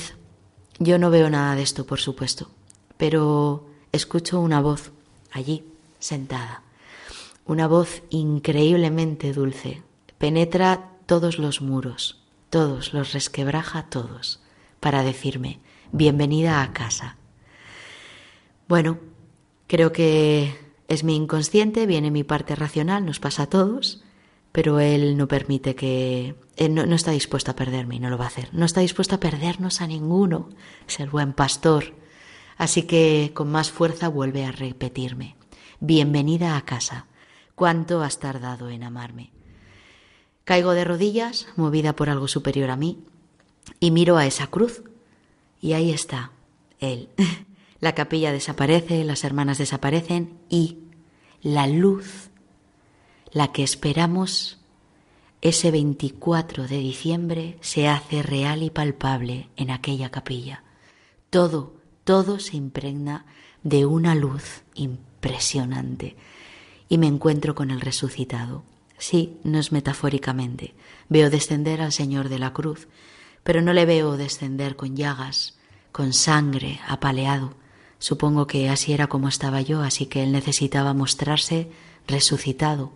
Yo 0.77 0.99
no 0.99 1.09
veo 1.09 1.29
nada 1.29 1.55
de 1.55 1.63
esto, 1.63 1.85
por 1.85 2.01
supuesto, 2.01 2.51
pero 2.97 3.73
escucho 3.95 4.39
una 4.39 4.61
voz 4.61 4.91
allí, 5.31 5.63
sentada. 5.99 6.61
Una 7.45 7.67
voz 7.67 8.03
increíblemente 8.09 9.33
dulce. 9.33 9.81
Penetra 10.17 10.91
todos 11.05 11.39
los 11.39 11.61
muros, 11.61 12.21
todos, 12.49 12.93
los 12.93 13.13
resquebraja 13.13 13.83
todos, 13.83 14.39
para 14.79 15.03
decirme, 15.03 15.59
bienvenida 15.91 16.61
a 16.61 16.73
casa. 16.73 17.17
Bueno, 18.67 18.99
creo 19.67 19.91
que 19.91 20.55
es 20.87 21.03
mi 21.03 21.15
inconsciente, 21.15 21.85
viene 21.85 22.11
mi 22.11 22.23
parte 22.23 22.55
racional, 22.55 23.05
nos 23.05 23.19
pasa 23.19 23.43
a 23.43 23.49
todos, 23.49 24.03
pero 24.51 24.79
él 24.79 25.17
no 25.17 25.27
permite 25.27 25.75
que... 25.75 26.35
Él 26.55 26.73
no, 26.73 26.85
no 26.85 26.95
está 26.95 27.11
dispuesto 27.11 27.51
a 27.51 27.55
perderme 27.55 27.95
y 27.95 27.99
no 27.99 28.09
lo 28.09 28.17
va 28.17 28.25
a 28.25 28.29
hacer. 28.29 28.49
No 28.53 28.65
está 28.65 28.79
dispuesto 28.79 29.15
a 29.15 29.19
perdernos 29.19 29.81
a 29.81 29.87
ninguno. 29.87 30.49
Es 30.87 31.01
el 31.01 31.09
buen 31.09 31.33
pastor 31.33 31.93
Así 32.57 32.83
que 32.83 33.31
con 33.33 33.51
más 33.51 33.71
fuerza 33.71 34.07
vuelve 34.07 34.45
a 34.45 34.51
repetirme, 34.51 35.35
bienvenida 35.79 36.55
a 36.55 36.63
casa, 36.63 37.07
cuánto 37.53 38.01
has 38.01 38.19
tardado 38.19 38.69
en 38.69 38.83
amarme. 38.83 39.31
Caigo 40.45 40.71
de 40.71 40.85
rodillas, 40.85 41.47
movida 41.57 41.95
por 41.95 42.09
algo 42.09 42.27
superior 42.27 42.69
a 42.69 42.75
mí, 42.75 43.03
y 43.79 43.91
miro 43.91 44.17
a 44.17 44.25
esa 44.25 44.47
cruz, 44.47 44.83
y 45.59 45.73
ahí 45.73 45.91
está, 45.91 46.31
él. 46.79 47.09
La 47.81 47.93
capilla 47.93 48.31
desaparece, 48.31 49.03
las 49.03 49.23
hermanas 49.25 49.57
desaparecen 49.57 50.39
y 50.49 50.79
la 51.41 51.67
luz, 51.67 52.31
la 53.31 53.51
que 53.51 53.63
esperamos 53.63 54.59
ese 55.41 55.69
24 55.69 56.67
de 56.67 56.77
diciembre, 56.77 57.57
se 57.61 57.87
hace 57.87 58.23
real 58.23 58.63
y 58.63 58.71
palpable 58.71 59.49
en 59.55 59.69
aquella 59.69 60.09
capilla. 60.09 60.63
Todo 61.29 61.75
todo 62.05 62.39
se 62.39 62.55
impregna 62.55 63.25
de 63.63 63.85
una 63.85 64.15
luz 64.15 64.63
impresionante 64.75 66.15
y 66.87 66.97
me 66.99 67.07
encuentro 67.07 67.55
con 67.55 67.71
el 67.71 67.81
resucitado. 67.81 68.63
Sí, 68.97 69.39
no 69.43 69.59
es 69.59 69.71
metafóricamente. 69.71 70.75
Veo 71.09 71.29
descender 71.29 71.81
al 71.81 71.91
Señor 71.91 72.29
de 72.29 72.39
la 72.39 72.53
cruz, 72.53 72.87
pero 73.43 73.61
no 73.61 73.73
le 73.73 73.85
veo 73.85 74.17
descender 74.17 74.75
con 74.75 74.95
llagas, 74.95 75.57
con 75.91 76.13
sangre, 76.13 76.79
apaleado. 76.87 77.55
Supongo 77.97 78.45
que 78.45 78.69
así 78.69 78.93
era 78.93 79.07
como 79.07 79.27
estaba 79.27 79.61
yo, 79.61 79.81
así 79.81 80.05
que 80.05 80.23
él 80.23 80.31
necesitaba 80.31 80.93
mostrarse 80.93 81.71
resucitado 82.07 82.93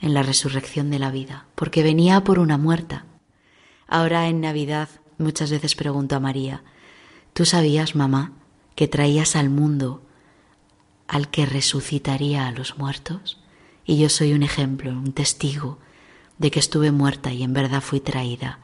en 0.00 0.14
la 0.14 0.22
resurrección 0.22 0.88
de 0.90 1.00
la 1.00 1.10
vida, 1.10 1.46
porque 1.56 1.82
venía 1.82 2.22
por 2.22 2.38
una 2.38 2.56
muerta. 2.56 3.06
Ahora 3.88 4.28
en 4.28 4.40
Navidad 4.40 4.88
muchas 5.18 5.50
veces 5.50 5.74
pregunto 5.74 6.14
a 6.14 6.20
María, 6.20 6.62
¿Tú 7.32 7.44
sabías, 7.44 7.94
mamá, 7.94 8.32
que 8.74 8.88
traías 8.88 9.36
al 9.36 9.50
mundo 9.50 10.02
al 11.06 11.28
que 11.28 11.46
resucitaría 11.46 12.46
a 12.46 12.52
los 12.52 12.78
muertos? 12.78 13.38
Y 13.84 13.98
yo 13.98 14.08
soy 14.08 14.32
un 14.32 14.42
ejemplo, 14.42 14.90
un 14.90 15.12
testigo 15.12 15.78
de 16.38 16.50
que 16.50 16.60
estuve 16.60 16.90
muerta 16.90 17.32
y 17.32 17.42
en 17.42 17.52
verdad 17.52 17.82
fui 17.82 18.00
traída 18.00 18.58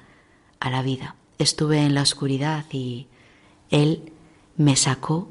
a 0.61 0.71
la 0.71 0.83
vida. 0.83 1.17
Estuve 1.39 1.81
en 1.85 1.95
la 1.95 2.03
oscuridad 2.03 2.65
y 2.73 3.09
Él 3.71 4.13
me 4.57 4.77
sacó 4.77 5.31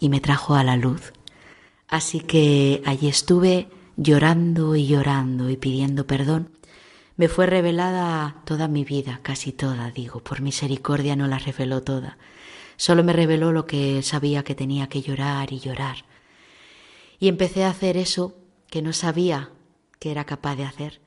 y 0.00 0.08
me 0.08 0.20
trajo 0.20 0.54
a 0.54 0.64
la 0.64 0.76
luz. 0.76 1.12
Así 1.88 2.20
que 2.20 2.82
allí 2.84 3.08
estuve 3.08 3.68
llorando 3.96 4.74
y 4.74 4.86
llorando 4.86 5.50
y 5.50 5.56
pidiendo 5.56 6.06
perdón, 6.06 6.50
me 7.16 7.28
fue 7.28 7.46
revelada 7.46 8.42
toda 8.44 8.66
mi 8.66 8.84
vida, 8.84 9.20
casi 9.22 9.52
toda, 9.52 9.90
digo, 9.92 10.20
por 10.20 10.40
misericordia 10.40 11.14
no 11.14 11.28
la 11.28 11.38
reveló 11.38 11.82
toda. 11.82 12.18
Solo 12.76 13.04
me 13.04 13.12
reveló 13.12 13.52
lo 13.52 13.66
que 13.66 14.02
sabía 14.02 14.44
que 14.44 14.54
tenía 14.54 14.88
que 14.88 15.02
llorar 15.02 15.52
y 15.52 15.60
llorar. 15.60 16.04
Y 17.18 17.28
empecé 17.28 17.64
a 17.64 17.70
hacer 17.70 17.96
eso 17.96 18.36
que 18.68 18.82
no 18.82 18.92
sabía 18.92 19.50
que 19.98 20.10
era 20.10 20.24
capaz 20.24 20.56
de 20.56 20.64
hacer. 20.64 21.00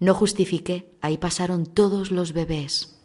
No 0.00 0.14
justifiqué, 0.14 0.90
ahí 1.00 1.18
pasaron 1.18 1.66
todos 1.66 2.10
los 2.10 2.32
bebés 2.32 2.98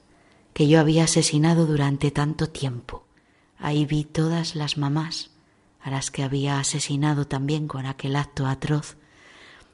que 0.53 0.68
yo 0.68 0.80
había 0.80 1.03
asesinado 1.03 1.68
durante 1.68 2.09
tanto 2.09 2.49
tiempo. 2.49 3.05
Ahí 3.59 3.86
vi 3.86 4.03
todas 4.03 4.55
las 4.55 4.78
mamás 4.78 5.32
a 5.80 5.91
las 5.91 6.09
que 6.09 6.24
había 6.24 6.59
asesinado 6.59 7.28
también 7.28 7.68
con 7.68 7.86
aquel 7.86 8.15
acto 8.15 8.47
atroz. 8.47 8.97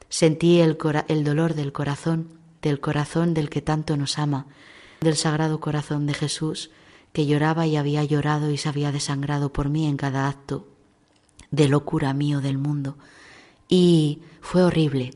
Sentí 0.10 0.60
el, 0.60 0.78
el 1.08 1.24
dolor 1.24 1.54
del 1.54 1.72
corazón 1.72 2.44
del 2.64 2.80
corazón 2.80 3.34
del 3.36 3.50
que 3.50 3.62
tanto 3.62 3.96
nos 3.98 4.18
ama, 4.18 4.48
del 5.02 5.18
sagrado 5.18 5.60
corazón 5.60 6.08
de 6.08 6.14
Jesús, 6.14 6.72
que 7.14 7.28
lloraba 7.28 7.68
y 7.68 7.78
había 7.78 8.04
llorado 8.04 8.52
y 8.52 8.58
se 8.58 8.68
había 8.68 8.92
desangrado 8.92 9.54
por 9.54 9.70
mí 9.70 9.88
en 9.88 9.98
cada 9.98 10.28
acto 10.28 10.68
de 11.52 11.70
locura 11.70 12.14
mío 12.14 12.42
del 12.42 12.58
mundo. 12.58 12.98
Y 13.70 14.20
fue 14.42 14.64
horrible, 14.64 15.12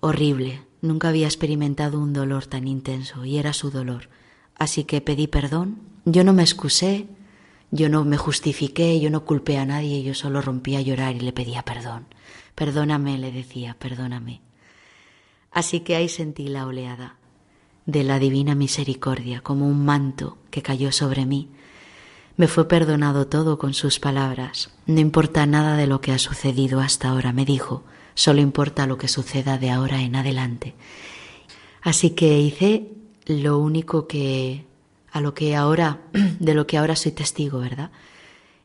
horrible. 0.00 0.62
Nunca 0.82 1.08
había 1.08 1.26
experimentado 1.26 2.00
un 2.00 2.12
dolor 2.12 2.46
tan 2.46 2.68
intenso 2.68 3.24
y 3.24 3.38
era 3.38 3.52
su 3.52 3.70
dolor. 3.70 4.08
Así 4.56 4.84
que 4.84 5.00
pedí 5.00 5.28
perdón. 5.28 5.78
Yo 6.04 6.24
no 6.24 6.32
me 6.32 6.42
excusé, 6.42 7.06
yo 7.70 7.88
no 7.88 8.04
me 8.04 8.16
justifiqué, 8.16 9.00
yo 9.00 9.10
no 9.10 9.24
culpé 9.24 9.58
a 9.58 9.64
nadie, 9.64 10.02
yo 10.02 10.14
solo 10.14 10.42
rompí 10.42 10.76
a 10.76 10.80
llorar 10.80 11.14
y 11.14 11.20
le 11.20 11.32
pedía 11.32 11.62
perdón. 11.62 12.06
Perdóname, 12.54 13.18
le 13.18 13.32
decía, 13.32 13.76
perdóname. 13.78 14.40
Así 15.52 15.80
que 15.80 15.96
ahí 15.96 16.08
sentí 16.08 16.48
la 16.48 16.66
oleada 16.66 17.16
de 17.86 18.02
la 18.02 18.18
divina 18.18 18.54
misericordia 18.54 19.40
como 19.40 19.66
un 19.66 19.84
manto 19.84 20.38
que 20.50 20.62
cayó 20.62 20.92
sobre 20.92 21.24
mí. 21.24 21.48
Me 22.36 22.48
fue 22.48 22.68
perdonado 22.68 23.28
todo 23.28 23.58
con 23.58 23.72
sus 23.72 23.98
palabras. 23.98 24.70
No 24.86 25.00
importa 25.00 25.46
nada 25.46 25.76
de 25.76 25.86
lo 25.86 26.00
que 26.00 26.12
ha 26.12 26.18
sucedido 26.18 26.80
hasta 26.80 27.08
ahora, 27.08 27.32
me 27.32 27.46
dijo, 27.46 27.84
solo 28.14 28.40
importa 28.40 28.86
lo 28.86 28.98
que 28.98 29.08
suceda 29.08 29.56
de 29.56 29.70
ahora 29.70 30.02
en 30.02 30.16
adelante. 30.16 30.74
Así 31.80 32.10
que 32.10 32.40
hice 32.40 32.90
lo 33.26 33.58
único 33.58 34.06
que 34.06 34.66
a 35.12 35.20
lo 35.20 35.32
que 35.32 35.56
ahora 35.56 36.00
de 36.12 36.54
lo 36.54 36.66
que 36.66 36.76
ahora 36.76 36.96
soy 36.96 37.12
testigo, 37.12 37.60
¿verdad? 37.60 37.90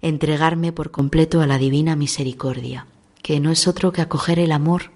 Entregarme 0.01 0.71
por 0.71 0.91
completo 0.91 1.41
a 1.41 1.47
la 1.47 1.57
divina 1.57 1.95
misericordia, 1.95 2.87
que 3.21 3.39
no 3.39 3.51
es 3.51 3.67
otro 3.67 3.91
que 3.91 4.01
acoger 4.01 4.39
el 4.39 4.51
amor 4.51 4.91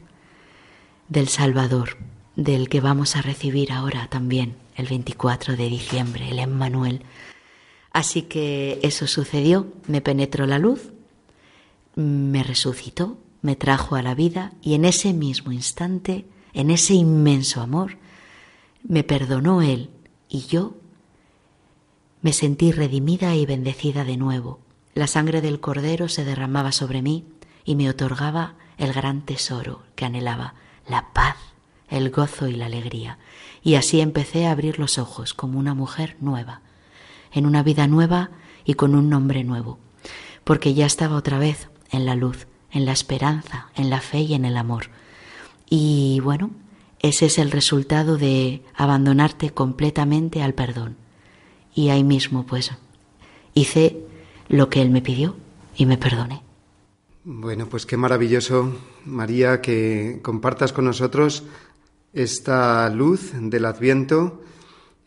del 1.07 1.27
Salvador, 1.27 1.97
del 2.35 2.69
que 2.69 2.81
vamos 2.81 3.15
a 3.15 3.21
recibir 3.21 3.71
ahora 3.71 4.07
también 4.07 4.55
el 4.75 4.87
24 4.87 5.55
de 5.55 5.69
diciembre, 5.69 6.29
el 6.29 6.39
Emmanuel. 6.39 7.03
Así 7.91 8.23
que 8.23 8.79
eso 8.83 9.07
sucedió, 9.07 9.67
me 9.87 10.01
penetró 10.01 10.45
la 10.45 10.59
luz, 10.59 10.91
me 11.95 12.43
resucitó, 12.43 13.17
me 13.41 13.55
trajo 13.55 13.95
a 13.95 14.01
la 14.01 14.15
vida 14.15 14.53
y 14.61 14.73
en 14.73 14.85
ese 14.85 15.13
mismo 15.13 15.51
instante, 15.51 16.25
en 16.53 16.71
ese 16.71 16.93
inmenso 16.93 17.61
amor, 17.61 17.97
me 18.83 19.03
perdonó 19.03 19.61
Él 19.61 19.89
y 20.27 20.41
yo 20.41 20.75
me 22.21 22.33
sentí 22.33 22.71
redimida 22.71 23.35
y 23.35 23.45
bendecida 23.45 24.03
de 24.03 24.17
nuevo. 24.17 24.59
La 24.93 25.07
sangre 25.07 25.41
del 25.41 25.59
Cordero 25.59 26.09
se 26.09 26.25
derramaba 26.25 26.71
sobre 26.71 27.01
mí 27.01 27.25
y 27.63 27.75
me 27.75 27.89
otorgaba 27.89 28.55
el 28.77 28.93
gran 28.93 29.21
tesoro 29.21 29.83
que 29.95 30.05
anhelaba, 30.05 30.55
la 30.87 31.13
paz, 31.13 31.35
el 31.89 32.09
gozo 32.09 32.47
y 32.47 32.53
la 32.53 32.65
alegría. 32.65 33.17
Y 33.63 33.75
así 33.75 34.01
empecé 34.01 34.45
a 34.45 34.51
abrir 34.51 34.79
los 34.79 34.97
ojos 34.97 35.33
como 35.33 35.59
una 35.59 35.73
mujer 35.73 36.17
nueva, 36.19 36.61
en 37.31 37.45
una 37.45 37.63
vida 37.63 37.87
nueva 37.87 38.31
y 38.63 38.75
con 38.75 38.95
un 38.95 39.09
nombre 39.09 39.43
nuevo, 39.43 39.79
porque 40.43 40.73
ya 40.73 40.85
estaba 40.85 41.15
otra 41.15 41.39
vez 41.39 41.69
en 41.91 42.05
la 42.05 42.15
luz, 42.15 42.47
en 42.71 42.85
la 42.85 42.91
esperanza, 42.91 43.69
en 43.75 43.89
la 43.89 44.01
fe 44.01 44.19
y 44.19 44.33
en 44.33 44.45
el 44.45 44.57
amor. 44.57 44.89
Y 45.69 46.19
bueno, 46.23 46.51
ese 46.99 47.27
es 47.27 47.37
el 47.37 47.51
resultado 47.51 48.17
de 48.17 48.61
abandonarte 48.75 49.51
completamente 49.51 50.41
al 50.41 50.53
perdón. 50.53 50.97
Y 51.73 51.89
ahí 51.89 52.03
mismo, 52.03 52.45
pues, 52.45 52.71
hice 53.53 53.97
lo 54.47 54.69
que 54.69 54.81
Él 54.81 54.89
me 54.89 55.01
pidió 55.01 55.35
y 55.75 55.85
me 55.85 55.97
perdoné. 55.97 56.41
Bueno, 57.23 57.67
pues 57.67 57.85
qué 57.85 57.97
maravilloso, 57.97 58.77
María, 59.03 59.59
que 59.59 60.19
compartas 60.21 60.73
con 60.73 60.85
nosotros 60.85 61.43
esta 62.15 62.89
luz 62.89 63.33
del 63.35 63.65
Adviento, 63.65 64.41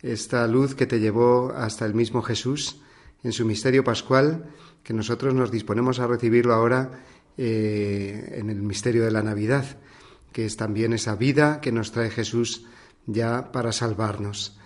esta 0.03 0.47
luz 0.47 0.75
que 0.75 0.87
te 0.87 1.01
llevó 1.01 1.53
hasta 1.57 1.87
el 1.87 1.95
mismo 1.95 2.23
Jesús 2.23 2.83
en 3.25 3.33
su 3.33 3.47
misterio 3.47 3.83
pascual, 3.83 4.45
que 4.85 4.93
nosotros 4.93 5.35
nos 5.35 5.51
disponemos 5.51 5.99
a 6.01 6.07
recibirlo 6.07 6.53
ahora 6.53 7.03
eh, 7.39 8.35
en 8.37 8.51
el 8.51 8.63
misterio 8.63 9.05
de 9.05 9.11
la 9.11 9.23
Navidad, 9.23 9.65
que 10.33 10.45
es 10.45 10.57
también 10.57 10.93
esa 10.93 11.17
vida 11.17 11.63
que 11.63 11.73
nos 11.73 11.93
trae 11.93 12.11
Jesús 12.11 12.67
ya 13.07 13.53
para 13.53 13.73
salvarnos. 13.73 14.59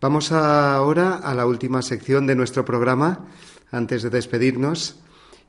Vamos 0.00 0.32
ahora 0.32 1.16
a 1.16 1.34
la 1.34 1.46
última 1.46 1.82
sección 1.82 2.26
de 2.26 2.36
nuestro 2.36 2.64
programa, 2.64 3.26
antes 3.70 4.02
de 4.02 4.10
despedirnos 4.10 5.00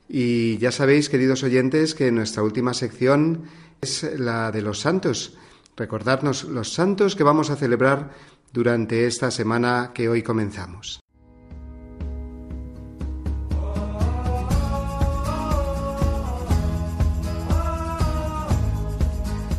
y 0.08 0.58
ya 0.58 0.72
sabéis, 0.72 1.08
queridos 1.08 1.42
oyentes, 1.42 1.94
que 1.94 2.12
nuestra 2.12 2.42
última 2.42 2.74
sección 2.74 3.44
es 3.80 4.02
la 4.18 4.50
de 4.50 4.60
los 4.62 4.80
santos. 4.80 5.38
Recordarnos 5.78 6.42
los 6.42 6.72
santos 6.72 7.14
que 7.14 7.22
vamos 7.22 7.50
a 7.50 7.56
celebrar 7.56 8.10
durante 8.52 9.06
esta 9.06 9.30
semana 9.30 9.92
que 9.94 10.08
hoy 10.08 10.24
comenzamos. 10.24 10.98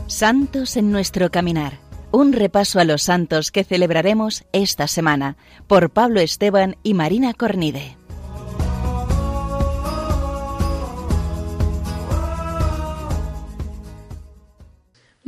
Santos 0.08 0.76
en 0.76 0.92
nuestro 0.92 1.32
caminar. 1.32 1.80
Un 2.12 2.34
repaso 2.34 2.82
a 2.82 2.84
los 2.84 3.04
santos 3.04 3.52
que 3.52 3.64
celebraremos 3.64 4.44
esta 4.52 4.88
semana 4.88 5.38
por 5.68 5.90
Pablo 5.92 6.20
Esteban 6.20 6.76
y 6.84 6.96
Marina 6.96 7.34
Cornide. 7.34 7.99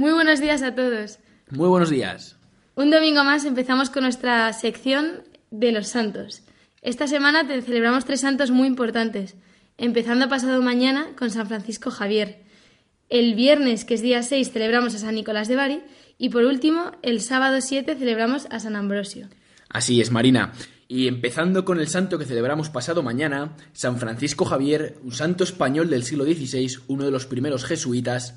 Muy 0.02 0.14
buenos 0.14 0.41
días 0.41 0.64
a 0.64 0.74
todos. 0.74 1.20
Muy 1.52 1.68
buenos 1.70 1.91
días. 1.91 2.36
Un 2.74 2.89
domingo 2.89 3.24
más 3.24 3.45
empezamos 3.45 3.91
con 3.91 4.02
nuestra 4.02 4.52
sección 4.52 5.22
de 5.52 5.72
los 5.72 5.89
santos. 5.89 6.41
Esta 6.82 7.06
semana 7.06 7.47
te 7.47 7.62
celebramos 7.62 8.06
tres 8.06 8.22
santos 8.22 8.49
muy 8.49 8.68
importantes, 8.68 9.36
empezando 9.78 10.28
pasado 10.28 10.60
mañana 10.64 11.10
con 11.16 11.30
San 11.30 11.45
Francisco 11.45 11.91
Javier. 11.91 12.41
El 13.10 13.36
viernes, 13.36 13.86
que 13.86 13.93
es 13.93 14.02
día 14.02 14.24
6, 14.24 14.52
celebramos 14.52 14.95
a 14.95 14.97
San 14.97 15.14
Nicolás 15.14 15.47
de 15.47 15.56
Bari 15.56 15.84
y 16.18 16.30
por 16.30 16.45
último, 16.45 16.93
el 17.04 17.22
sábado 17.22 17.62
7 17.62 17.93
celebramos 17.93 18.47
a 18.49 18.60
San 18.60 18.76
Ambrosio. 18.76 19.28
Así 19.70 20.02
es, 20.02 20.10
Marina. 20.10 20.52
Y 20.88 21.08
empezando 21.08 21.64
con 21.64 21.80
el 21.80 21.88
santo 21.88 22.18
que 22.18 22.26
celebramos 22.26 22.72
pasado 22.72 23.04
mañana, 23.04 23.56
San 23.72 23.99
Francisco 23.99 24.45
Javier, 24.45 24.97
un 25.04 25.12
santo 25.12 25.43
español 25.43 25.91
del 25.91 26.04
siglo 26.04 26.26
XVI, 26.26 26.80
uno 26.88 27.06
de 27.06 27.12
los 27.12 27.28
primeros 27.28 27.66
jesuitas, 27.66 28.34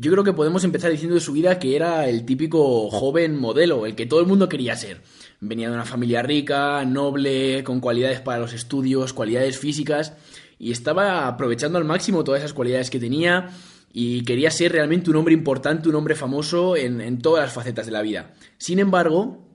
yo 0.00 0.10
creo 0.10 0.24
que 0.24 0.32
podemos 0.32 0.64
empezar 0.64 0.90
diciendo 0.90 1.16
de 1.16 1.20
su 1.20 1.34
vida 1.34 1.58
que 1.58 1.76
era 1.76 2.08
el 2.08 2.24
típico 2.24 2.88
joven 2.88 3.38
modelo, 3.38 3.84
el 3.84 3.94
que 3.94 4.06
todo 4.06 4.20
el 4.20 4.26
mundo 4.26 4.48
quería 4.48 4.74
ser. 4.74 5.02
Venía 5.40 5.68
de 5.68 5.74
una 5.74 5.84
familia 5.84 6.22
rica, 6.22 6.82
noble, 6.86 7.62
con 7.64 7.80
cualidades 7.80 8.22
para 8.22 8.38
los 8.38 8.54
estudios, 8.54 9.12
cualidades 9.12 9.58
físicas, 9.58 10.14
y 10.58 10.72
estaba 10.72 11.28
aprovechando 11.28 11.76
al 11.76 11.84
máximo 11.84 12.24
todas 12.24 12.40
esas 12.40 12.54
cualidades 12.54 12.88
que 12.88 12.98
tenía 12.98 13.50
y 13.92 14.22
quería 14.22 14.50
ser 14.50 14.72
realmente 14.72 15.10
un 15.10 15.16
hombre 15.16 15.34
importante, 15.34 15.90
un 15.90 15.96
hombre 15.96 16.14
famoso 16.14 16.76
en, 16.76 17.18
todas 17.18 17.44
las 17.44 17.52
facetas 17.52 17.84
de 17.84 17.92
la 17.92 18.00
vida. 18.00 18.32
Sin 18.56 18.78
embargo, 18.78 19.46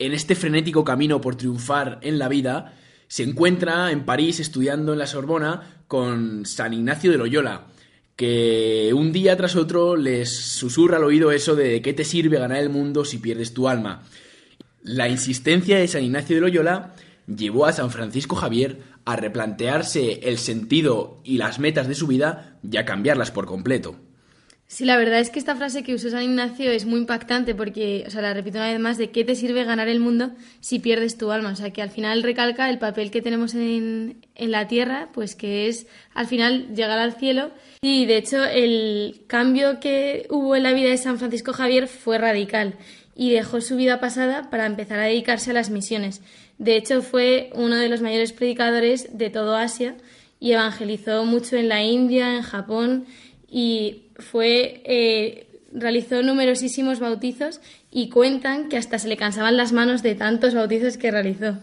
en 0.00 0.12
este 0.12 0.34
frenético 0.34 0.82
camino 0.82 1.20
por 1.20 1.36
triunfar 1.36 2.00
en 2.02 2.18
la 2.18 2.26
vida, 2.26 2.74
se 3.06 3.22
encuentra 3.22 3.92
en 3.92 4.04
París 4.04 4.40
estudiando 4.40 4.92
en 4.92 4.98
la 4.98 5.06
Sorbona 5.06 5.84
con 5.86 6.46
San 6.46 6.72
Ignacio 6.72 7.12
de 7.12 7.18
Loyola, 7.18 7.68
que 8.16 8.92
un 8.94 9.12
día 9.12 9.36
tras 9.36 9.56
otro 9.56 9.96
les 9.96 10.36
susurra 10.36 10.98
al 10.98 11.04
oído 11.04 11.32
eso 11.32 11.56
de 11.56 11.82
qué 11.82 11.92
te 11.92 12.04
sirve 12.04 12.38
ganar 12.38 12.58
el 12.58 12.70
mundo 12.70 13.04
si 13.04 13.18
pierdes 13.18 13.54
tu 13.54 13.68
alma. 13.68 14.02
La 14.82 15.08
insistencia 15.08 15.78
de 15.78 15.88
San 15.88 16.04
Ignacio 16.04 16.36
de 16.36 16.42
Loyola 16.42 16.94
llevó 17.26 17.66
a 17.66 17.72
San 17.72 17.90
Francisco 17.90 18.36
Javier 18.36 18.82
a 19.04 19.16
replantearse 19.16 20.28
el 20.28 20.38
sentido 20.38 21.20
y 21.24 21.38
las 21.38 21.58
metas 21.58 21.88
de 21.88 21.94
su 21.94 22.06
vida 22.06 22.58
y 22.62 22.76
a 22.76 22.84
cambiarlas 22.84 23.30
por 23.30 23.46
completo. 23.46 23.96
Sí, 24.66 24.84
la 24.84 24.96
verdad 24.96 25.20
es 25.20 25.30
que 25.30 25.38
esta 25.38 25.54
frase 25.54 25.82
que 25.82 25.94
usó 25.94 26.10
San 26.10 26.22
Ignacio 26.22 26.70
es 26.70 26.84
muy 26.84 26.98
impactante 26.98 27.54
porque, 27.54 28.04
o 28.06 28.10
sea, 28.10 28.22
la 28.22 28.34
repito 28.34 28.58
una 28.58 28.72
vez 28.72 28.80
más, 28.80 28.98
de 28.98 29.10
qué 29.10 29.22
te 29.22 29.36
sirve 29.36 29.62
ganar 29.64 29.88
el 29.88 30.00
mundo 30.00 30.32
si 30.60 30.78
pierdes 30.78 31.16
tu 31.18 31.30
alma. 31.30 31.50
O 31.50 31.56
sea, 31.56 31.70
que 31.70 31.82
al 31.82 31.90
final 31.90 32.22
recalca 32.22 32.68
el 32.70 32.78
papel 32.78 33.10
que 33.10 33.22
tenemos 33.22 33.54
en, 33.54 34.26
en 34.34 34.50
la 34.50 34.66
tierra, 34.66 35.10
pues 35.12 35.36
que 35.36 35.68
es 35.68 35.86
al 36.14 36.26
final 36.26 36.74
llegar 36.74 36.98
al 36.98 37.12
cielo. 37.12 37.50
Y 37.82 38.06
de 38.06 38.16
hecho, 38.16 38.42
el 38.44 39.22
cambio 39.26 39.80
que 39.80 40.26
hubo 40.30 40.56
en 40.56 40.62
la 40.62 40.72
vida 40.72 40.88
de 40.88 40.96
San 40.96 41.18
Francisco 41.18 41.52
Javier 41.52 41.86
fue 41.86 42.18
radical 42.18 42.74
y 43.14 43.30
dejó 43.30 43.60
su 43.60 43.76
vida 43.76 44.00
pasada 44.00 44.50
para 44.50 44.66
empezar 44.66 44.98
a 44.98 45.04
dedicarse 45.04 45.50
a 45.50 45.54
las 45.54 45.70
misiones. 45.70 46.20
De 46.58 46.76
hecho, 46.76 47.02
fue 47.02 47.50
uno 47.54 47.76
de 47.76 47.88
los 47.88 48.00
mayores 48.00 48.32
predicadores 48.32 49.16
de 49.16 49.30
todo 49.30 49.56
Asia 49.56 49.96
y 50.40 50.52
evangelizó 50.52 51.24
mucho 51.24 51.56
en 51.56 51.68
la 51.68 51.82
India, 51.82 52.34
en 52.36 52.42
Japón 52.42 53.04
y 53.48 54.03
fue 54.18 54.82
eh, 54.84 55.46
realizó 55.74 56.22
numerosísimos 56.22 57.00
bautizos 57.00 57.60
y 57.90 58.08
cuentan 58.08 58.68
que 58.68 58.76
hasta 58.76 58.98
se 58.98 59.08
le 59.08 59.16
cansaban 59.16 59.56
las 59.56 59.72
manos 59.72 60.02
de 60.02 60.14
tantos 60.14 60.54
bautizos 60.54 60.96
que 60.96 61.10
realizó. 61.10 61.58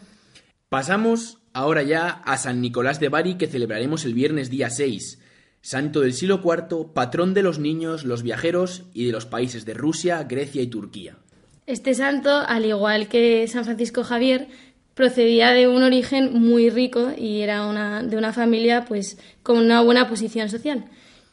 Pasamos 0.69 1.39
ahora 1.53 1.81
ya 1.83 2.09
a 2.09 2.37
San 2.37 2.61
Nicolás 2.61 2.99
de 2.99 3.09
Bari 3.09 3.35
que 3.35 3.47
celebraremos 3.47 4.05
el 4.05 4.13
viernes 4.13 4.49
día 4.49 4.69
6, 4.69 5.19
santo 5.61 6.01
del 6.01 6.13
siglo 6.13 6.41
IV, 6.43 6.93
patrón 6.93 7.33
de 7.33 7.43
los 7.43 7.59
niños, 7.59 8.03
los 8.03 8.23
viajeros 8.23 8.83
y 8.93 9.05
de 9.05 9.11
los 9.11 9.25
países 9.25 9.65
de 9.65 9.73
Rusia, 9.73 10.23
Grecia 10.23 10.61
y 10.61 10.67
Turquía. 10.67 11.17
Este 11.67 11.93
santo, 11.93 12.35
al 12.35 12.65
igual 12.65 13.07
que 13.07 13.47
San 13.47 13.63
Francisco 13.63 14.03
Javier, 14.03 14.47
procedía 14.93 15.51
de 15.51 15.67
un 15.67 15.83
origen 15.83 16.33
muy 16.33 16.69
rico 16.69 17.11
y 17.17 17.41
era 17.41 17.65
una, 17.65 18.03
de 18.03 18.17
una 18.17 18.33
familia 18.33 18.85
pues 18.85 19.17
con 19.41 19.57
una 19.57 19.81
buena 19.81 20.09
posición 20.09 20.49
social 20.49 20.85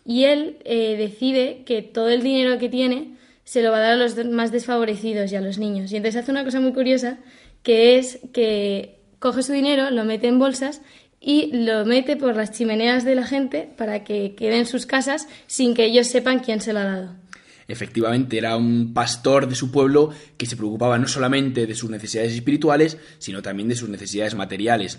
y 0.09 0.25
él 0.25 0.57
eh, 0.65 0.97
decide 0.97 1.65
que 1.67 1.83
todo 1.83 2.09
el 2.09 2.23
dinero 2.23 2.59
que 2.59 2.71
tiene 2.71 3.19
se 3.45 3.61
lo 3.63 3.71
va 3.71 3.77
a 3.77 3.81
dar 3.81 3.93
a 3.93 3.97
los 3.97 4.17
más 4.25 4.51
desfavorecidos 4.51 5.31
y 5.31 5.37
a 5.37 5.43
los 5.43 5.59
niños. 5.59 5.93
Y 5.93 5.97
entonces 5.97 6.23
hace 6.23 6.31
una 6.31 6.45
cosa 6.45 6.61
muy 6.61 6.73
curiosa, 6.73 7.19
que 7.63 7.99
es 7.99 8.19
que 8.33 9.01
coge 9.19 9.43
su 9.43 9.53
dinero, 9.53 9.91
lo 9.91 10.07
mete 10.07 10.27
en 10.29 10.39
bolsas 10.39 10.81
y 11.21 11.51
lo 11.53 11.85
mete 11.85 12.17
por 12.17 12.37
las 12.37 12.53
chimeneas 12.53 13.05
de 13.05 13.17
la 13.17 13.27
gente 13.27 13.69
para 13.77 14.03
que 14.03 14.35
quede 14.35 14.59
en 14.59 14.65
sus 14.65 14.87
casas 14.87 15.29
sin 15.47 15.75
que 15.75 15.85
ellos 15.85 16.07
sepan 16.07 16.39
quién 16.39 16.63
se 16.63 16.73
lo 16.73 16.79
ha 16.79 16.85
dado. 16.85 17.15
Efectivamente, 17.69 18.39
era 18.39 18.57
un 18.57 18.95
pastor 18.95 19.47
de 19.47 19.55
su 19.55 19.71
pueblo 19.71 20.09
que 20.39 20.47
se 20.47 20.57
preocupaba 20.57 20.97
no 20.97 21.07
solamente 21.07 21.67
de 21.67 21.75
sus 21.75 21.91
necesidades 21.91 22.33
espirituales, 22.33 22.97
sino 23.19 23.43
también 23.43 23.69
de 23.69 23.77
sus 23.77 23.91
necesidades 23.91 24.35
materiales. 24.35 24.99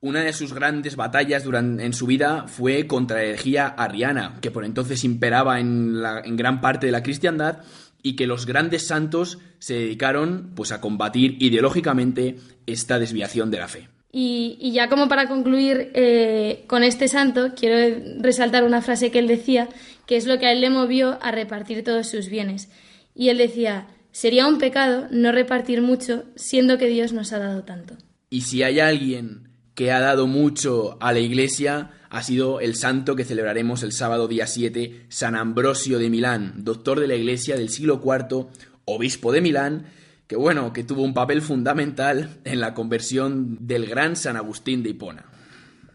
Una 0.00 0.20
de 0.20 0.32
sus 0.32 0.52
grandes 0.52 0.94
batallas 0.94 1.44
durante, 1.44 1.84
en 1.84 1.92
su 1.92 2.06
vida 2.06 2.46
fue 2.46 2.86
contra 2.86 3.16
la 3.16 3.24
herejía 3.24 3.66
ariana, 3.66 4.38
que 4.40 4.50
por 4.50 4.64
entonces 4.64 5.04
imperaba 5.04 5.58
en, 5.58 5.96
en 6.24 6.36
gran 6.36 6.60
parte 6.60 6.86
de 6.86 6.92
la 6.92 7.02
cristiandad 7.02 7.62
y 8.02 8.14
que 8.14 8.26
los 8.26 8.46
grandes 8.46 8.86
santos 8.86 9.38
se 9.58 9.74
dedicaron 9.74 10.52
pues, 10.54 10.70
a 10.70 10.80
combatir 10.80 11.36
ideológicamente 11.40 12.36
esta 12.66 12.98
desviación 12.98 13.50
de 13.50 13.58
la 13.58 13.68
fe. 13.68 13.88
Y, 14.12 14.70
ya 14.72 14.88
como 14.88 15.08
para 15.08 15.28
concluir 15.28 15.90
eh, 15.92 16.64
con 16.68 16.82
este 16.82 17.08
santo, 17.08 17.52
quiero 17.54 18.02
resaltar 18.20 18.64
una 18.64 18.80
frase 18.80 19.10
que 19.10 19.18
él 19.18 19.26
decía, 19.26 19.68
que 20.06 20.16
es 20.16 20.26
lo 20.26 20.38
que 20.38 20.46
a 20.46 20.52
él 20.52 20.60
le 20.60 20.70
movió 20.70 21.18
a 21.20 21.32
repartir 21.32 21.82
todos 21.84 22.08
sus 22.08 22.28
bienes. 22.28 22.70
Y 23.14 23.28
él 23.28 23.38
decía, 23.38 23.88
sería 24.12 24.46
un 24.46 24.58
pecado 24.58 25.08
no 25.10 25.32
repartir 25.32 25.82
mucho, 25.82 26.24
siendo 26.36 26.78
que 26.78 26.86
Dios 26.86 27.12
nos 27.12 27.32
ha 27.32 27.38
dado 27.38 27.64
tanto. 27.64 27.96
Y 28.30 28.42
si 28.42 28.62
hay 28.62 28.80
alguien 28.80 29.45
que 29.76 29.92
ha 29.92 30.00
dado 30.00 30.26
mucho 30.26 30.96
a 31.00 31.12
la 31.12 31.20
Iglesia 31.20 31.90
ha 32.08 32.22
sido 32.22 32.60
el 32.60 32.74
santo 32.76 33.14
que 33.14 33.26
celebraremos 33.26 33.82
el 33.82 33.92
sábado 33.92 34.26
día 34.26 34.46
7, 34.46 35.04
San 35.10 35.36
Ambrosio 35.36 35.98
de 35.98 36.08
Milán, 36.08 36.54
doctor 36.64 36.98
de 36.98 37.06
la 37.06 37.14
Iglesia 37.14 37.56
del 37.56 37.68
siglo 37.68 38.00
IV, 38.02 38.46
obispo 38.86 39.32
de 39.32 39.42
Milán, 39.42 39.84
que 40.26 40.34
bueno, 40.34 40.72
que 40.72 40.82
tuvo 40.82 41.02
un 41.02 41.12
papel 41.12 41.42
fundamental 41.42 42.38
en 42.44 42.60
la 42.60 42.72
conversión 42.72 43.58
del 43.66 43.86
gran 43.86 44.16
San 44.16 44.36
Agustín 44.36 44.82
de 44.82 44.90
Hipona. 44.90 45.26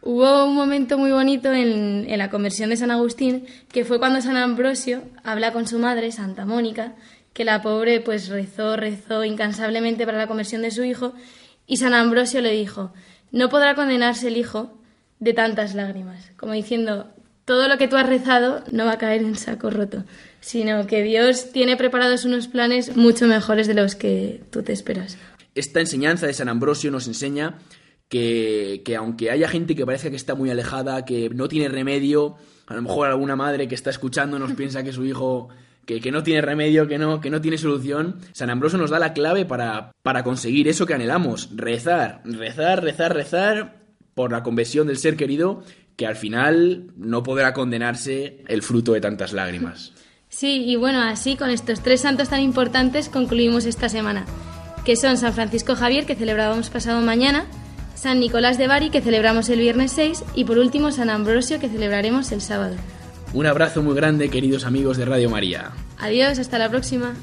Hubo 0.04 0.46
un 0.46 0.54
momento 0.54 1.00
muy 1.00 1.12
bonito 1.12 1.52
en, 1.52 2.06
en, 2.08 2.18
la 2.20 2.30
conversión 2.30 2.70
de 2.70 2.78
San 2.78 2.92
Agustín, 2.92 3.46
que 3.72 3.84
fue 3.84 3.98
cuando 3.98 4.22
San 4.22 4.38
Ambrosio 4.38 5.02
habla 5.24 5.54
con 5.54 5.68
su 5.68 5.80
madre, 5.80 6.12
Santa 6.12 6.46
Mónica, 6.46 6.94
que 7.34 7.46
la 7.46 7.64
pobre 7.64 8.00
pues 8.00 8.30
rezó, 8.30 8.76
rezó 8.76 9.24
incansablemente 9.24 10.06
para 10.06 10.20
la 10.20 10.28
conversión 10.28 10.62
de 10.62 10.70
su 10.70 10.84
hijo, 10.84 11.14
y 11.66 11.78
San 11.78 11.96
Ambrosio 11.96 12.42
le 12.42 12.52
dijo, 12.52 12.94
no 13.32 13.50
podrá 13.50 13.76
condenarse 13.76 14.28
el 14.28 14.38
hijo 14.38 14.78
de 15.20 15.34
tantas 15.34 15.76
lágrimas, 15.76 16.32
como 16.38 16.54
diciendo, 16.54 17.14
todo 17.46 17.68
lo 17.68 17.78
que 17.78 17.88
tú 17.88 17.96
has 17.96 18.08
rezado 18.08 18.64
no 18.72 18.86
va 18.86 18.94
a 18.94 18.98
caer 18.98 19.22
en 19.22 19.36
saco 19.36 19.70
roto, 19.70 20.04
sino 20.40 20.88
que 20.88 21.04
Dios 21.04 21.52
tiene 21.52 21.78
preparados 21.78 22.26
unos 22.26 22.48
planes 22.48 22.96
mucho 22.96 23.28
mejores 23.28 23.68
de 23.68 23.74
los 23.74 23.96
que 23.96 24.42
tú 24.52 24.64
te 24.64 24.74
esperas. 24.74 25.18
Esta 25.54 25.80
enseñanza 25.80 26.28
de 26.28 26.34
San 26.34 26.50
Ambrosio 26.50 26.92
nos 26.92 27.08
enseña 27.08 27.60
que, 28.08 28.82
que, 28.86 28.96
aunque 28.96 29.32
haya 29.32 29.48
gente 29.48 29.76
que 29.76 29.86
parece 29.86 30.10
que 30.10 30.16
está 30.16 30.36
muy 30.36 30.50
alejada, 30.50 31.06
que 31.06 31.30
no 31.30 31.48
tiene 31.48 31.70
remedio, 31.70 32.36
a 32.68 32.76
lo 32.76 32.82
mejor 32.82 33.08
alguna 33.08 33.36
madre 33.36 33.68
que 33.68 33.76
está 33.76 33.90
escuchando 33.90 34.40
nos 34.40 34.54
piensa 34.56 34.84
que 34.84 34.94
su 34.94 35.06
hijo 35.06 35.50
que, 35.86 36.12
no 36.12 36.24
tiene 36.24 36.42
remedio, 36.42 36.88
que 36.88 36.98
no, 36.98 37.22
que 37.22 37.30
no 37.30 37.42
tiene 37.42 37.58
solución, 37.58 38.20
San 38.32 38.50
Ambrosio 38.50 38.78
nos 38.78 38.90
da 38.90 39.00
la 39.00 39.14
clave 39.14 39.46
para, 39.46 39.92
para 40.04 40.24
conseguir 40.24 40.68
eso 40.68 40.86
que 40.86 40.94
anhelamos, 40.94 41.50
rezar, 41.56 42.22
rezar, 42.24 42.84
rezar, 42.84 43.14
rezar 43.14 43.82
por 44.14 44.32
la 44.32 44.44
conversión 44.44 44.88
del 44.88 44.98
ser 44.98 45.16
querido, 45.16 45.64
que 45.96 46.08
al 46.08 46.16
final 46.16 46.92
no 46.96 47.24
podrá 47.24 47.54
condenarse 47.54 48.44
el 48.48 48.62
fruto 48.62 48.94
de 48.94 49.02
tantas 49.02 49.34
lágrimas. 49.34 49.94
Sí, 50.30 50.64
y 50.66 50.78
bueno, 50.78 51.02
así 51.02 51.36
con 51.36 51.50
estos 51.50 51.82
tres 51.82 52.02
santos 52.02 52.30
tan 52.30 52.42
importantes 52.42 53.10
concluimos 53.10 53.66
esta 53.66 53.90
semana, 53.90 54.26
que 54.86 54.96
son 54.96 55.18
San 55.18 55.34
Francisco 55.34 55.76
Javier, 55.76 56.06
que 56.06 56.16
celebrábamos 56.16 56.70
pasado 56.70 57.02
mañana, 57.02 57.46
San 57.96 58.20
Nicolás 58.20 58.58
de 58.58 58.68
Bari, 58.68 58.90
que 58.90 59.02
celebramos 59.02 59.50
el 59.50 59.60
viernes 59.60 59.92
6, 59.92 60.24
y 60.34 60.46
por 60.46 60.58
último 60.58 60.92
San 60.92 61.10
Ambrosio, 61.10 61.60
que 61.60 61.70
celebraremos 61.70 62.32
el 62.32 62.42
sábado. 62.42 62.76
Un 63.34 63.46
abrazo 63.46 63.82
muy 63.82 63.96
grande, 63.96 64.30
queridos 64.30 64.66
amigos 64.66 64.98
de 64.98 65.06
Radio 65.06 65.30
María. 65.30 65.72
Adiós, 66.00 66.38
hasta 66.38 66.58
la 66.58 66.70
próxima. 66.70 67.14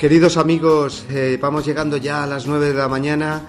Queridos 0.00 0.36
amigos, 0.36 1.04
eh, 1.10 1.38
vamos 1.40 1.64
llegando 1.64 1.96
ya 1.96 2.24
a 2.24 2.26
las 2.26 2.46
nueve 2.46 2.68
de 2.68 2.74
la 2.74 2.86
mañana 2.86 3.42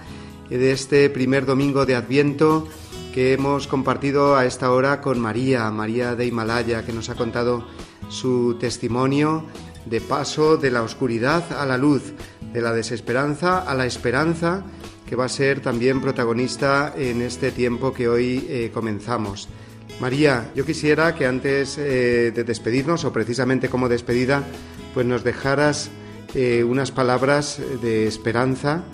de 0.56 0.72
este 0.72 1.10
primer 1.10 1.44
domingo 1.44 1.84
de 1.84 1.94
Adviento 1.94 2.66
que 3.12 3.32
hemos 3.32 3.66
compartido 3.66 4.36
a 4.36 4.46
esta 4.46 4.70
hora 4.70 5.00
con 5.00 5.18
María, 5.18 5.70
María 5.70 6.14
de 6.14 6.26
Himalaya, 6.26 6.84
que 6.84 6.92
nos 6.92 7.10
ha 7.10 7.14
contado 7.14 7.66
su 8.08 8.56
testimonio 8.58 9.44
de 9.86 10.00
paso 10.00 10.56
de 10.56 10.70
la 10.70 10.82
oscuridad 10.82 11.52
a 11.52 11.66
la 11.66 11.76
luz, 11.76 12.14
de 12.52 12.60
la 12.60 12.72
desesperanza 12.72 13.58
a 13.58 13.74
la 13.74 13.86
esperanza, 13.86 14.62
que 15.06 15.16
va 15.16 15.24
a 15.24 15.30
ser 15.30 15.60
también 15.60 16.00
protagonista 16.00 16.94
en 16.96 17.22
este 17.22 17.50
tiempo 17.50 17.92
que 17.92 18.08
hoy 18.08 18.46
eh, 18.48 18.70
comenzamos. 18.72 19.48
María, 20.00 20.50
yo 20.54 20.64
quisiera 20.64 21.14
que 21.14 21.26
antes 21.26 21.76
eh, 21.78 22.30
de 22.34 22.44
despedirnos, 22.44 23.04
o 23.04 23.12
precisamente 23.12 23.68
como 23.68 23.88
despedida, 23.88 24.44
pues 24.94 25.06
nos 25.06 25.24
dejaras 25.24 25.90
eh, 26.34 26.62
unas 26.62 26.92
palabras 26.92 27.60
de 27.82 28.06
esperanza 28.06 28.84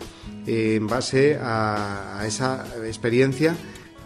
en 0.47 0.87
base 0.87 1.39
a, 1.41 2.23
esa 2.27 2.67
experiencia 2.87 3.57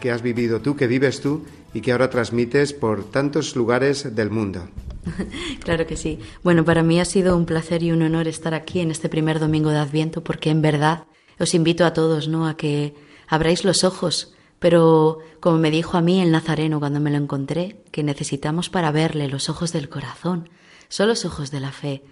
que 0.00 0.10
has 0.10 0.22
vivido 0.22 0.60
tú, 0.60 0.76
que 0.76 0.86
vives 0.86 1.20
tú 1.20 1.44
y 1.74 1.80
que 1.80 1.92
ahora 1.92 2.10
transmites 2.10 2.72
por 2.72 3.04
tantos 3.10 3.56
lugares 3.56 4.14
del 4.14 4.30
mundo. 4.30 4.68
Claro 5.64 5.86
que 5.86 5.96
sí. 5.96 6.18
Bueno, 6.42 6.64
para 6.64 6.82
mí 6.82 7.00
ha 7.00 7.04
sido 7.04 7.36
un 7.36 7.46
placer 7.46 7.82
y 7.82 7.92
un 7.92 8.02
honor 8.02 8.28
estar 8.28 8.54
aquí 8.54 8.80
en 8.80 8.90
este 8.90 9.08
primer 9.08 9.38
domingo 9.38 9.70
de 9.70 9.78
Adviento 9.78 10.22
porque 10.22 10.50
en 10.50 10.62
verdad 10.62 11.04
os 11.38 11.54
invito 11.54 11.84
a 11.84 11.92
todos, 11.92 12.28
¿no? 12.28 12.46
A 12.46 12.56
que 12.56 12.94
abráis 13.26 13.64
los 13.64 13.84
ojos, 13.84 14.34
pero 14.58 15.18
como 15.40 15.58
me 15.58 15.70
dijo 15.70 15.96
a 15.96 16.02
mí 16.02 16.20
el 16.20 16.30
Nazareno 16.30 16.78
cuando 16.78 17.00
me 17.00 17.10
lo 17.10 17.16
encontré, 17.16 17.82
que 17.90 18.02
necesitamos 18.02 18.70
para 18.70 18.90
verle 18.90 19.28
los 19.28 19.48
ojos 19.48 19.72
del 19.72 19.88
corazón, 19.88 20.50
son 20.88 21.08
los 21.08 21.24
ojos 21.24 21.50
de 21.50 21.60
la 21.60 21.72
fe. 21.72 22.02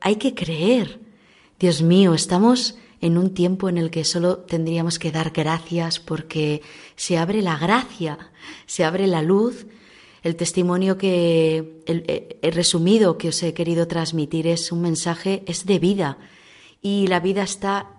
Hay 0.00 0.16
que 0.16 0.34
creer. 0.34 1.00
Dios 1.58 1.82
mío, 1.82 2.14
estamos 2.14 2.76
en 3.04 3.18
un 3.18 3.34
tiempo 3.34 3.68
en 3.68 3.76
el 3.76 3.90
que 3.90 4.02
solo 4.02 4.38
tendríamos 4.38 4.98
que 4.98 5.12
dar 5.12 5.30
gracias 5.30 6.00
porque 6.00 6.62
se 6.96 7.18
abre 7.18 7.42
la 7.42 7.58
gracia, 7.58 8.30
se 8.64 8.82
abre 8.82 9.06
la 9.06 9.20
luz. 9.20 9.66
El 10.22 10.36
testimonio 10.36 10.96
que 10.96 11.82
he 11.86 12.50
resumido 12.50 13.18
que 13.18 13.28
os 13.28 13.42
he 13.42 13.52
querido 13.52 13.86
transmitir 13.86 14.46
es 14.46 14.72
un 14.72 14.80
mensaje, 14.80 15.42
es 15.44 15.66
de 15.66 15.78
vida 15.78 16.16
y 16.80 17.06
la 17.08 17.20
vida 17.20 17.42
está 17.42 17.90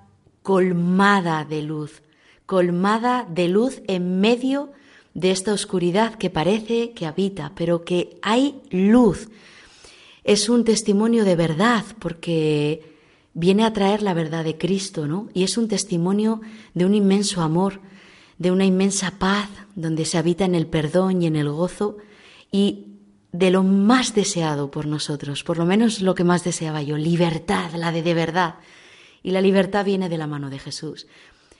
colmada 0.41 1.45
de 1.45 1.61
luz, 1.61 2.01
colmada 2.47 3.27
de 3.29 3.47
luz 3.47 3.83
en 3.87 4.19
medio 4.19 4.71
de 5.13 5.29
esta 5.29 5.53
oscuridad 5.53 6.15
que 6.15 6.31
parece 6.31 6.93
que 6.93 7.05
habita, 7.05 7.51
pero 7.55 7.85
que 7.85 8.17
hay 8.23 8.59
luz. 8.71 9.29
Es 10.23 10.49
un 10.49 10.63
testimonio 10.63 11.25
de 11.25 11.35
verdad 11.35 11.85
porque 11.99 12.94
viene 13.35 13.65
a 13.65 13.73
traer 13.73 14.01
la 14.01 14.15
verdad 14.15 14.43
de 14.43 14.57
Cristo, 14.57 15.05
¿no? 15.05 15.27
Y 15.33 15.43
es 15.43 15.57
un 15.57 15.67
testimonio 15.67 16.41
de 16.73 16.85
un 16.85 16.95
inmenso 16.95 17.41
amor, 17.41 17.81
de 18.39 18.49
una 18.49 18.65
inmensa 18.65 19.19
paz, 19.19 19.49
donde 19.75 20.05
se 20.05 20.17
habita 20.17 20.45
en 20.45 20.55
el 20.55 20.65
perdón 20.65 21.21
y 21.21 21.27
en 21.27 21.35
el 21.35 21.49
gozo 21.49 21.97
y 22.51 22.87
de 23.33 23.51
lo 23.51 23.63
más 23.63 24.15
deseado 24.15 24.71
por 24.71 24.85
nosotros, 24.85 25.43
por 25.43 25.57
lo 25.57 25.65
menos 25.65 26.01
lo 26.01 26.15
que 26.15 26.23
más 26.23 26.45
deseaba 26.45 26.81
yo, 26.81 26.97
libertad, 26.97 27.71
la 27.75 27.91
de 27.91 28.01
de 28.01 28.13
verdad. 28.13 28.55
Y 29.21 29.31
la 29.31 29.41
libertad 29.41 29.83
viene 29.83 30.07
de 30.07 30.17
la 30.17 30.27
mano 30.27 30.49
de 30.49 30.59
Jesús. 30.59 31.05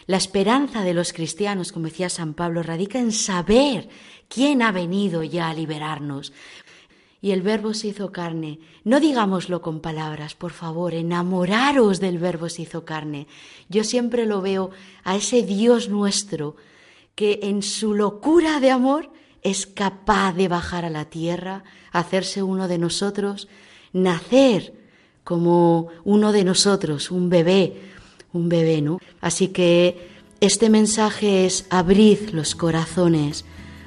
La 0.07 0.17
esperanza 0.17 0.83
de 0.83 0.93
los 0.93 1.11
cristianos, 1.11 1.71
como 1.71 1.87
decía 1.87 2.09
San 2.09 2.35
Pablo, 2.35 2.63
radica 2.63 2.99
en 2.99 3.11
saber 3.11 3.89
quién 4.29 4.61
ha 4.61 4.71
venido 4.71 5.23
ya 5.23 5.49
a 5.49 5.53
liberarnos. 5.53 6.31
Y 7.21 7.31
el 7.31 7.41
verbo 7.41 7.73
se 7.73 7.87
hizo 7.87 8.11
carne. 8.11 8.59
No 8.83 8.99
digámoslo 8.99 9.61
con 9.61 9.79
palabras, 9.79 10.35
por 10.35 10.51
favor, 10.51 10.93
enamoraros 10.93 11.99
del 11.99 12.19
verbo 12.19 12.49
se 12.49 12.63
hizo 12.63 12.85
carne. 12.85 13.27
Yo 13.69 13.83
siempre 13.83 14.25
lo 14.25 14.41
veo 14.41 14.71
a 15.03 15.15
ese 15.15 15.41
Dios 15.41 15.89
nuestro 15.89 16.55
que 17.15 17.39
en 17.43 17.63
su 17.63 17.93
locura 17.93 18.59
de 18.59 18.71
amor 18.71 19.11
es 19.41 19.65
capaz 19.65 20.33
de 20.33 20.47
bajar 20.47 20.85
a 20.85 20.89
la 20.89 21.05
tierra, 21.05 21.63
hacerse 21.91 22.43
uno 22.43 22.67
de 22.67 22.77
nosotros, 22.77 23.47
nacer 23.93 24.73
como 25.23 25.87
uno 26.03 26.31
de 26.31 26.43
nosotros, 26.43 27.09
un 27.11 27.29
bebé, 27.29 27.81
un 28.33 28.49
bebé, 28.49 28.81
¿no? 28.81 28.99
Así 29.21 29.47
que 29.47 30.09
este 30.41 30.69
mensaje 30.69 31.45
es 31.45 31.65
abrid 31.69 32.29
los 32.31 32.55
corazones 32.55 33.45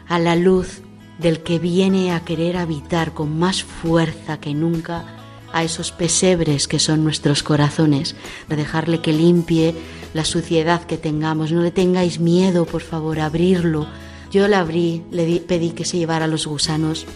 a 0.09 0.19
la 0.19 0.35
luz 0.35 0.81
del 1.19 1.43
que 1.43 1.59
viene 1.59 2.13
a 2.13 2.21
querer 2.21 2.57
habitar 2.57 3.13
con 3.13 3.39
más 3.39 3.63
fuerza 3.63 4.41
que 4.41 4.55
nunca 4.55 5.05
a 5.53 5.65
esos 5.65 5.93
pesebres 5.93 6.69
que 6.69 6.79
son 6.79 7.05
nuestros 7.05 7.43
corazones, 7.43 8.17
de 8.49 8.57
dejarle 8.57 9.01
que 9.01 9.13
limpie 9.13 9.75
la 10.15 10.25
suciedad 10.25 10.85
que 10.85 10.99
tengamos. 10.99 11.53
No 11.53 11.63
le 11.63 11.71
tengáis 11.71 12.21
miedo, 12.21 12.67
por 12.67 12.83
favor, 12.83 13.19
abrirlo 13.21 13.87
yo 14.31 14.47
la 14.47 14.61
abrí, 14.61 15.05
le 15.11 15.41
pedí 15.41 15.71
que 15.71 15.87
se 15.87 15.97
llevara 15.97 16.27
los 16.27 16.47
gusanos, 16.47 17.07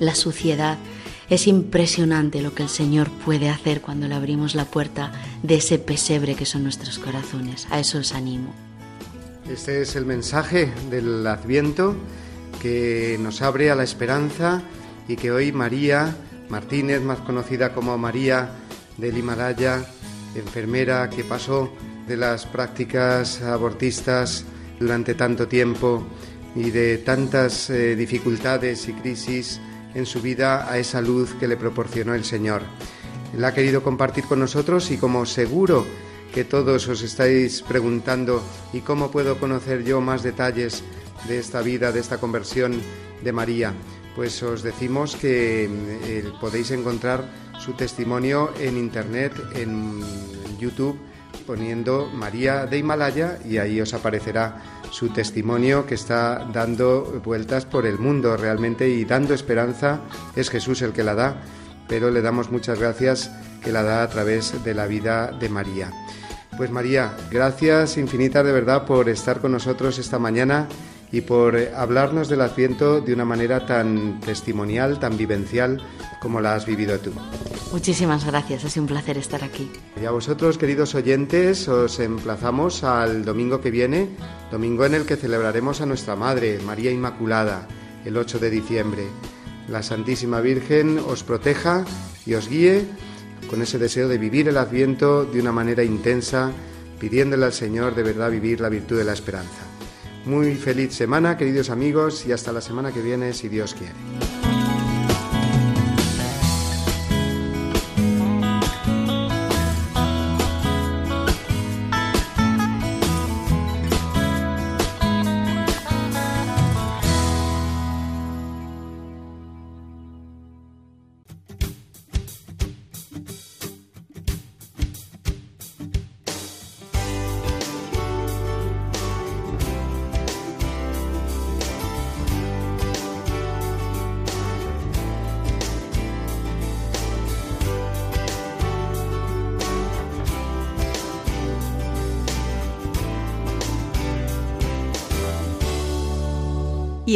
la 0.00 0.16
suciedad. 0.16 0.78
Es 1.28 1.46
impresionante 1.46 2.42
lo 2.42 2.54
que 2.54 2.64
el 2.64 2.68
Señor 2.68 3.08
puede 3.24 3.48
hacer 3.48 3.80
cuando 3.80 4.08
le 4.08 4.16
abrimos 4.16 4.56
la 4.56 4.64
puerta 4.64 5.12
de 5.44 5.56
ese 5.56 5.78
pesebre 5.78 6.34
que 6.34 6.46
son 6.46 6.64
nuestros 6.64 6.98
corazones. 6.98 7.68
A 7.70 7.78
eso 7.78 7.98
os 7.98 8.12
animo. 8.12 8.52
Este 9.48 9.82
es 9.82 9.94
el 9.94 10.06
mensaje 10.06 10.72
del 10.90 11.24
Adviento 11.24 11.94
que 12.60 13.16
nos 13.20 13.42
abre 13.42 13.70
a 13.70 13.74
la 13.74 13.84
esperanza 13.84 14.62
y 15.08 15.16
que 15.16 15.32
hoy 15.32 15.50
María 15.50 16.14
Martínez, 16.48 17.00
más 17.00 17.20
conocida 17.20 17.72
como 17.72 17.96
María 17.96 18.50
del 18.96 19.16
Himalaya, 19.16 19.84
enfermera 20.34 21.08
que 21.10 21.24
pasó 21.24 21.72
de 22.06 22.16
las 22.16 22.46
prácticas 22.46 23.40
abortistas 23.42 24.44
durante 24.78 25.14
tanto 25.14 25.48
tiempo 25.48 26.04
y 26.54 26.70
de 26.70 26.98
tantas 26.98 27.70
eh, 27.70 27.96
dificultades 27.96 28.88
y 28.88 28.92
crisis 28.94 29.60
en 29.94 30.06
su 30.06 30.20
vida 30.20 30.70
a 30.70 30.78
esa 30.78 31.00
luz 31.00 31.34
que 31.38 31.48
le 31.48 31.56
proporcionó 31.56 32.14
el 32.14 32.24
Señor. 32.24 32.62
Él 33.36 33.44
ha 33.44 33.54
querido 33.54 33.82
compartir 33.82 34.24
con 34.24 34.40
nosotros 34.40 34.90
y 34.90 34.96
como 34.96 35.24
seguro 35.24 35.86
que 36.34 36.44
todos 36.44 36.86
os 36.88 37.02
estáis 37.02 37.62
preguntando 37.62 38.42
y 38.72 38.80
cómo 38.80 39.10
puedo 39.10 39.38
conocer 39.38 39.84
yo 39.84 40.00
más 40.00 40.22
detalles 40.22 40.82
de 41.28 41.38
esta 41.38 41.62
vida, 41.62 41.92
de 41.92 42.00
esta 42.00 42.18
conversión 42.18 42.80
de 43.22 43.32
María, 43.32 43.74
pues 44.14 44.42
os 44.42 44.62
decimos 44.62 45.16
que 45.16 45.64
eh, 45.64 46.32
podéis 46.40 46.70
encontrar 46.70 47.24
su 47.58 47.74
testimonio 47.74 48.52
en 48.58 48.76
internet, 48.76 49.32
en 49.54 50.00
YouTube, 50.58 50.98
poniendo 51.46 52.06
María 52.14 52.66
de 52.66 52.78
Himalaya 52.78 53.38
y 53.44 53.58
ahí 53.58 53.80
os 53.80 53.94
aparecerá 53.94 54.62
su 54.90 55.10
testimonio 55.10 55.86
que 55.86 55.94
está 55.94 56.46
dando 56.52 57.20
vueltas 57.24 57.66
por 57.66 57.86
el 57.86 57.98
mundo 57.98 58.36
realmente 58.36 58.88
y 58.88 59.04
dando 59.04 59.34
esperanza. 59.34 60.00
Es 60.36 60.50
Jesús 60.50 60.82
el 60.82 60.92
que 60.92 61.04
la 61.04 61.14
da, 61.14 61.42
pero 61.88 62.10
le 62.10 62.22
damos 62.22 62.50
muchas 62.50 62.78
gracias 62.78 63.30
que 63.62 63.72
la 63.72 63.82
da 63.82 64.02
a 64.02 64.08
través 64.08 64.64
de 64.64 64.74
la 64.74 64.86
vida 64.86 65.32
de 65.32 65.48
María. 65.48 65.90
Pues 66.56 66.70
María, 66.70 67.16
gracias 67.30 67.96
infinitas 67.96 68.44
de 68.44 68.52
verdad 68.52 68.84
por 68.84 69.08
estar 69.08 69.40
con 69.40 69.52
nosotros 69.52 69.98
esta 69.98 70.18
mañana 70.18 70.68
y 71.12 71.22
por 71.22 71.56
hablarnos 71.74 72.28
del 72.28 72.40
Adviento 72.40 73.00
de 73.00 73.12
una 73.12 73.24
manera 73.24 73.66
tan 73.66 74.20
testimonial, 74.20 74.98
tan 75.00 75.16
vivencial 75.16 75.82
como 76.20 76.40
la 76.40 76.54
has 76.54 76.66
vivido 76.66 76.98
tú. 76.98 77.12
Muchísimas 77.72 78.24
gracias, 78.24 78.64
ha 78.64 78.68
sido 78.68 78.82
un 78.82 78.88
placer 78.88 79.18
estar 79.18 79.42
aquí. 79.42 79.70
Y 80.00 80.04
a 80.04 80.10
vosotros, 80.10 80.58
queridos 80.58 80.94
oyentes, 80.94 81.68
os 81.68 81.98
emplazamos 82.00 82.84
al 82.84 83.24
domingo 83.24 83.60
que 83.60 83.70
viene, 83.70 84.08
domingo 84.50 84.84
en 84.84 84.94
el 84.94 85.06
que 85.06 85.16
celebraremos 85.16 85.80
a 85.80 85.86
nuestra 85.86 86.16
Madre, 86.16 86.58
María 86.64 86.90
Inmaculada, 86.90 87.66
el 88.04 88.16
8 88.16 88.38
de 88.38 88.50
diciembre. 88.50 89.06
La 89.68 89.82
Santísima 89.82 90.40
Virgen 90.40 90.98
os 90.98 91.22
proteja 91.22 91.84
y 92.26 92.34
os 92.34 92.48
guíe 92.48 92.84
con 93.48 93.62
ese 93.62 93.78
deseo 93.78 94.08
de 94.08 94.18
vivir 94.18 94.48
el 94.48 94.56
Adviento 94.56 95.24
de 95.24 95.40
una 95.40 95.52
manera 95.52 95.82
intensa, 95.82 96.52
pidiéndole 96.98 97.46
al 97.46 97.52
Señor 97.52 97.94
de 97.94 98.02
verdad 98.02 98.30
vivir 98.30 98.60
la 98.60 98.68
virtud 98.68 98.98
de 98.98 99.04
la 99.04 99.12
esperanza. 99.12 99.69
Muy 100.24 100.54
feliz 100.54 100.94
semana, 100.94 101.36
queridos 101.36 101.70
amigos, 101.70 102.26
y 102.26 102.32
hasta 102.32 102.52
la 102.52 102.60
semana 102.60 102.92
que 102.92 103.00
viene, 103.00 103.32
si 103.32 103.48
Dios 103.48 103.74
quiere. 103.74 104.39